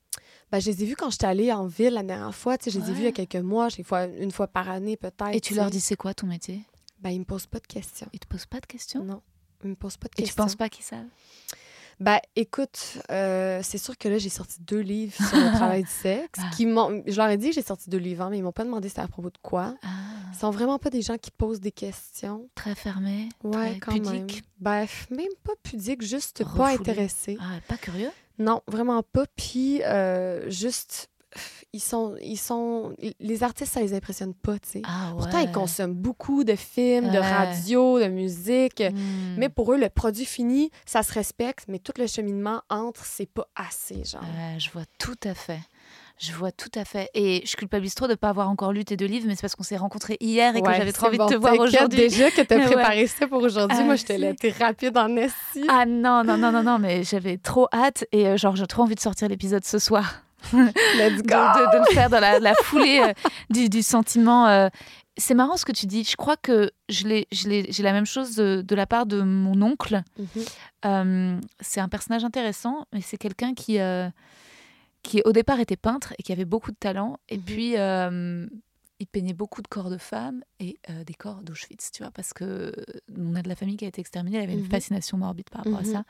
[0.52, 2.56] Ben, je les ai vus quand j'étais allée en ville la dernière fois.
[2.56, 2.94] Tu sais, je les ai Ouais.
[2.94, 5.34] vus il y a quelques mois, fois, une fois par année peut-être.
[5.34, 5.60] Et tu sais.
[5.60, 6.62] leur dis c'est quoi ton métier?
[7.00, 8.06] Ben, ils me posent pas de questions.
[8.12, 9.04] Ils te posent pas de questions?
[9.04, 9.22] Non,
[9.64, 10.44] ils me posent pas de Et tu questions.
[10.44, 11.04] penses pas qu'ils savent?
[11.98, 15.88] Ben, écoute, euh, c'est sûr que là, j'ai sorti deux livres sur le travail du
[16.02, 16.38] sexe.
[16.42, 16.50] Ah.
[16.54, 16.64] Qui.
[16.64, 18.88] Je leur ai dit que j'ai sorti deux livres, hein, mais ils m'ont pas demandé
[18.90, 19.74] c'était à propos de quoi.
[19.82, 19.88] Ah,
[20.32, 22.48] Ils sont vraiment pas des gens qui posent des questions.
[22.54, 24.26] très fermé, Ouais, très quand même.
[24.60, 26.90] Bref, même pas pudique, juste pas Refoulé.
[26.90, 27.38] intéressé.
[27.40, 29.24] Ah, pas curieux Non, vraiment pas.
[29.36, 31.10] Puis, euh, juste,
[31.72, 34.82] ils sont, ils sont, les artistes, ça les impressionne pas, tu sais.
[34.84, 38.80] Ah Pourtant, ils consomment beaucoup de films, de radio, de musique.
[38.80, 39.36] Hmm.
[39.36, 43.30] Mais pour eux, le produit fini, ça se respecte, mais tout le cheminement entre, c'est
[43.30, 44.22] pas assez, genre.
[44.22, 45.60] Ouais, je vois tout à fait.
[46.18, 47.10] Je vois tout à fait.
[47.14, 49.42] Et je culpabilise trop de ne pas avoir encore lu tes deux livres, mais c'est
[49.42, 51.58] parce qu'on s'est rencontrés hier et que Ouais, j'avais trop envie bon, de te voir
[51.58, 51.98] aujourd'hui.
[51.98, 52.64] déjà que t'as Ouais.
[52.64, 53.76] préparé ça pour aujourd'hui.
[53.80, 55.64] Ah, Moi, je te c'est- l'ai été rapide en esti.
[55.68, 58.82] Ah non, non, non, non, non, mais j'avais trop hâte et euh, genre j'ai trop
[58.82, 60.22] envie de sortir l'épisode ce soir.
[60.52, 60.56] Let's
[61.22, 61.34] go!
[61.34, 63.12] de- de le faire dans la, la foulée euh,
[63.50, 64.46] du, du sentiment.
[64.46, 64.68] euh.
[65.18, 66.04] C'est marrant ce que tu dis.
[66.04, 67.26] Je crois que j'ai
[67.82, 70.02] la même chose de, de la part de mon oncle.
[70.18, 70.26] Mhm.
[70.84, 74.08] Euh, c'est un personnage intéressant, mais c'est quelqu'un qui, euh,
[75.06, 77.18] qui au départ était peintre et qui avait beaucoup de talent.
[77.28, 77.42] Et Mhm.
[77.44, 78.46] puis, euh,
[78.98, 82.32] il peignait beaucoup de corps de femmes et euh, des corps d'Auschwitz, tu vois, parce
[82.32, 82.72] que
[83.16, 84.70] on a de la famille qui a été exterminée, il avait une Mhm.
[84.70, 85.88] fascination morbide par rapport Mhm.
[85.88, 86.04] à ça.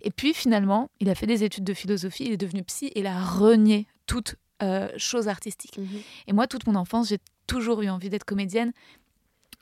[0.00, 3.00] Et puis, finalement, il a fait des études de philosophie, il est devenu psy et
[3.00, 5.76] il a renié toute euh, chose artistique.
[5.78, 6.00] Mhm.
[6.28, 7.18] Et moi, toute mon enfance, j'ai
[7.48, 8.72] toujours eu envie d'être comédienne.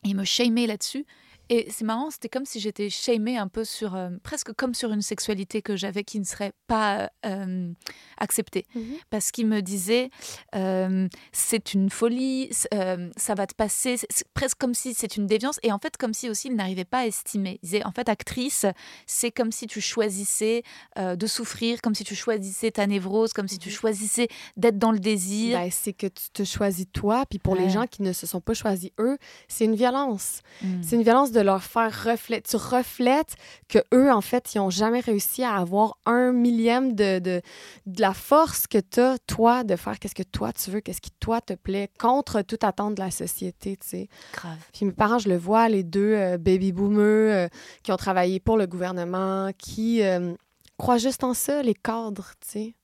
[0.04, 1.06] Et il me shamait là-dessus.
[1.54, 4.90] Et c'est marrant, c'était comme si j'étais shamée un peu sur, euh, presque comme sur
[4.90, 7.70] une sexualité que j'avais qui ne serait pas euh,
[8.16, 8.64] acceptée.
[8.74, 8.94] Mhm.
[9.10, 10.08] Parce qu'il me disait,
[10.54, 15.26] euh, c'est une folie, euh, ça va te passer, c'est- presque comme si c'est une
[15.26, 15.58] déviance.
[15.62, 17.58] Et en fait, comme si aussi il n'arrivait pas à estimer.
[17.62, 18.64] Il disait, en fait, actrice,
[19.06, 20.62] c'est comme si tu choisissais
[20.96, 23.74] euh, de souffrir, comme si tu choisissais ta névrose, comme si tu Mhm.
[23.74, 25.58] choisissais d'être dans le désir.
[25.58, 27.60] Ben, c'est que tu te choisis toi, puis pour Ouais.
[27.64, 30.40] les gens qui ne se sont pas choisis eux, c'est une violence.
[30.62, 30.82] Mm.
[30.82, 32.48] C'est une violence de leur faire refléter.
[32.48, 33.36] Tu reflètes
[33.68, 37.42] que eux, en fait, ils n'ont jamais réussi à avoir un millième de, de,
[37.86, 41.00] de la force que tu as, toi, de faire qu'est-ce que toi tu veux, qu'est-ce
[41.00, 44.08] qui, toi, te plaît, contre toute attente de la société, tu sais.
[44.32, 44.58] Grave.
[44.72, 47.02] Puis mes parents, je le vois, les deux euh, baby boomers
[47.34, 47.48] euh,
[47.82, 50.34] qui ont travaillé pour le gouvernement, qui euh,
[50.76, 52.74] croient juste en ça, les cadres, tu sais.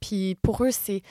[0.00, 1.02] Puis pour eux, c'est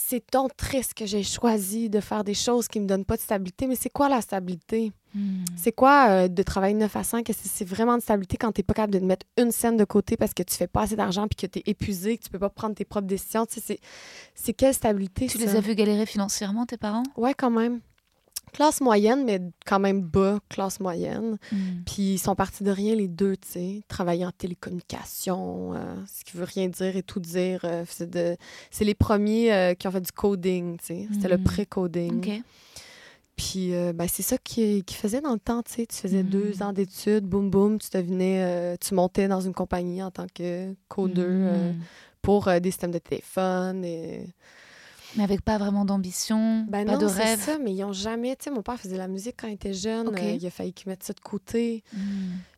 [0.00, 3.20] c'est donc triste que j'ai choisi de faire des choses qui me donnent pas de
[3.20, 3.66] stabilité.
[3.66, 4.92] Mais c'est quoi la stabilité?
[5.14, 5.44] Mm.
[5.56, 7.28] C'est quoi euh, de travailler de 9 à 5?
[7.28, 9.50] Est-ce que c'est vraiment de stabilité quand tu n'es pas capable de te mettre une
[9.50, 12.16] scène de côté parce que tu fais pas assez d'argent puis que tu es épuisé,
[12.16, 13.44] que tu peux pas prendre tes propres décisions?
[13.44, 13.80] Tu sais, c'est-
[14.34, 15.26] c'est quelle stabilité?
[15.26, 15.44] Tu ça?
[15.44, 17.02] les as vus galérer financièrement, tes parents?
[17.16, 17.80] Ouais, quand même.
[18.58, 21.38] Classe moyenne, mais quand même bas, classe moyenne.
[21.86, 23.82] Puis ils sont partis de rien, les deux, tu sais.
[23.86, 27.60] Travailler en télécommunication, euh, ce qui veut rien dire et tout dire.
[27.62, 28.36] euh, c'est de...
[28.72, 31.08] c'est les premiers euh, qui ont fait du coding, tu sais.
[31.12, 31.44] C'était le Mhm.
[31.44, 32.18] pré-coding.
[32.18, 32.42] Ok.
[33.36, 35.86] Puis ben, c'est ça qu'ils qui faisaient dans le temps, tu sais.
[35.86, 36.28] Tu faisais Mhm.
[36.30, 38.76] deux ans d'études, boum, boum, tu devenais...
[38.78, 41.28] tu montais dans une compagnie en tant que codeur
[41.72, 41.76] Mm.
[42.22, 44.26] pour des systèmes de téléphone et...
[45.16, 47.40] Mais avec pas vraiment d'ambition, Ben pas non, de c'est rêve.
[47.40, 48.36] ça, mais ils ont jamais...
[48.36, 50.08] Tu sais, mon père faisait de la musique quand il était jeune.
[50.08, 50.18] Ok.
[50.18, 51.82] euh, il a failli qu'il mette ça de côté.
[51.92, 51.98] Mm.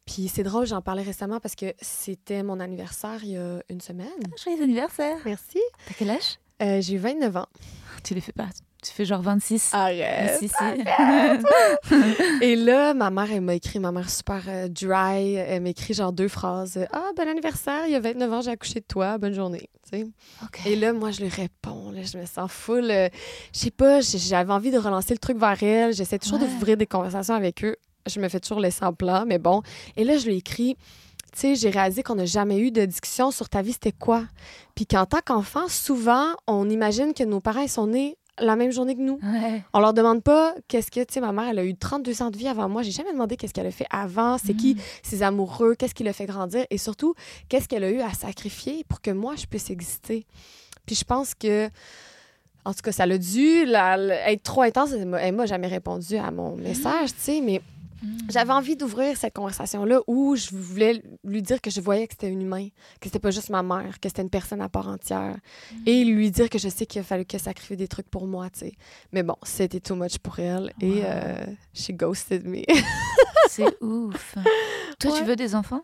[0.07, 3.81] Puis c'est drôle, j'en parlais récemment parce que c'était mon anniversaire il y a une
[3.81, 4.09] semaine.
[4.43, 5.17] Joyeux anniversaire.
[5.25, 5.61] Merci.
[5.87, 6.39] T'as quel âge?
[6.63, 7.47] Euh, j'ai eu 29 ans.
[8.03, 8.47] Tu les fais pas.
[8.83, 9.71] Tu fais genre 26.
[9.75, 10.39] Arrête!
[10.39, 10.55] si, si.
[12.41, 15.93] Et là, ma mère, elle m'a écrit, ma mère super euh, dry, elle m'a écrit
[15.93, 16.79] genre deux phrases.
[16.93, 19.69] Ah, bon anniversaire, il y a 29 ans, j'ai accouché de toi, bonne journée.
[20.65, 22.91] Et là, moi, je lui réponds, là, je me sens full.
[22.91, 23.09] euh,
[23.53, 25.93] je sais pas, j'avais envie de relancer le truc vers elle.
[25.93, 26.47] J'essaie toujours Ouais.
[26.49, 27.77] d'ouvrir des conversations avec eux.
[28.07, 29.63] Je me fais toujours laisser en plan, mais bon.
[29.97, 30.77] Et là, je lui ai écrit.
[31.33, 34.25] Tu sais, j'ai réalisé qu'on n'a jamais eu de discussion sur ta vie, c'était quoi?
[34.75, 38.73] Puis qu'en tant qu'enfant, souvent, on imagine que nos parents ils sont nés la même
[38.73, 39.19] journée que nous.
[39.23, 39.63] Ouais.
[39.75, 42.31] On leur demande pas qu'est-ce que, tu sais, ma mère, elle a eu 32 ans
[42.31, 42.83] de vie avant moi.
[42.83, 44.79] J'ai jamais demandé qu'est-ce qu'elle a fait avant, c'est qui Mm.
[45.03, 47.15] ses amoureux, qu'est-ce qui l'a fait grandir et surtout,
[47.51, 50.27] qu'est-ce qu'elle a eu à sacrifier pour que moi, je puisse exister.
[50.87, 51.69] Puis je pense que,
[52.65, 54.93] en tout cas, ça l'a dû la- la- être trop intense.
[54.93, 57.61] Elle m'a- elle m'a jamais répondu à mon message, tu sais, mais
[58.03, 58.19] Mm.
[58.31, 62.31] j'avais envie d'ouvrir cette conversation-là où je voulais lui dire que je voyais que c'était
[62.31, 62.69] une humain,
[63.01, 65.37] que c'était pas juste ma mère, que c'était une personne à part entière.
[65.87, 68.49] Et lui dire que je sais qu'il a fallu qu'elle sacrifie des trucs pour moi,
[68.51, 68.73] tu sais.
[69.13, 70.73] Mais bon, c'était too much pour elle.
[70.81, 71.45] Et euh,
[71.75, 72.63] she ghosted me.
[73.49, 74.37] C'est ouf.
[74.99, 75.83] Toi, tu veux des enfants?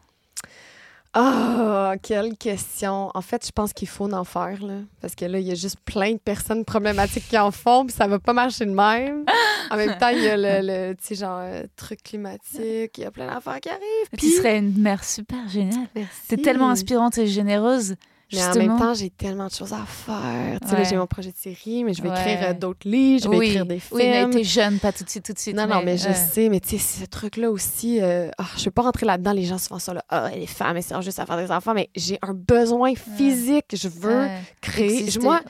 [1.18, 3.10] Ah, quelle question.
[3.14, 4.80] En fait, je pense qu'il faut en faire, là.
[5.00, 7.96] Parce que là, il y a juste plein de personnes problématiques qui en font, puis
[7.96, 9.24] ça va pas marcher de même.
[9.70, 13.00] En même temps, il y a le, le, tu sais, genre, euh, truc climatique, il
[13.00, 14.10] y a plein d'affaires qui arrivent.
[14.10, 14.30] Tu Puis...
[14.32, 15.88] serais une mère super géniale.
[15.94, 16.20] Merci.
[16.28, 17.94] T'es tellement inspirante et généreuse.
[18.32, 20.58] Mais en même temps, j'ai tellement de choses à faire.
[20.60, 20.84] Tu sais, Ouais.
[20.84, 22.20] j'ai mon projet de série, mais je vais Ouais.
[22.20, 23.46] écrire euh, d'autres livres, je vais oui.
[23.46, 24.00] écrire des films.
[24.00, 25.54] Oui, mais t'es jeune, pas tout de suite, tout de suite.
[25.56, 28.70] Non, non, mais je sais, mais tu sais, ce truc-là aussi, euh, ah, je veux
[28.72, 29.32] pas rentrer là-dedans.
[29.32, 31.72] Les gens souvent sont là, ah, les femmes, elles servent juste à faire des enfants,
[31.74, 33.66] mais j'ai un besoin physique.
[33.72, 34.26] Je veux
[34.60, 35.08] créer.
[35.10, 35.40] Je- moi,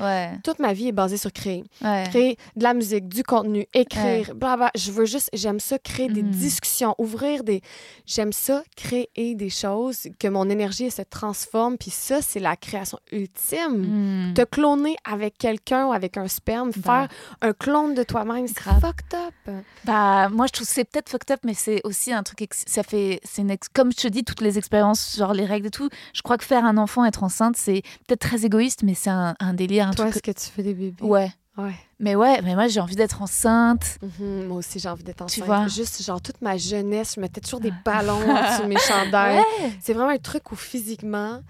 [0.45, 1.65] toute ma vie est basée sur créer.
[2.11, 4.33] Créer de la musique, du contenu, écrire.
[4.75, 6.31] Je veux juste, j'aime ça, créer des Mhm.
[6.31, 7.63] discussions, ouvrir des.
[8.07, 11.77] J'aime ça, créer des choses, que mon énergie elle se transforme.
[11.79, 14.33] Puis ça, c'est la création ultime.
[14.35, 16.83] Te cloner avec quelqu'un ou avec un sperme, Bah.
[16.83, 17.09] faire
[17.43, 19.55] un clone de toi-même, c'est fucked up.
[19.85, 22.49] Bah, moi, je trouve que c'est peut-être fucked up, mais c'est aussi un truc.
[22.67, 23.21] Ça fait.
[23.25, 25.89] c'est une ex- Comme je te dis, toutes les expériences, genre les règles et tout,
[26.15, 29.35] je crois que faire un enfant, être enceinte, c'est peut-être très égoïste, mais c'est un,
[29.41, 29.89] un délire.
[29.89, 31.05] Un Toi, est-ce que tu fais des bébés?
[31.05, 31.31] Ouais.
[31.59, 31.75] Ouais.
[32.01, 33.97] Mais ouais, mais moi, j'ai envie d'être enceinte.
[34.21, 35.47] Mhm, moi aussi, j'ai envie d'être Tu enceinte.
[35.47, 35.67] vois?
[35.69, 39.43] Juste, genre, toute ma jeunesse, je mettais toujours des ballons en dessous de mes chandails.
[39.81, 41.41] C'est vraiment un truc où physiquement,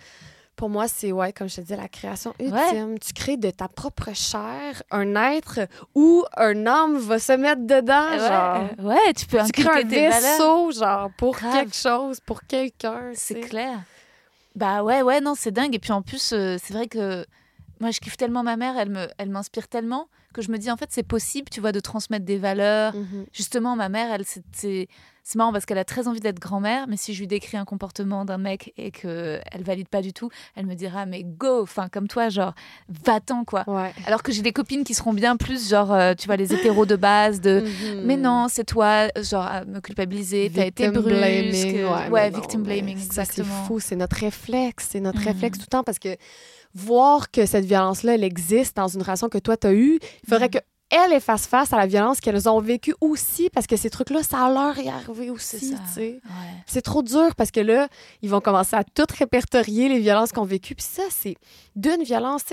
[0.57, 2.98] pour moi, c'est, ouais, comme je te disais, la création ultime.
[2.98, 5.61] Tu crées de ta propre chair un être
[5.94, 8.64] où un homme va se mettre dedans, genre.
[8.78, 11.52] Ouais, ouais, tu peux Tu crées un vaisseau, genre, pour Grave.
[11.52, 13.12] quelque chose, pour quelqu'un.
[13.14, 13.80] C'est clair.
[14.54, 15.74] Bah ouais, ouais, non, c'est dingue.
[15.74, 17.26] Et puis en plus, euh, c'est vrai que
[17.78, 20.70] moi, je kiffe tellement ma mère, elle me, elle m'inspire tellement que je me dis,
[20.70, 22.94] en fait, c'est possible, tu vois, de transmettre des valeurs.
[22.94, 23.26] Mhm.
[23.32, 24.88] Justement, ma mère, elle, c'était...
[25.28, 27.64] C'est marrant parce qu'elle a très envie d'être grand-mère, mais si je lui décris un
[27.64, 31.62] comportement d'un mec et que elle valide pas du tout, elle me dira mais go,
[31.64, 32.54] enfin comme toi, genre
[32.88, 33.64] va-t'en quoi.
[33.66, 33.92] Ouais.
[34.06, 36.86] Alors que j'ai des copines qui seront bien plus genre euh, tu vois les hétéros
[36.86, 38.02] de base de Mhm.
[38.04, 42.96] mais non c'est toi genre à me culpabiliser, t'as été brusque, blaming, ouais, victim blaming
[42.96, 43.48] exactement.
[43.62, 45.26] C'est fou, c'est notre réflexe, c'est notre Mhm.
[45.26, 46.16] réflexe tout le temps parce que
[46.76, 50.28] voir que cette violence-là, elle existe dans une relation que toi, tu as eue, il
[50.28, 50.50] faudrait Mhm.
[50.50, 50.58] que
[50.91, 54.22] elles elles fassent face à la violence qu'elles ont vécue aussi parce que ces trucs-là,
[54.22, 55.74] ça leur est arrivé aussi.
[55.97, 56.20] Ouais.
[56.66, 57.89] C'est trop dur parce que là,
[58.22, 60.74] ils vont commencer à tout répertorier les violences qu'on a vécues.
[60.74, 61.37] Puis ça, c'est
[61.74, 62.45] d'une violence.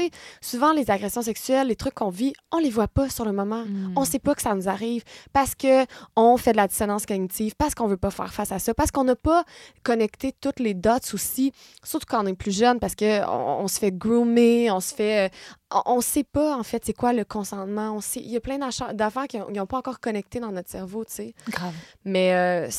[0.41, 3.65] Souvent, les agressions sexuelles, les trucs qu'on vit, on les voit pas sur le moment.
[3.65, 3.93] Mm.
[3.95, 7.53] On sait pas que ça nous arrive parce que on fait de la dissonance cognitive,
[7.57, 9.43] parce qu'on veut pas faire face à ça, parce qu'on n'a pas
[9.83, 11.51] connecté toutes les dots aussi,
[11.83, 14.93] surtout quand on est plus jeune, parce que on, on se fait groomer, on se
[14.93, 15.29] fait, euh,
[15.73, 17.93] on, on sait pas en fait c'est quoi le consentement.
[17.95, 18.57] On sait, il y a plein
[18.93, 21.35] d'affaires qui n'ont pas encore connecté dans notre cerveau, tu sais.
[21.49, 21.73] Grave.
[22.05, 22.69] Mais euh,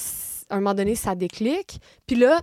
[0.50, 1.80] à un moment donné, ça déclic.
[2.06, 2.40] Puis là,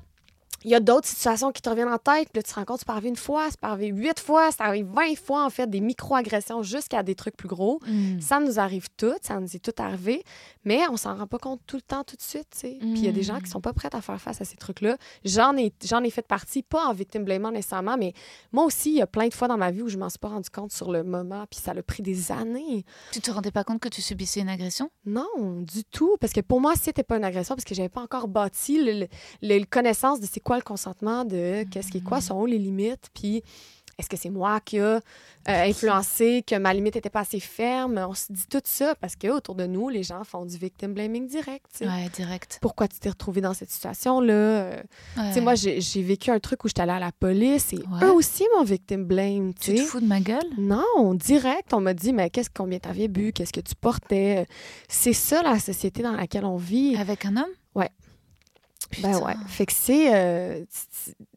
[0.63, 2.29] il y a d'autres situations qui te reviennent en tête.
[2.31, 4.19] Puis là, tu te rends compte, c'est pas arrivé une fois, c'est pas arrivé huit
[4.19, 7.79] fois, c'est arrivé 20 fois, en fait, des micro-agressions jusqu'à des trucs plus gros.
[7.87, 8.19] Mm.
[8.21, 10.23] Ça nous arrive toutes, ça nous est tout arrivé,
[10.65, 12.77] mais on s'en rend pas compte tout le temps, tout de suite, tu sais.
[12.79, 13.41] Puis il y a des gens Mm.
[13.43, 14.97] qui sont pas prêts à faire face à ces trucs-là.
[15.25, 18.13] J'en ai, j'en ai fait partie, pas en victime blamant nécessairement, mais
[18.51, 20.19] moi aussi, il y a plein de fois dans ma vie où je m'en suis
[20.19, 22.85] pas rendu compte sur le moment, puis ça a pris des années.
[23.11, 24.89] Tu te rendais pas compte que tu subissais une agression?
[25.05, 25.25] Non,
[25.61, 26.17] du tout.
[26.19, 28.91] Parce que pour moi, c'était pas une agression parce que j'avais pas encore bâti le,
[29.01, 29.07] le-
[29.59, 32.57] le- connaissance de c'est quoi le consentement, de qu'est-ce qui est quoi, sont où les
[32.59, 33.43] limites, puis
[33.99, 34.99] est-ce que c'est moi qui a euh,
[35.47, 38.03] influencé, que ma limite était pas assez ferme?
[38.07, 40.93] On se dit tout ça parce que autour de nous, les gens font du victim
[40.93, 41.67] blaming direct.
[41.81, 42.57] Ouais, direct.
[42.63, 44.33] Pourquoi tu t'es retrouvé dans cette situation-là?
[44.33, 44.81] Euh,
[45.27, 48.05] Tu sais, moi, j'ai vécu un truc où j'étais allée à la police et Ouais.
[48.07, 49.53] eux aussi m'ont victim blame.
[49.53, 50.39] tu te fous de ma gueule?
[50.57, 54.47] Non, direct, on m'a dit, mais qu'est-ce combien t'avais bu, qu'est-ce que tu portais?
[54.87, 56.95] C'est ça la société dans laquelle on vit.
[56.95, 57.43] avec un homme?
[57.45, 57.60] Ouais.
[58.91, 59.11] Putain.
[59.19, 59.35] Ben ouais.
[59.47, 60.13] Fait que c'est.
[60.15, 60.63] euh,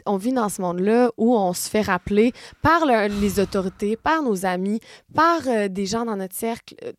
[0.06, 2.32] on vit dans ce monde-là où on se fait rappeler
[2.62, 4.80] par le- les autorités, par nos amis,
[5.14, 6.74] par euh, des gens dans notre cercle.
[6.84, 6.92] euh,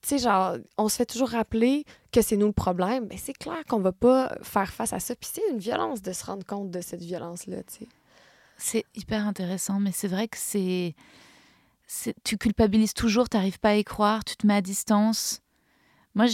[0.00, 3.06] tu sais, genre, on se fait toujours rappeler que c'est nous le problème.
[3.10, 5.14] Mais c'est clair qu'on va pas faire face à ça.
[5.16, 7.88] Puis c'est une violence de se rendre compte de cette violence-là, tu sais.
[8.56, 10.94] C'est hyper intéressant, mais c'est vrai que c'est.
[11.86, 15.40] c'est- Tu culpabilises toujours, tu n'arrives pas à y croire, tu te mets à distance.
[16.18, 16.26] Moi,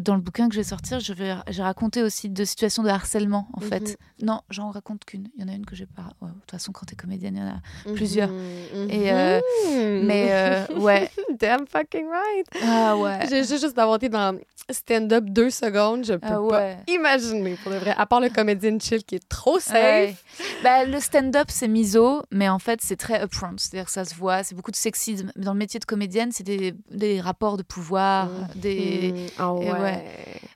[0.00, 2.88] dans le bouquin que je vais sortir, je vais, j'ai raconté aussi deux situations de
[2.88, 3.98] harcèlement, en fait.
[4.22, 5.28] Non, j'en raconte qu'une.
[5.36, 6.14] Il y en a une que j'ai pas.
[6.22, 7.94] ouais, de toute façon, quand tu es comédienne, il y en a.
[7.94, 8.30] Plusieurs.
[8.30, 10.06] Mhm, Et, euh, mhm.
[10.06, 11.10] Mais euh, ouais.
[11.38, 12.46] Damn fucking right.
[12.64, 13.26] Ah ouais.
[13.28, 14.38] J'ai juste été dans
[14.70, 17.94] stand-up deux secondes, je peux Ah pas imaginer, pour de vrai.
[17.96, 19.74] À part le comédien chill qui est trop safe.
[19.74, 20.16] Ouais.
[20.62, 23.56] Bah, le stand-up, c'est miso, mais en fait, c'est très upfront.
[23.58, 25.30] C'est-à-dire que ça se voit, c'est beaucoup de sexisme.
[25.36, 28.28] Mais dans le métier de comédienne, c'est des, des rapports de pouvoir.
[28.54, 29.00] des...
[29.01, 29.01] Mhm.
[29.08, 29.70] Et ouais.
[29.72, 30.04] ouais.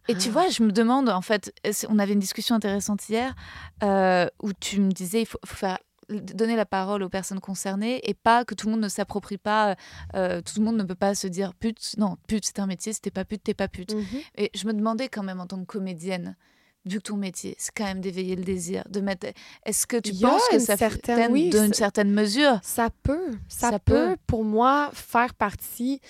[0.08, 1.52] Et tu vois, je me demande, en fait,
[1.88, 3.34] on avait une discussion intéressante hier
[3.82, 5.78] euh, où tu me disais, il faut, faut faire
[6.08, 9.74] donner la parole aux personnes concernées et pas que tout le monde ne s'approprie pas,
[10.14, 12.92] euh, tout le monde ne peut pas se dire pute, non, pute c'est un métier,
[12.92, 13.92] si t'es pas pute, t'es pas pute.
[13.94, 14.04] Mhm.
[14.38, 16.36] Et je me demandais quand même en tant que comédienne,
[16.84, 19.26] vu que ton métier, c'est quand même d'éveiller le désir, de mettre.
[19.64, 22.60] Est-ce que tu Il y a penses que ça certaine- fait oui, d'une certaine mesure?
[22.62, 23.32] Ça peut.
[23.48, 24.16] Ça, Ça peut, peut.
[24.28, 26.00] pour moi, faire partie.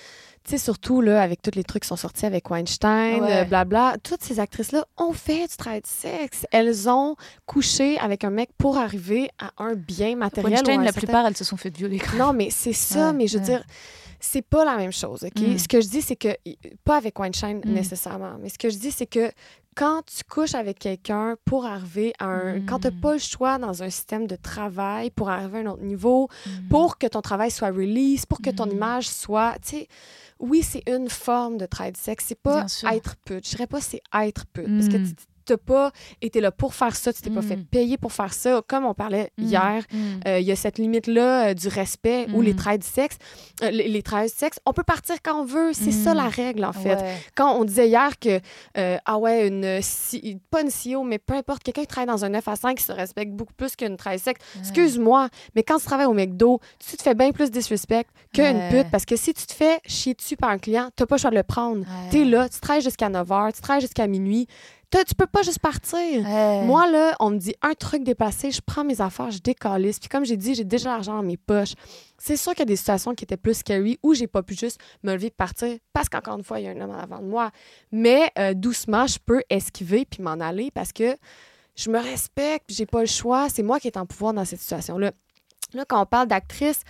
[0.47, 3.32] Tu sais, surtout là, avec tous les trucs qui sont sortis avec Weinstein, Ouais.
[3.40, 6.47] euh, blabla, toutes ces actrices-là ont fait du travail de sexe.
[6.53, 7.16] Elles ont
[7.47, 10.53] couché avec un mec pour arriver à un bien matériel.
[10.53, 12.01] Weinstein, un la certain- plupart, elles se sont fait violer.
[12.16, 13.51] Non, mais c'est ça, Ouais, mais je veux ouais.
[13.57, 13.64] dire,
[14.20, 15.40] c'est pas la même chose, OK?
[15.40, 15.59] Mm.
[15.59, 16.28] Ce que je dis, c'est que,
[16.84, 17.72] pas avec Weinstein Mm.
[17.72, 19.32] nécessairement, mais ce que je dis, c'est que
[19.77, 22.61] quand tu couches avec quelqu'un pour arriver à un.
[22.62, 23.01] Quand t'as Mm.
[23.01, 26.68] pas le choix dans un système de travail pour arriver à un autre niveau, Mm.
[26.68, 28.70] pour que ton travail soit release, pour que ton Mm.
[28.72, 29.55] image soit.
[29.62, 29.89] Tu sais,
[30.41, 32.24] oui, c'est une forme de travail de sexe.
[32.29, 33.45] C'est pas être pute.
[33.45, 34.66] Je dirais pas c'est être pute.
[34.66, 35.05] Parce que Mm.
[35.09, 35.14] tu
[35.47, 37.64] t'as pas été là pour faire ça, tu t'es pas fait Mm.
[37.66, 38.61] payer pour faire ça.
[38.68, 39.42] Comme on parlait Mm.
[39.44, 39.99] hier, Mm.
[40.26, 43.16] euh, il y a cette limite-là euh, du respect ou les traits du sexe.
[43.62, 45.72] Euh, les, les traits du sexe, on peut partir quand on veut.
[45.72, 46.97] C'est ça la règle, en fait.
[46.97, 47.14] Ouais.
[47.36, 48.40] Quand on disait hier que,
[49.05, 49.80] ah ouais, une,
[50.51, 52.84] pas une CEO, mais peu importe, quelqu'un qui travaille dans un 9 à 5 qui
[52.84, 54.40] se respecte beaucoup plus qu'une traite sexe.
[54.59, 58.68] Excuse-moi, mais quand tu travailles au McDo, tu te fais bien plus disrespect qu'une Ouais.
[58.82, 61.20] pute parce que si tu te fais chier dessus par un client, t'as pas le
[61.20, 61.80] choix de le prendre.
[61.80, 62.09] Ouais.
[62.11, 64.47] T'es là, tu travailles jusqu'à 9 h, tu travailles jusqu'à minuit.
[64.91, 66.22] Tu peux pas juste partir.
[66.64, 69.99] Moi, là, on me dit un truc dépassé, je prends mes affaires, je décalisse.
[69.99, 71.74] Puis comme j'ai dit, j'ai déjà l'argent dans mes poches.
[72.18, 74.55] C'est sûr qu'il y a des situations qui étaient plus scary où j'ai pas pu
[74.55, 76.99] juste me lever et partir parce qu'encore une fois, il y a un homme en
[76.99, 77.51] avant de moi.
[77.93, 81.16] Mais euh, doucement, je peux esquiver puis m'en aller parce que
[81.74, 83.49] je me respecte, puis j'ai pas le choix.
[83.49, 85.12] C'est moi qui est en pouvoir dans cette situation-là.
[85.74, 86.82] Là, quand on parle d'actrice,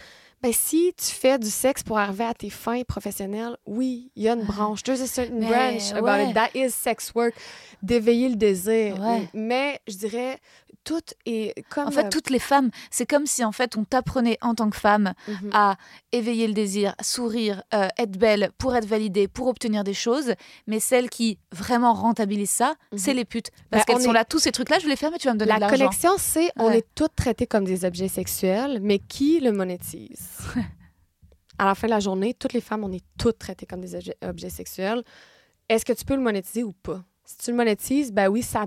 [0.42, 4.28] ben si tu fais du sexe pour arriver à tes fins professionnelles, oui, il y
[4.28, 4.82] a une branche.
[4.82, 6.28] There's a certain Mais, branch about ouais.
[6.28, 6.34] it.
[6.34, 7.34] That is sex work.
[7.82, 9.00] D'éveiller le désir.
[9.00, 9.28] Ouais.
[9.34, 10.38] Mais je dirais,
[10.86, 11.88] tout est comme...
[11.88, 14.70] En fait, euh, toutes les femmes, c'est comme si en fait on t'apprenait en tant
[14.70, 15.50] que femme mhm.
[15.52, 15.76] à
[16.12, 20.32] éveiller le désir, sourire, euh, être belle pour être validée, pour obtenir des choses.
[20.68, 22.98] Mais celles qui vraiment rentabilisent ça, Mhm.
[22.98, 23.50] c'est les putes.
[23.70, 25.26] Parce Ben, qu'elles on sont là, tous ces trucs-là, je vais les faire, mais tu
[25.26, 25.76] vas me donner La de l'argent.
[25.76, 26.78] connexion, c'est on Ouais.
[26.78, 30.38] est toutes traitées comme des objets sexuels, mais qui le monétise?
[31.58, 33.94] à la fin de la journée, toutes les femmes, on est toutes traitées comme des
[33.96, 35.02] objets, objets sexuels.
[35.68, 37.02] Est-ce que tu peux le monétiser ou pas?
[37.24, 38.66] Si tu le monétises, ben oui, ça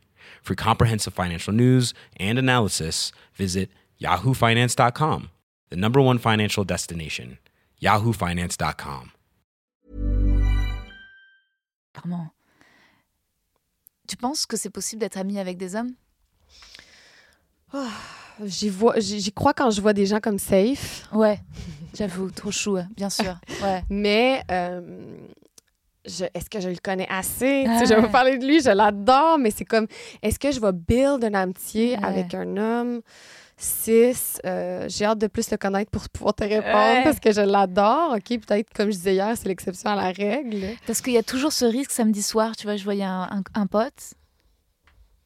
[0.41, 3.69] For comprehensive financial news and analysis, visit
[4.01, 5.29] yahoofinance.com,
[5.69, 7.37] the number one financial destination,
[7.81, 9.11] yahoofinance.com.
[11.93, 12.31] Clairement.
[14.07, 15.93] Tu penses que c'est possible d'être amie avec des hommes?
[18.43, 21.39] J'y vois, j'y crois quand je vois des gens comme Safe, Ouais,
[21.95, 23.39] j'avoue, trop chou, ouais, bien sûr.
[23.61, 23.83] Ouais.
[23.89, 24.81] mais euh,
[26.05, 27.63] est-ce que je le connais assez?
[27.65, 27.85] Tu sais, Ouais.
[27.85, 29.87] je vais pas parler de lui, je l'adore, mais c'est comme,
[30.21, 33.01] est-ce que je vais build une amitié avec un homme?
[33.57, 37.41] Six, euh, j'ai hâte de plus le connaître pour pouvoir te répondre parce que je
[37.41, 38.15] l'adore.
[38.15, 40.65] OK, peut-être, comme je disais hier, c'est l'exception à la règle.
[40.87, 43.43] Parce qu'il y a toujours ce risque samedi soir, tu vois, je voyais un, un-
[43.61, 44.13] un pote.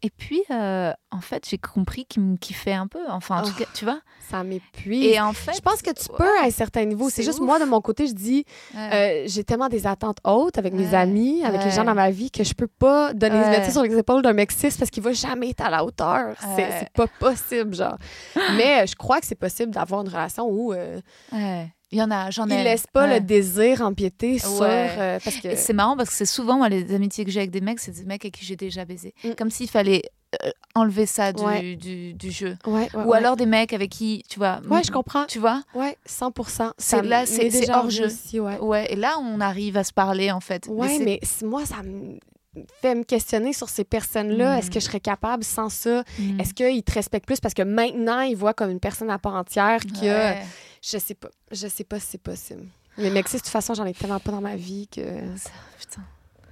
[0.06, 3.00] Et puis, euh, en fait, j'ai compris qu'il me kiffait un peu.
[3.10, 3.60] Enfin, en tout Oh.
[3.60, 4.00] cas, tu vois.
[4.30, 5.04] Ça m'épuise.
[5.04, 5.54] Et en fait.
[5.56, 7.10] je pense que tu peux ouais, à un certain niveau.
[7.10, 7.46] C'est juste ouf.
[7.46, 8.46] moi, de mon côté, je dis,
[8.76, 8.94] ouais.
[8.94, 12.30] euh, j'ai tellement des attentes hautes avec mes amis, avec les gens dans ma vie,
[12.30, 15.02] que je peux pas donner les mettre sur les épaules d'un mec cis parce qu'il
[15.02, 16.36] va jamais être à la hauteur.
[16.56, 17.98] C'est pas possible, genre.
[18.58, 21.00] Mais euh, je crois que c'est possible d'avoir une relation où euh,
[21.32, 21.74] ouais.
[21.92, 22.56] Il y en a, j'en ai.
[22.60, 23.20] il laisse pas ouais.
[23.20, 24.60] le désir empiéter sur...
[24.64, 25.56] Euh, parce que...
[25.56, 27.92] C'est marrant parce que c'est souvent, moi, les amitiés que j'ai avec des mecs, c'est
[27.92, 29.14] des mecs avec qui j'ai déjà baisé.
[29.24, 29.30] Mm.
[29.38, 30.02] Comme s'il fallait
[30.44, 31.76] euh, enlever ça du, Ouais.
[31.76, 32.58] du, du jeu.
[32.66, 34.60] Ou alors des mecs avec qui, tu vois.
[34.70, 35.26] Ouais, je comprends.
[35.26, 35.62] Tu vois?
[35.76, 38.08] Ouais, 100 Ça C'est là, c'est- hors jeu.
[38.08, 38.92] aussi, ouais.
[38.92, 40.68] Et là, on arrive à se parler, en fait.
[40.68, 42.18] Ouais, mais moi, ça me
[42.82, 44.56] fait me questionner sur ces personnes-là.
[44.56, 44.60] Mm.
[44.60, 46.04] Est-ce que je serais capable sans ça?
[46.18, 46.40] Mm.
[46.40, 47.40] Est-ce qu'ils te respectent plus?
[47.40, 50.42] Parce que maintenant, ils voient comme une personne à part entière que Ouais.
[50.86, 51.30] Je sais pas.
[51.52, 52.68] Je sais pas si c'est possible.
[52.98, 55.02] Mais Mexis, de toute façon, j'en ai tellement pas dans ma vie que
[55.38, 55.50] Ça,
[55.80, 56.02] putain.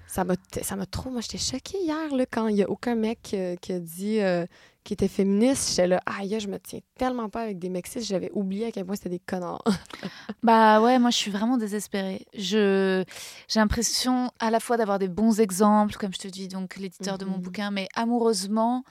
[0.07, 1.09] ça m'a ça m'a trop.
[1.09, 4.19] Moi, j'étais choquée hier là, quand il y a aucun mec euh, qui a dit
[4.19, 4.45] euh,
[4.83, 5.69] qu'il était féministe.
[5.69, 8.01] J'étais là, aïe, je me tiens tellement pas avec des Mexis.
[8.01, 9.63] J'avais oublié à quel point c'était des connards.
[10.43, 12.25] Bah ouais, moi je suis vraiment désespérée.
[12.33, 13.05] Je
[13.47, 17.17] j'ai l'impression à la fois d'avoir des bons exemples, comme je te dis, donc l'éditeur
[17.17, 17.41] de mon Mhm.
[17.41, 18.83] bouquin, mais amoureusement,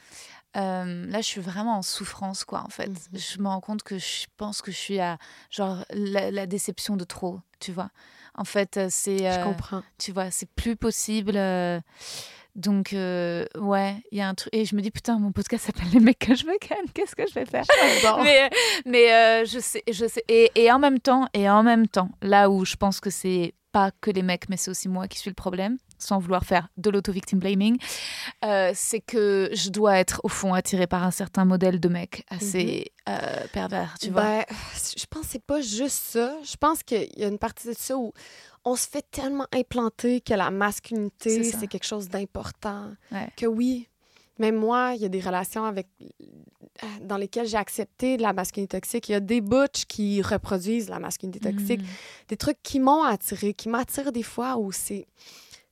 [0.56, 2.62] euh, là je suis vraiment en souffrance quoi.
[2.64, 2.96] En fait, Mhm.
[3.18, 5.18] je me rends compte que je pense que je suis à
[5.50, 7.90] genre la, la déception de trop, tu vois.
[8.34, 9.82] En fait, euh, c'est Je comprends.
[9.98, 11.32] tu vois, c'est plus possible.
[11.36, 11.80] euh,
[12.54, 14.54] donc, euh, ouais, il y a un truc.
[14.54, 16.76] Et je me dis, putain, mon podcast s'appelle Les mecs que je veux ken.
[16.92, 17.64] Qu'est-ce que je vais faire?
[18.22, 18.50] Mais,
[18.84, 20.22] mais euh, je sais, je sais.
[20.28, 23.54] Et, et en même temps, et en même temps, là où je pense que c'est
[23.72, 26.68] pas que les mecs, mais c'est aussi moi qui suis le problème, sans vouloir faire
[26.76, 27.78] de l'auto-victim blaming,
[28.44, 32.24] euh, c'est que je dois être au fond attirée par un certain modèle de mec
[32.28, 34.22] assez euh, pervers, tu vois.
[34.22, 34.44] Ben,
[34.96, 36.36] je pense que c'est pas juste ça.
[36.44, 38.12] Je pense qu'il y a une partie de ça où
[38.64, 42.90] on se fait tellement implanter que la masculinité, C'est quelque chose d'important.
[43.10, 43.28] Ouais.
[43.36, 43.88] Que oui,
[44.38, 45.88] même moi, il y a des relations avec
[46.82, 49.08] euh, dans lesquelles j'ai accepté de la masculinité toxique.
[49.08, 51.82] Il y a des butch qui reproduisent la masculinité toxique.
[51.82, 51.86] Mm.
[52.28, 55.06] Des trucs qui m'ont attiré, qui m'attirent des fois où c'est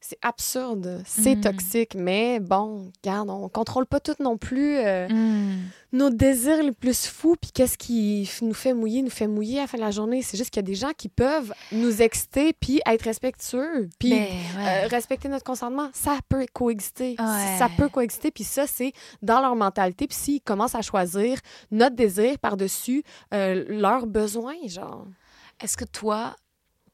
[0.00, 1.40] c'est absurde, c'est Mm.
[1.42, 5.58] toxique, mais bon, regarde, on contrôle pas tout non plus euh, Mm.
[5.92, 9.62] nos désirs les plus fous, puis qu'est-ce qui nous fait mouiller, nous fait mouiller à
[9.62, 10.22] la fin de la journée?
[10.22, 14.12] C'est juste qu'il y a des gens qui peuvent nous exciter, puis être respectueux, puis
[14.12, 14.30] ouais.
[14.56, 15.90] euh, respecter notre consentement.
[15.92, 17.16] Ça peut coexister.
[17.18, 17.58] Ouais.
[17.58, 20.06] Ça peut coexister, puis ça, c'est dans leur mentalité.
[20.06, 21.38] Puis s'ils commencent à choisir
[21.70, 23.02] notre désir par-dessus
[23.34, 25.06] euh, leurs besoins, genre...
[25.62, 26.34] Est-ce que toi,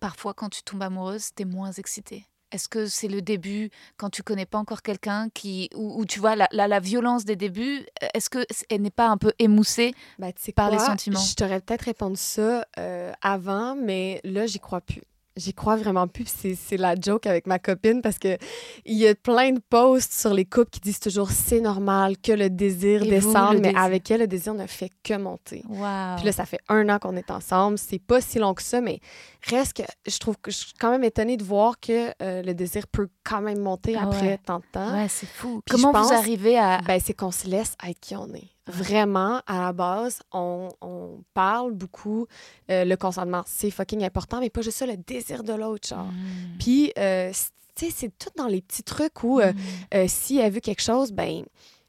[0.01, 2.27] parfois, quand tu tombes amoureuse, t'es moins excitée?
[2.52, 6.20] Est-ce que c'est le début, quand tu connais pas encore quelqu'un, qui où, où tu
[6.20, 9.94] vois la, la, la violence des débuts, est-ce que elle n'est pas un peu émoussée
[10.36, 11.18] sais Par les sentiments?
[11.18, 15.02] Je t'aurais peut-être répondu ça euh, avant, mais là, j'y crois plus.
[15.37, 16.25] J'y crois vraiment plus.
[16.27, 18.39] C'est, c'est la joke avec ma copine parce que
[18.85, 22.33] il y a plein de posts sur les couples qui disent toujours c'est normal que
[22.33, 23.83] le désir Et vous, descende, le mais désir?
[23.83, 25.63] avec elle, le désir ne fait que monter.
[25.67, 27.77] Puis là, ça fait un an qu'on est ensemble.
[27.79, 29.01] C'est pas si long que ça, mais
[29.43, 32.55] reste que je trouve que je suis quand même étonnée de voir que euh, le
[32.55, 34.41] désir peut quand même monter Ah après ouais.
[34.45, 34.93] tant de temps.
[34.95, 35.61] Ouais, c'est fou.
[35.67, 38.33] Puis Comment je vous pense- arrivez à Ben, c'est qu'on se laisse être qui on
[38.35, 38.49] est.
[38.67, 42.27] Vraiment, à la base, on, on parle beaucoup.
[42.71, 46.07] euh, le consentement, c'est fucking important, mais pas juste ça, le désir de l'autre, genre.
[46.07, 46.59] Mm.
[46.59, 47.31] Puis, euh,
[47.77, 49.57] tu sais, c'est tout dans les petits trucs où, euh, Mm.
[49.95, 51.45] euh, si elle veut quelque chose, ben,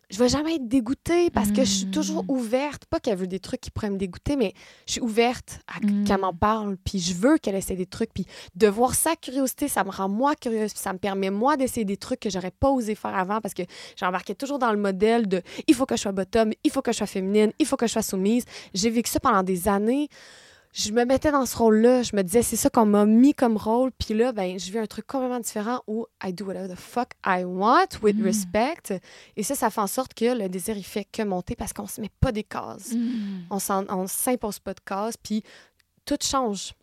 [0.09, 2.85] je vais jamais être dégoûtée parce que je suis toujours ouverte.
[2.85, 4.53] Pas qu'elle veut des trucs qui pourraient me dégoûter, mais
[4.85, 6.05] je suis ouverte à Mm.
[6.05, 6.77] qu'elle m'en parle.
[6.77, 8.13] Puis je veux qu'elle essaie des trucs.
[8.13, 8.25] Puis
[8.55, 10.71] de voir sa curiosité, ça me rend moi curieuse.
[10.73, 13.53] Puis ça me permet moi d'essayer des trucs que j'aurais pas osé faire avant parce
[13.53, 13.63] que
[13.99, 16.91] j'embarquais toujours dans le modèle de il faut que je sois bottom, il faut que
[16.93, 18.45] je sois féminine, il faut que je sois soumise.
[18.73, 20.07] J'ai vécu ça pendant des années.
[20.80, 22.04] Je me mettais dans ce rôle-là.
[22.04, 23.91] Je me disais, c'est ça qu'on m'a mis comme rôle.
[23.98, 27.14] Puis là, ben, je vis un truc complètement différent où I do whatever the fuck
[27.26, 28.24] I want with Mm.
[28.24, 29.02] respect.
[29.36, 31.88] Et ça, ça fait en sorte que le désir, il fait que monter parce qu'on
[31.88, 32.94] se met pas des cases.
[32.94, 33.48] Mm.
[33.49, 33.58] On
[33.90, 35.18] on s'impose pas de cases.
[35.18, 35.41] Puis
[36.06, 36.74] tout change.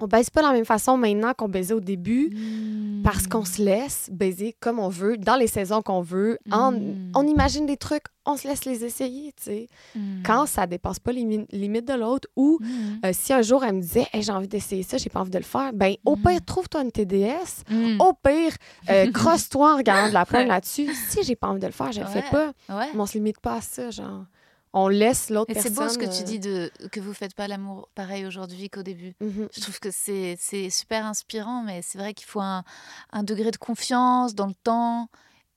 [0.00, 3.02] On baise pas de la même façon maintenant qu'on baisait au début Mm.
[3.02, 6.38] parce qu'on se laisse baiser comme on veut, dans les saisons qu'on veut.
[6.50, 7.12] En- Mm.
[7.14, 9.68] on imagine des trucs, on se laisse les essayer, tu sais.
[9.96, 10.22] Mm.
[10.24, 12.58] Quand ça dépasse pas les mi- limites de l'autre ou
[13.04, 15.30] euh, si un jour elle me disait Hey, j'ai envie d'essayer ça, j'ai pas envie
[15.30, 17.64] de le faire, ben au pire, trouve-toi une TDS.
[17.98, 18.52] Au pire,
[18.90, 20.88] euh, crosse-toi en regardant de la pointe là-dessus.
[21.08, 22.52] Si j'ai pas envie de le faire, je le fais pas.
[22.68, 22.86] Ouais.
[22.94, 24.24] Mais on se limite pas à ça, genre.
[24.74, 25.74] On laisse l'autre Et personne.
[25.74, 28.68] c'est beau ce que tu euh, dis de que vous faites pas l'amour pareil aujourd'hui
[28.68, 29.14] qu'au début.
[29.20, 29.48] mhm.
[29.54, 30.36] Je trouve que c'est
[30.70, 32.64] super inspirant, mais c'est vrai qu'il faut un,
[33.12, 35.08] un degré de confiance dans le temps.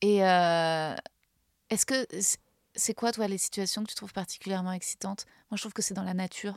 [0.01, 0.95] Et euh,
[1.69, 2.05] est-ce que
[2.75, 5.25] c'est- quoi, toi, les situations que tu trouves particulièrement excitantes?
[5.51, 6.55] Moi, je trouve que c'est dans la nature.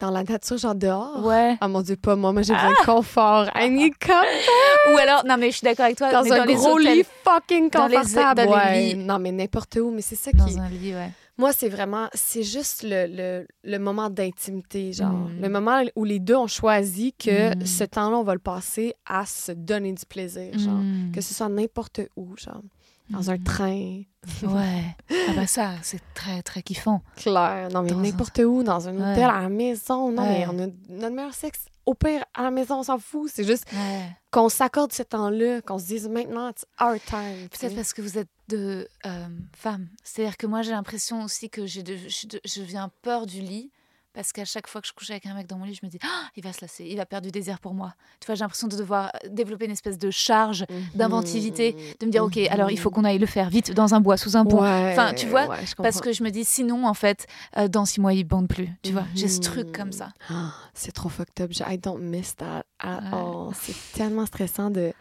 [0.00, 1.24] Dans la nature, genre dehors.
[1.24, 1.56] Ouais.
[1.60, 2.32] Ah mon Dieu, pas moi.
[2.32, 3.48] Moi, j'ai besoin de confort.
[3.54, 4.92] I need comfort.
[4.92, 6.10] Ou alors, non, mais je suis d'accord avec toi.
[6.10, 8.46] Dans mais un dans les gros hôtels, lit fucking Dans les- confortable.
[8.46, 8.82] dans les ouais.
[8.82, 8.94] lits.
[8.96, 9.90] Non, mais n'importe où.
[9.92, 10.58] Mais c'est ça Dans qui...
[10.58, 11.10] un lit, ouais.
[11.36, 12.08] Moi, c'est vraiment...
[12.14, 15.10] C'est juste le, le, le moment d'intimité, genre.
[15.10, 15.40] Mm.
[15.42, 17.66] Le moment où les deux ont choisi que Mm.
[17.66, 20.74] ce temps-là, on va le passer à se donner du plaisir, genre.
[20.78, 21.10] Mm.
[21.12, 22.62] Que ce soit n'importe où, genre.
[23.10, 24.02] Dans un train.
[24.42, 24.84] Ouais.
[25.28, 27.02] Ah bah ça, c'est très, très kiffant.
[27.16, 27.68] Clair.
[27.72, 29.12] Non, mais un- n'importe où, dans un Ouais.
[29.12, 30.10] hôtel, à la maison.
[30.12, 31.66] Non, mais on a notre meilleur sexe.
[31.86, 33.30] Au pire, à la maison, on s'en fout.
[33.32, 34.08] C'est juste Ouais.
[34.30, 37.48] qu'on s'accorde ce temps-là, qu'on se dise maintenant, it's our time.
[37.50, 39.88] Peut-être parce que vous êtes de euh, femmes.
[40.02, 43.40] C'est-à-dire que moi, j'ai l'impression aussi que j'ai de, je, de- je viens peur du
[43.40, 43.70] lit.
[44.14, 45.90] Parce qu'à chaque fois que je couche avec un mec dans mon lit, je me
[45.90, 47.94] dis, Ah, il va se lasser, il va perdre du désir pour moi.
[48.20, 50.64] Tu vois, j'ai l'impression de devoir développer une espèce de charge,
[50.94, 54.00] d'inventivité, de me dire, OK, alors il faut qu'on aille le faire vite dans un
[54.00, 54.62] bois, sous un pont.
[54.62, 57.26] Ouais, Enfin, tu vois, ouais, Parce que je me dis, sinon, en fait,
[57.58, 58.68] euh, dans six mois, il bande plus.
[58.82, 59.42] Tu vois, j'ai ce Mhm.
[59.42, 60.10] truc comme ça.
[60.30, 61.50] Ah, c'est trop fucked up.
[61.68, 63.08] I don't miss that at Ouais.
[63.12, 63.52] all.
[63.60, 64.92] C'est tellement stressant de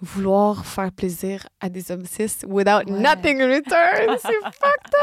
[0.00, 4.16] vouloir faire plaisir à des hommes cis without nothing in return.
[4.22, 4.94] c'est fucked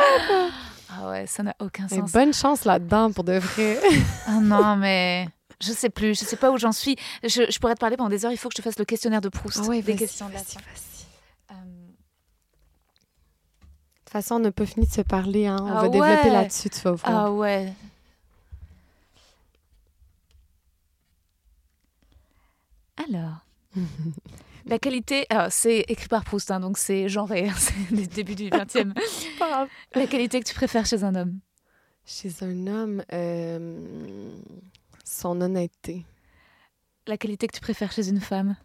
[0.97, 2.11] Ah ouais, ça n'a aucun Mais sens.
[2.11, 3.79] bonne chance là-dedans pour de vrai.
[4.27, 5.27] Ah non, mais
[5.61, 6.95] je sais plus, je sais pas où j'en suis.
[7.23, 8.85] Je, je pourrais te parler pendant des heures, il faut que je te fasse le
[8.85, 9.59] questionnaire de Proust.
[9.63, 10.59] Ah ouais, des questions de la De toute
[14.11, 15.47] façon, on n'a pas fini de se parler.
[15.47, 15.57] Hein.
[15.61, 16.29] On Ah va développer ouais.
[16.29, 17.25] là-dessus, tu vas voir.
[17.25, 17.73] Ah ouais.
[22.97, 23.45] Alors,
[24.65, 28.49] la qualité, alors c'est écrit par Proust, hein, donc c'est genré, c'est le début du
[28.49, 28.93] 20e.
[29.39, 29.67] Pas grave.
[29.93, 31.39] La qualité que tu préfères chez un homme?
[32.05, 34.29] Chez un homme, euh,
[35.03, 36.05] son honnêteté.
[37.07, 38.55] La qualité que tu préfères chez une femme?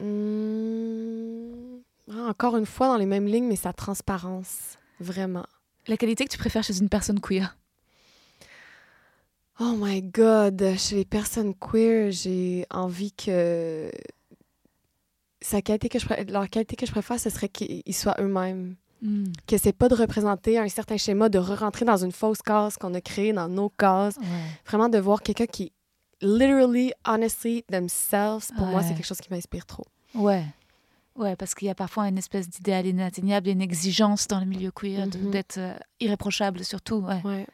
[0.00, 1.80] Hmm,
[2.12, 4.78] ah, encore une fois, dans les mêmes lignes, mais sa transparence.
[5.00, 5.46] Vraiment.
[5.88, 7.56] La qualité que tu préfères chez une personne queer?
[9.58, 13.90] Oh my God, chez les personnes queer, j'ai envie que
[15.42, 18.76] sa qualité que je leur qualité que je préfère, ce serait qu'ils soient eux-mêmes.
[19.02, 22.76] Hmm, Que c'est pas de représenter un certain schéma, de re-rentrer dans une fausse case
[22.76, 24.16] qu'on a créée dans nos cases.
[24.18, 24.24] Ouais.
[24.66, 25.72] Vraiment de voir quelqu'un qui
[26.20, 29.84] literally, honestly, themselves, pour moi, c'est quelque chose qui m'inspire trop.
[30.14, 30.44] Ouais.
[31.16, 34.70] Ouais, parce qu'il y a parfois une espèce d'idéal inatteignable une exigence dans le milieu
[34.70, 35.30] queer Mhm.
[35.30, 36.96] d'être euh, irréprochable, surtout.
[36.96, 37.20] Ouais.
[37.24, 37.46] Ouais.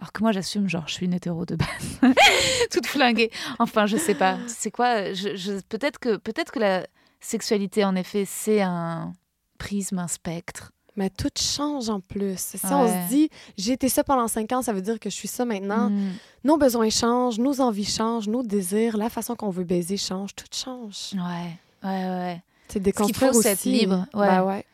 [0.00, 2.00] Alors que moi, j'assume, genre, je suis une hétéro de base,
[2.72, 3.30] toute flinguée.
[3.58, 4.38] Enfin, je sais pas.
[4.46, 6.86] C'est quoi je, je- Peut-être que, peut que la
[7.20, 9.12] sexualité, en effet, c'est un
[9.58, 10.72] prisme, un spectre.
[10.96, 12.38] Mais tout change en plus.
[12.38, 12.72] Si Ouais.
[12.72, 13.28] on se dit,
[13.58, 15.90] j'ai été ça pendant cinq ans, ça veut dire que je suis ça maintenant.
[15.90, 16.12] Mm.
[16.44, 20.46] Nos besoins changent, nos envies changent, nos désirs, la façon qu'on veut baiser change, tout
[20.52, 21.10] change.
[21.14, 21.58] Ouais,
[21.88, 22.42] ouais, ouais.
[22.68, 23.72] C'est déconstruire c'est être aussi.
[23.72, 24.26] libre, ouais.
[24.28, 24.64] Ben ouais.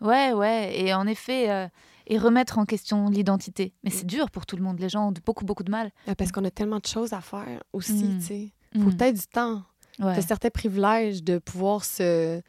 [0.00, 0.80] Ouais, ouais.
[0.80, 1.68] Et en effet, euh,
[2.10, 3.72] et remettre en question l'identité.
[3.84, 3.92] Mais Mm.
[3.94, 4.78] c'est dur pour tout le monde.
[4.80, 5.90] Les gens ont beaucoup, beaucoup de mal.
[6.06, 8.18] Ben, Parce qu'on a tellement de choses à faire aussi, Mm.
[8.18, 8.48] tu sais.
[8.74, 8.96] Faut Mm.
[8.96, 9.62] peut-être du temps.
[9.98, 10.14] Ouais.
[10.14, 12.40] T'as certains privilèges de pouvoir se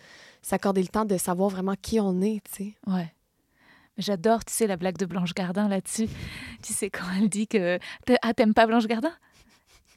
[0.42, 2.74] s'accorder le temps de savoir vraiment qui on est, tu sais.
[2.88, 3.14] Ouais.
[3.98, 6.08] J'adore, tu sais, la blague de Blanche Gardin là-dessus.
[6.64, 7.78] Tu sais, quand elle dit que.
[8.24, 9.12] Ah, t'aimes pas Blanche Gardin?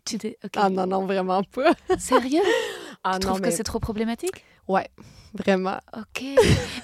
[0.04, 0.34] Tu dis.
[0.56, 1.72] Ah non, non, vraiment pas.
[1.98, 2.42] Sérieux?
[3.04, 4.88] Ah Tu non, trouves mais que c'est trop problématique ouais,
[5.34, 5.76] vraiment.
[5.96, 6.24] Ok.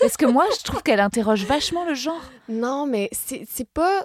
[0.01, 2.21] Parce que moi, je trouve qu'elle interroge vachement le genre.
[2.49, 4.03] Non, mais c'est pas.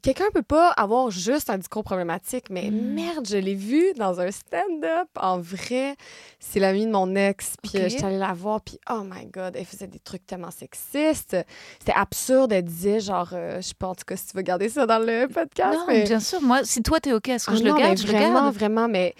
[0.00, 2.94] Quelqu'un peut pas avoir juste un discours problématique, mais Mm.
[2.94, 5.08] merde, je l'ai vu dans un stand-up.
[5.20, 5.96] En vrai,
[6.38, 9.56] c'est l'amie de mon ex, puis euh, j'étais allée la voir, puis oh my god,
[9.56, 11.36] elle faisait des trucs tellement sexistes.
[11.80, 14.42] C'était absurde, elle disait genre, euh, je sais pas en tout cas si tu veux
[14.44, 16.40] garder ça dans le podcast, non, mais bien sûr.
[16.42, 18.12] Moi, si toi, t'es OK, est-ce que Ah je le non, garde mais Je le
[18.12, 18.54] vraiment, garde.
[18.54, 19.14] vraiment, mais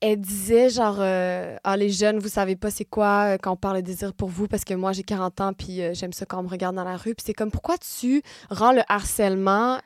[0.00, 3.56] elle disait genre euh, ah les jeunes vous savez pas c'est quoi euh, quand on
[3.56, 6.26] parle de désir pour vous parce que moi j'ai 40 ans puis euh, j'aime ça
[6.26, 9.78] quand on me regarde dans la rue puis c'est comme pourquoi tu rends le harcèlement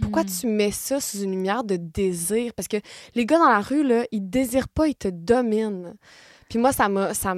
[0.00, 0.40] pourquoi Hmm.
[0.40, 2.76] tu mets ça sous une lumière de désir parce que
[3.14, 5.94] les gars dans la rue là ils désirent pas ils te dominent
[6.48, 7.34] puis moi ça m'a ça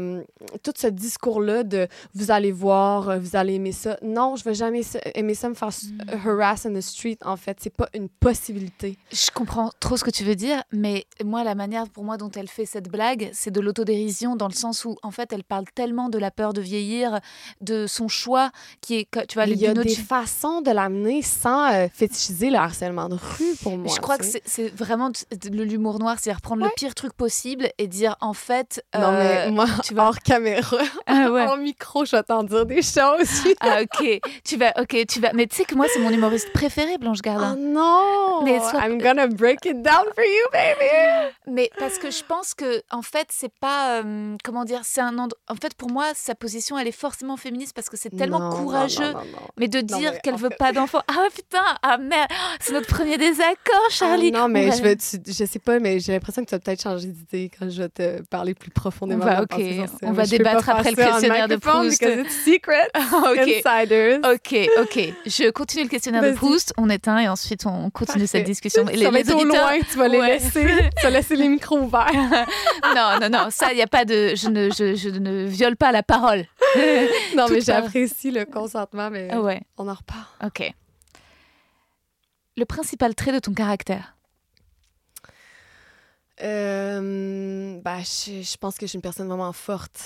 [0.63, 4.45] tout ce discours là de vous allez voir euh, vous allez aimer ça non je
[4.45, 4.83] vais jamais
[5.15, 6.01] aimer ça me faire Hmm.
[6.11, 10.05] euh, harass in the street en fait c'est pas une possibilité Je comprends trop ce
[10.05, 13.31] que tu veux dire, mais moi, la manière pour moi dont elle fait cette blague,
[13.33, 16.53] c'est de l'autodérision dans le sens où, en fait, elle parle tellement de la peur
[16.53, 17.21] de vieillir,
[17.61, 18.51] de son choix
[18.81, 22.57] qui est, tu vois, il y a des façons de l'amener sans euh, fétichiser le
[22.57, 23.93] harcèlement de rue pour moi.
[23.95, 26.69] je crois que c'est c'est vraiment de l'humour noir, c'est-à-dire prendre Ouais.
[26.69, 28.85] le pire truc possible et dire, en fait...
[29.01, 31.47] Non, euh, mais moi, tu vas- hors caméra, Ah ouais.
[31.47, 33.29] hors micro, je vais t'en dire des choses.
[33.61, 35.33] Ah ok, tu vas, ok, tu vas.
[35.35, 37.57] Mais tu sais que moi c'est mon humoriste préféré, Blanche oh Gardin.
[37.57, 38.43] non!
[38.45, 41.33] Mais sois- I'm gonna break it down for you, baby!
[41.47, 45.19] Mais parce que je pense que en fait c'est pas, euh, comment dire, c'est un
[45.19, 45.39] endroit.
[45.49, 48.51] En fait pour moi sa position elle est forcément féministe parce que c'est tellement Non,
[48.51, 49.01] non, courageux.
[49.13, 49.39] non, non, non.
[49.59, 51.01] Mais de Non, dire qu'elle en veut fait- pas d'enfant.
[51.09, 52.29] Ah putain, ah merde,
[52.61, 54.31] c'est notre premier désaccord, Charlie.
[54.35, 56.61] Ah non, On mais je, tu- je sais pas, mais j'ai l'impression que tu vas
[56.61, 58.90] peut-être changer d'idée quand je vais te parler plus profondément.
[59.01, 59.97] On va- de ma ok, pensée sur ça.
[60.03, 62.03] on va débattre après le questionnaire de Proust.
[62.03, 63.01] it's secret, Ah,
[63.33, 63.39] ok.
[63.39, 64.19] insiders.
[64.25, 65.15] Ok, ok.
[65.27, 66.33] Je continue le questionnaire de.
[66.33, 68.87] Proust, on éteint et ensuite on continue cette discussion.
[68.87, 70.29] Ça va être au loin, tu vas les Ouais.
[70.39, 70.67] laisser.
[70.99, 72.11] Tu vas laisser les micros ouverts.
[72.95, 74.35] Non, non, non, ça, il n'y a pas de.
[74.35, 76.45] Je ne, je, je ne viole pas la parole.
[77.37, 80.25] Non, Toute mais j'apprécie le consentement, mais ouais, on en reparle.
[80.45, 80.73] ok.
[82.57, 84.17] Le principal trait de ton caractère
[86.43, 90.01] Euh, bah, je, je pense que je suis une personne vraiment forte.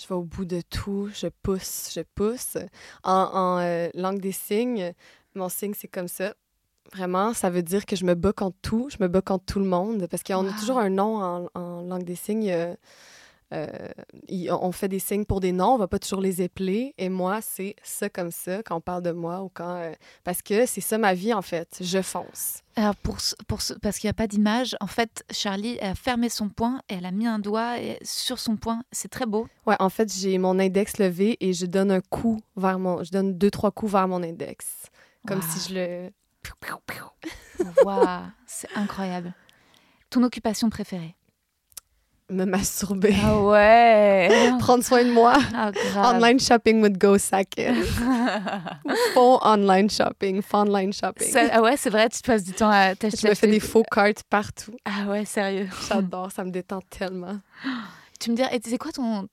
[0.00, 2.56] Je vais au bout de tout, je pousse, je pousse.
[3.02, 4.92] En, en, euh, langue des signes,
[5.34, 6.34] mon signe, c'est comme ça.
[6.92, 9.58] Vraiment, ça veut dire que je me bats contre tout, je me bats contre tout
[9.58, 10.50] le monde, parce qu'on Wow.
[10.50, 12.50] a toujours un nom en, en langue des signes.
[12.50, 12.74] euh,
[14.28, 16.94] il- on fait des signes pour des noms, on va pas toujours les épeler.
[16.98, 19.76] Et moi, c'est ça comme ça quand on parle de moi ou quand.
[19.76, 19.92] euh,
[20.24, 21.78] parce que c'est ça ma vie, en fait.
[21.80, 22.62] Je fonce.
[22.76, 23.16] Alors, pour,
[23.46, 26.80] pour ce- parce qu'il n'y a pas d'image, en fait, Charlie a fermé son poing
[26.88, 28.82] et elle a mis un doigt sur son poing.
[28.92, 29.48] C'est très beau.
[29.66, 33.02] Ouais, en fait, j'ai mon index levé et je donne un coup vers mon.
[33.02, 34.66] Je donne deux, trois coups vers mon index.
[35.26, 35.44] Comme Wow.
[35.50, 36.10] si je le.
[37.84, 39.34] Waouh, c'est incroyable.
[40.10, 41.14] Ton occupation préférée?
[42.30, 43.14] Me masturber.
[43.24, 44.28] Ah ouais
[44.58, 45.34] Prendre soin de moi.
[45.54, 45.70] Ah.
[45.96, 47.74] Online shopping with Go Sakin.
[49.14, 51.30] Faux online shopping, faux online shopping.
[51.30, 53.28] Ça- ah ouais, c'est vrai, tu passes du temps à je t'acheter.
[53.28, 54.72] me fais des faux cartes partout.
[54.84, 55.68] Ah ouais, sérieux.
[55.88, 57.38] J'adore, ça me détend tellement.
[58.20, 59.28] Tu me dis, c'est quoi ton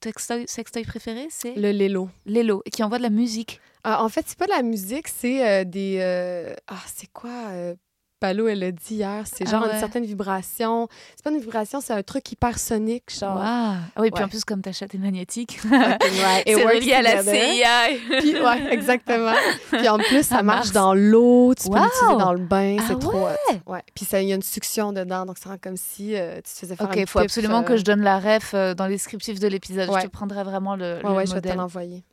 [0.45, 1.25] sextoy préféré?
[1.31, 2.07] C'est Le Lelo.
[2.27, 3.59] Lélo, qui envoie de la musique.
[3.83, 5.97] Ah, en fait, c'est pas de la musique, c'est euh, des.
[6.01, 7.73] euh, Ah, c'est quoi euh,
[8.19, 9.23] Palo, elle l'a dit hier.
[9.25, 9.73] C'est Ah genre ouais.
[9.73, 10.87] une certaine vibration.
[11.15, 13.35] C'est pas une vibration, c'est un truc hypersonique, genre.
[13.35, 13.45] Waouh.
[13.45, 14.25] Ah oui, puis Ouais.
[14.25, 17.23] en plus, comme ta chatte est magnétique, Ouais, it c'est relié à la.
[17.23, 18.19] CIA.
[18.19, 19.33] Puis, ouais, exactement.
[19.71, 21.83] Puis en plus, ça marche dans l'eau, tu peux Wow!
[21.83, 23.55] l'utiliser dans le bain, c'est Ah trop hot.
[23.67, 23.83] Ouais.
[23.93, 26.49] Puis il y a une succion dedans, donc ça rend comme si euh, tu te
[26.49, 28.93] faisais faire Ok, il faut absolument euh, que je donne la ref euh, dans les
[28.95, 29.89] descriptifs de l'épisode.
[29.89, 30.01] Ouais.
[30.01, 31.57] Je te prendrai vraiment le, Ouais, le ouais, je vais te modèle.
[31.57, 32.03] l'envoyer.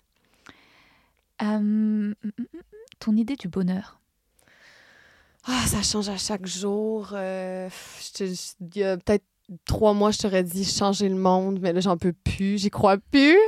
[1.41, 2.45] Mm, mm, mm,
[3.01, 3.99] ton idée du bonheur
[5.45, 7.11] Ah, ça change à chaque jour.
[7.15, 7.69] euh,
[8.21, 8.37] Il
[8.77, 9.25] y a peut-être
[9.65, 12.59] trois mois, je t'aurais dit changer le monde, mais là, j'en peux plus.
[12.59, 13.39] J'y crois plus.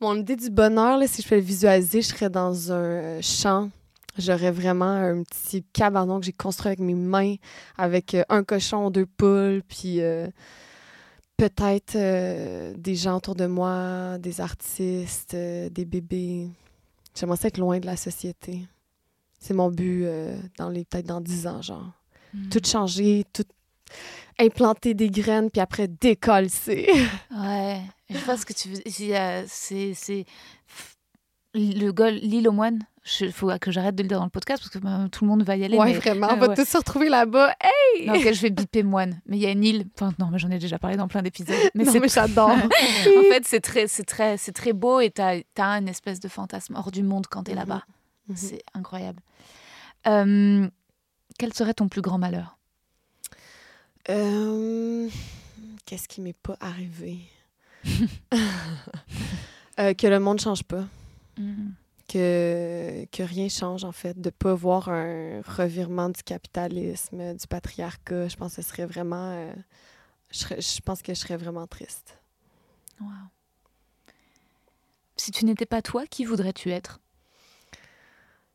[0.00, 3.70] Mon idée du bonheur, là, si je fais le visualiser, je serais dans un champ.
[4.16, 7.34] J'aurais vraiment un petit cabanon que j'ai construit avec mes mains,
[7.76, 10.28] avec euh, un cochon, deux poules, puis euh,
[11.36, 11.96] peut-être
[12.78, 16.48] des gens autour de moi, des artistes, des bébés.
[17.16, 18.60] J'aimerais ça être loin de la société.
[19.44, 20.06] C'est mon but
[20.56, 21.92] dans les peut-être dans dix ans, genre.
[22.32, 22.48] Hmm.
[22.48, 23.44] Tout changer, tout
[24.38, 26.48] implanter des graines, puis après décoller.
[26.66, 28.80] ouais, je vois ce que tu veux.
[29.46, 30.24] C'est
[31.54, 32.80] le gol, l'île aux moines.
[33.20, 35.28] Il faut que j'arrête de le dire dans le podcast parce que bah, tout le
[35.28, 35.76] monde va y aller.
[35.76, 37.54] Ouais, vraiment, on va tous se retrouver là-bas.
[37.60, 38.06] Hey!
[38.06, 39.20] Non, je vais biper moine.
[39.26, 39.84] Mais il y a une île.
[39.94, 41.54] Enfin, non, mais j'en ai déjà parlé dans plein d'épisodes.
[41.74, 42.48] Mais, mais j'adore.
[42.50, 46.28] en fait, c'est très, c'est très, c'est très beau et t'as as une espèce de
[46.28, 47.60] fantasme hors du monde quand t'es es mhm.
[47.60, 47.82] là-bas.
[48.28, 48.36] Mhm.
[48.36, 49.20] C'est incroyable.
[50.06, 50.68] Euh,
[51.38, 52.58] quel serait ton plus grand malheur?
[54.08, 55.08] Euh,
[55.86, 57.18] Qu'est-ce qui m'est pas arrivé?
[59.80, 60.86] Euh, Que le monde change pas.
[61.36, 61.72] Mm
[62.08, 67.46] que, que rien change, en fait, de ne pas voir un revirement du capitalisme, du
[67.46, 68.28] patriarcat.
[68.28, 69.52] Je pense que ce serait vraiment.
[70.30, 72.18] Je, je, pense que je serais vraiment triste.
[73.00, 73.08] Wow.
[75.16, 77.00] Si tu n'étais pas toi, qui voudrais-tu être?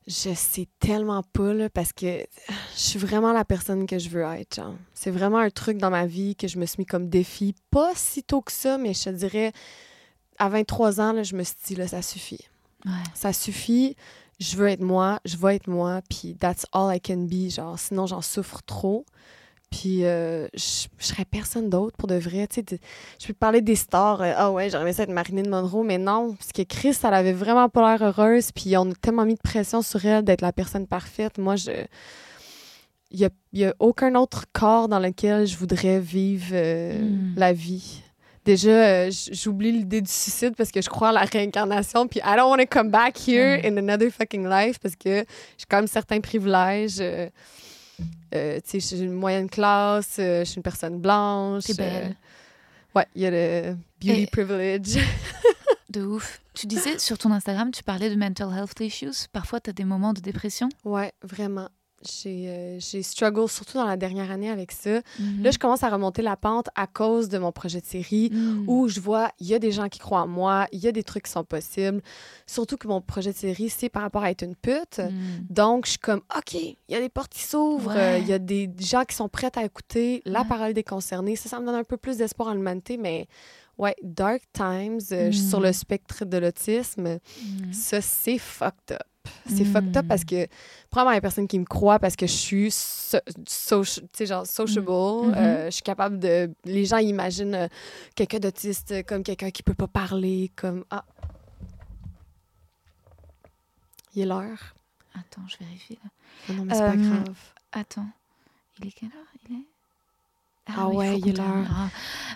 [0.09, 2.25] Je sais tellement pas, là, parce que
[2.75, 4.59] je suis vraiment la personne que je veux être.
[4.95, 7.53] C'est vraiment un truc dans ma vie que je me suis mis comme défi.
[7.69, 9.53] Pas si tôt que ça, mais je te dirais,
[10.39, 12.49] à 23 ans, là, je me suis dit, là, ça suffit.
[13.13, 13.95] Ça suffit.
[14.39, 17.51] Je veux être moi, je veux être moi, puis that's all I can be.
[17.51, 19.05] Genre, sinon, j'en souffre trop.
[19.69, 22.47] Puis euh, je, serais personne d'autre pour de vrai.
[22.47, 22.79] Tu sais,
[23.19, 24.21] je peux parler des stars.
[24.21, 27.33] Euh, ah ouais, j'aimerais ça être Marilyn Monroe, mais non, parce que Chris, elle avait
[27.33, 28.51] vraiment pas l'air heureuse.
[28.51, 31.37] Puis on a tellement mis de pression sur elle d'être la personne parfaite.
[31.37, 31.71] Moi, je.
[33.11, 37.33] Il n'y a, a, aucun autre corps dans lequel je voudrais vivre euh, hmm.
[37.37, 38.03] la vie.
[38.45, 42.07] Déjà, j'oublie l'idée du suicide parce que je crois à la réincarnation.
[42.07, 45.25] Puis I don't want to come back here in another fucking life parce que
[45.57, 47.01] j'ai quand même certains privilèges.
[48.33, 51.63] Euh, euh, sais, j'ai une moyenne classe, je suis une personne blanche.
[51.65, 52.15] T'es belle.
[52.95, 54.97] ouais, il y a le beauty privilege.
[55.89, 56.41] de ouf.
[56.53, 59.27] Tu disais sur ton Instagram, tu parlais de mental health issues.
[59.31, 60.69] Parfois, tu as des moments de dépression?
[60.83, 61.69] Ouais, vraiment.
[62.25, 65.01] Euh, j'ai struggle surtout dans la dernière année avec ça.
[65.19, 65.43] Mhm.
[65.43, 68.65] Là, je commence à remonter la pente à cause de mon projet de série mhm.
[68.67, 70.91] où je vois, il y a des gens qui croient en moi, il y a
[70.91, 72.01] des trucs qui sont possibles.
[72.45, 74.99] Surtout que mon projet de série, c'est par rapport à être une pute.
[74.99, 75.47] Mhm.
[75.49, 78.39] Donc, je suis comme, OK, il y a des portes qui s'ouvrent, il y a
[78.39, 81.35] des gens qui sont prêts à écouter la parole des concernés.
[81.35, 83.27] Ça, ça me donne un peu plus d'espoir en l'humanité, mais
[83.79, 87.19] ouais, Dark Times, euh, sur le spectre de l'autisme,
[87.71, 89.01] ça, c'est fucked up.
[89.47, 90.25] C'est fucked up parce hmm.
[90.25, 90.47] que,
[90.89, 93.83] probablement, il y a personne qui me croit parce que je suis so,
[94.19, 94.89] genre sociable.
[94.89, 95.33] Hmm.
[95.35, 96.51] Euh, je suis capable de.
[96.65, 97.67] Les gens imaginent euh,
[98.15, 100.83] quelqu'un d'autiste comme quelqu'un qui peut pas parler, comme.
[100.89, 101.05] Ah.
[104.15, 104.75] Il est l'heure.
[105.13, 106.53] Attends, je vérifie là.
[106.53, 107.35] non, mais c'est pas grave.
[107.71, 108.09] Attends.
[108.79, 109.27] Il est quelle heure?
[109.47, 109.78] Il est
[110.69, 111.45] ah, ah ouais, il est là.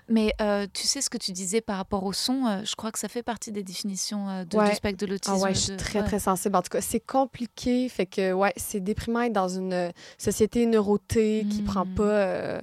[0.10, 2.92] Mais euh, tu sais ce que tu disais par rapport au son, euh, je crois
[2.92, 5.36] que ça fait partie des définitions euh, de, du spectre de l'autisme.
[5.38, 6.56] Ah ouais, je suis très, très sensible.
[6.56, 7.88] En tout cas, c'est compliqué.
[7.90, 11.96] Fait que, ouais, c'est déprimant être dans une société neurotée qui prend hmm.
[11.96, 12.62] pas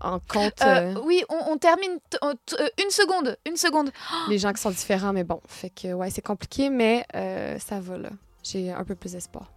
[0.00, 0.62] en compte.
[1.04, 1.98] oui, on, termine.
[2.22, 3.90] une seconde, une seconde.
[4.28, 5.40] Les gens qui sont différents, mais bon.
[5.46, 7.06] Fait que, ouais, c'est compliqué, mais
[7.58, 8.10] ça va, là.
[8.42, 9.52] J'ai un peu plus d'espoir.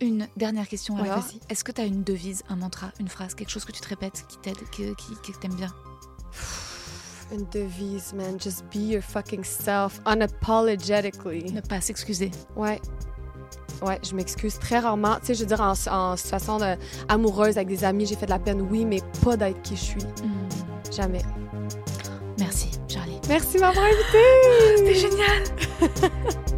[0.00, 1.24] Une dernière question alors.
[1.48, 3.88] Est-ce que tu as une devise, un mantra, une phrase, quelque chose que tu te
[3.88, 5.72] répètes qui t'aide, qui, qui, t'aime bien?
[7.32, 8.40] Une devise, man.
[8.40, 11.52] Just be your fucking self, unapologetically.
[11.52, 12.30] Ne pas s'excuser.
[12.56, 12.80] Ouais.
[13.82, 15.16] Ouais, je m'excuse très rarement.
[15.20, 16.58] Tu sais, je veux dire, en, situation
[17.08, 19.82] amoureuse avec des amis, j'ai fait de la peine, oui, mais pas d'être qui je
[19.82, 20.02] suis.
[20.22, 20.92] Hmm.
[20.94, 21.22] Jamais.
[22.38, 23.20] Merci, Charlie.
[23.28, 24.18] Merci m'avoir invité.
[24.76, 26.48] C'était génial.